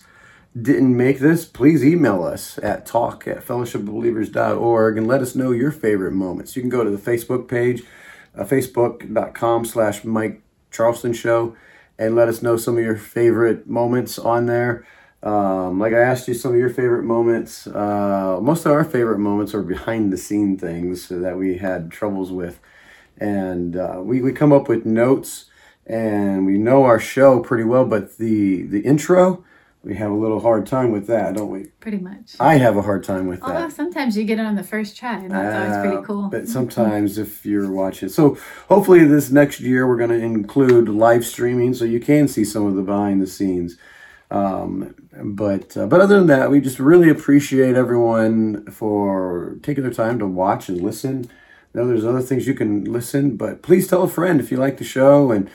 didn't 0.61 0.97
make 0.97 1.19
this, 1.19 1.45
please 1.45 1.85
email 1.85 2.23
us 2.25 2.59
at 2.63 2.87
talk 2.87 3.27
at 3.29 3.47
fellowshipbelievers.org 3.47 4.99
and 4.99 5.07
let 5.07 5.21
us 5.21 5.35
know 5.35 5.53
your 5.53 5.71
favorite 5.71 6.13
moments. 6.13 6.57
You 6.57 6.63
can 6.63 6.71
go 6.71 6.85
to 6.85 6.91
the 6.91 6.99
Facebook 6.99 7.49
page, 7.49 7.83
uh, 8.37 8.45
facebook.com 8.45 9.65
slash 9.65 10.05
Mike 10.05 10.43
Charleston 10.71 11.13
Show, 11.13 11.57
and 11.99 12.17
let 12.17 12.29
us 12.29 12.43
know 12.43 12.57
some 12.57 12.79
of 12.79 12.85
your 12.85 12.97
favorite 12.97 13.69
moments 13.69 14.19
on 14.19 14.47
there. 14.47 14.87
Um, 15.23 15.79
like 15.79 15.93
I 15.93 16.01
asked 16.01 16.27
you, 16.29 16.35
some 16.35 16.53
of 16.53 16.59
your 16.59 16.71
favorite 16.71 17.05
moments. 17.05 17.67
Uh, 17.67 18.39
most 18.41 18.65
of 18.65 18.73
our 18.73 18.85
favorite 18.85 19.19
moments 19.19 19.55
are 19.55 19.63
behind 19.63 20.13
the 20.13 20.17
scene 20.17 20.57
things 20.57 21.09
that 21.09 21.37
we 21.37 21.59
had 21.59 21.91
troubles 21.91 22.33
with 22.33 22.59
and 23.21 23.77
uh, 23.77 24.01
we, 24.03 24.23
we 24.23 24.33
come 24.33 24.53
up 24.53 24.69
with 24.69 24.87
notes 24.87 25.45
and 25.87 26.47
we 26.47 26.57
know 26.57 26.85
our 26.85 26.99
show 26.99 27.41
pretty 27.41 27.65
well 27.65 27.85
but 27.85 28.17
the 28.17 28.63
the 28.63 28.81
intro 28.81 29.45
we 29.83 29.95
have 29.95 30.11
a 30.11 30.15
little 30.15 30.41
hard 30.41 30.67
time 30.67 30.93
with 30.93 31.07
that 31.07 31.35
don't 31.37 31.51
we 31.51 31.65
Pretty 31.81 31.99
much. 31.99 32.37
i 32.39 32.57
have 32.57 32.77
a 32.77 32.83
hard 32.83 33.03
time 33.05 33.27
with 33.27 33.43
Although 33.43 33.55
that 33.69 33.73
sometimes 33.73 34.17
you 34.17 34.25
get 34.25 34.39
it 34.39 34.45
on 34.47 34.55
the 34.57 34.63
first 34.63 34.97
try, 34.97 35.15
and 35.17 35.31
that's 35.31 35.57
always 35.57 35.77
Uh, 35.77 35.83
pretty 35.83 36.07
cool. 36.07 36.29
but 36.29 36.49
sometimes 36.49 37.17
if 37.19 37.45
you're 37.47 37.71
watching 37.71 38.09
so 38.09 38.37
hopefully 38.69 39.05
this 39.05 39.31
next 39.31 39.61
year 39.61 39.87
we're 39.89 39.97
going 39.97 40.11
to 40.11 40.17
include 40.23 40.89
live 40.89 41.25
streaming 41.25 41.73
so 41.75 41.85
you 41.85 42.01
can 42.01 42.29
see 42.29 42.45
some 42.45 42.67
of 42.67 42.75
the 42.75 42.83
behind 42.83 43.21
the 43.23 43.27
scenes 43.27 43.77
Um, 44.31 44.95
but 45.23 45.77
uh, 45.77 45.87
but 45.87 46.01
other 46.01 46.17
than 46.19 46.29
that, 46.29 46.51
we 46.53 46.61
just 46.61 46.79
really 46.79 47.11
appreciate 47.11 47.75
everyone 47.75 48.65
for 48.71 49.57
taking 49.63 49.83
their 49.83 49.93
time 49.93 50.19
to 50.21 50.27
watch 50.27 50.69
and 50.69 50.81
listen. 50.81 51.29
I 51.75 51.79
know 51.79 51.89
there's 51.89 52.05
other 52.05 52.21
things 52.23 52.47
you 52.47 52.55
can 52.55 52.85
listen, 52.85 53.37
but 53.37 53.61
please 53.63 53.89
tell 53.89 54.05
a 54.05 54.09
friend 54.09 54.39
if 54.41 54.51
you 54.53 54.57
like 54.57 54.77
the 54.79 54.85
show 54.85 55.33
and 55.33 55.51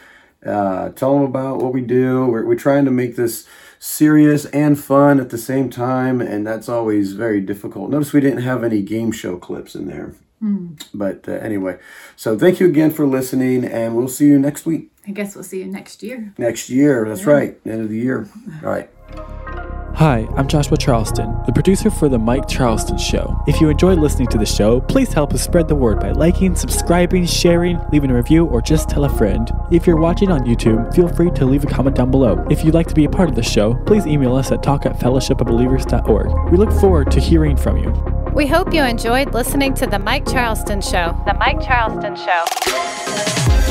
uh, 0.45 0.89
tell 0.89 1.13
them 1.13 1.23
about 1.23 1.61
what 1.61 1.71
we 1.73 1.81
do. 1.81 2.25
We're, 2.27 2.45
we're 2.45 2.55
trying 2.67 2.83
to 2.85 2.91
make 2.91 3.15
this 3.15 3.47
serious 3.79 4.45
and 4.45 4.79
fun 4.79 5.19
at 5.19 5.29
the 5.29 5.37
same 5.37 5.69
time, 5.69 6.21
and 6.21 6.45
that's 6.45 6.69
always 6.69 7.13
very 7.13 7.41
difficult. 7.41 7.89
Notice 7.89 8.13
we 8.13 8.21
didn't 8.21 8.41
have 8.43 8.63
any 8.63 8.81
game 8.81 9.11
show 9.11 9.37
clips 9.37 9.75
in 9.75 9.87
there. 9.87 10.13
Hmm. 10.39 10.73
But 10.93 11.27
uh, 11.27 11.33
anyway, 11.33 11.77
so 12.15 12.37
thank 12.37 12.59
you 12.59 12.67
again 12.67 12.91
for 12.91 13.05
listening, 13.05 13.63
and 13.65 13.95
we'll 13.95 14.07
see 14.09 14.27
you 14.27 14.37
next 14.37 14.65
week. 14.65 14.91
I 15.07 15.11
guess 15.11 15.35
we'll 15.35 15.43
see 15.43 15.59
you 15.59 15.67
next 15.67 16.03
year. 16.03 16.33
Next 16.37 16.69
year, 16.69 17.05
that's 17.07 17.21
Yeah. 17.21 17.31
right, 17.33 17.59
end 17.65 17.81
of 17.81 17.89
the 17.89 17.97
year. 17.97 18.27
All 18.63 18.69
right. 18.69 19.74
Hi, 19.95 20.27
I'm 20.35 20.49
Joshua 20.49 20.75
Charleston, 20.75 21.33
the 21.45 21.53
producer 21.53 21.89
for 21.89 22.09
The 22.09 22.19
Mike 22.19 22.49
Charleston 22.49 22.97
Show. 22.97 23.41
If 23.47 23.61
you 23.61 23.69
enjoy 23.69 23.93
listening 23.93 24.27
to 24.27 24.37
the 24.37 24.45
show, 24.45 24.81
please 24.81 25.13
help 25.13 25.33
us 25.33 25.41
spread 25.41 25.69
the 25.69 25.75
word 25.75 26.01
by 26.01 26.11
liking, 26.11 26.53
subscribing, 26.53 27.25
sharing, 27.25 27.79
leaving 27.93 28.11
a 28.11 28.13
review, 28.13 28.45
or 28.45 28.61
just 28.61 28.89
tell 28.89 29.05
a 29.05 29.09
friend. 29.09 29.49
If 29.71 29.87
you're 29.87 29.95
watching 29.95 30.31
on 30.31 30.41
YouTube, 30.41 30.93
feel 30.93 31.07
free 31.07 31.31
to 31.31 31.45
leave 31.45 31.63
a 31.63 31.67
comment 31.67 31.95
down 31.95 32.11
below. 32.11 32.45
If 32.51 32.65
you'd 32.65 32.73
like 32.73 32.87
to 32.87 32.93
be 32.93 33.05
a 33.05 33.09
part 33.09 33.29
of 33.29 33.35
the 33.35 33.41
show, 33.41 33.75
please 33.85 34.05
email 34.05 34.35
us 34.35 34.51
at 34.51 34.61
talk 34.61 34.85
at 34.85 34.99
fellowshipofbelievers.org. 34.99 36.51
We 36.51 36.57
look 36.57 36.73
forward 36.73 37.09
to 37.11 37.21
hearing 37.21 37.55
from 37.55 37.77
you. 37.77 37.91
We 38.33 38.47
hope 38.47 38.73
you 38.73 38.83
enjoyed 38.83 39.33
listening 39.33 39.75
to 39.75 39.87
The 39.87 39.99
Mike 39.99 40.27
Charleston 40.27 40.81
Show. 40.81 41.17
The 41.25 41.35
Mike 41.35 41.61
Charleston 41.61 42.17
Show. 42.17 43.64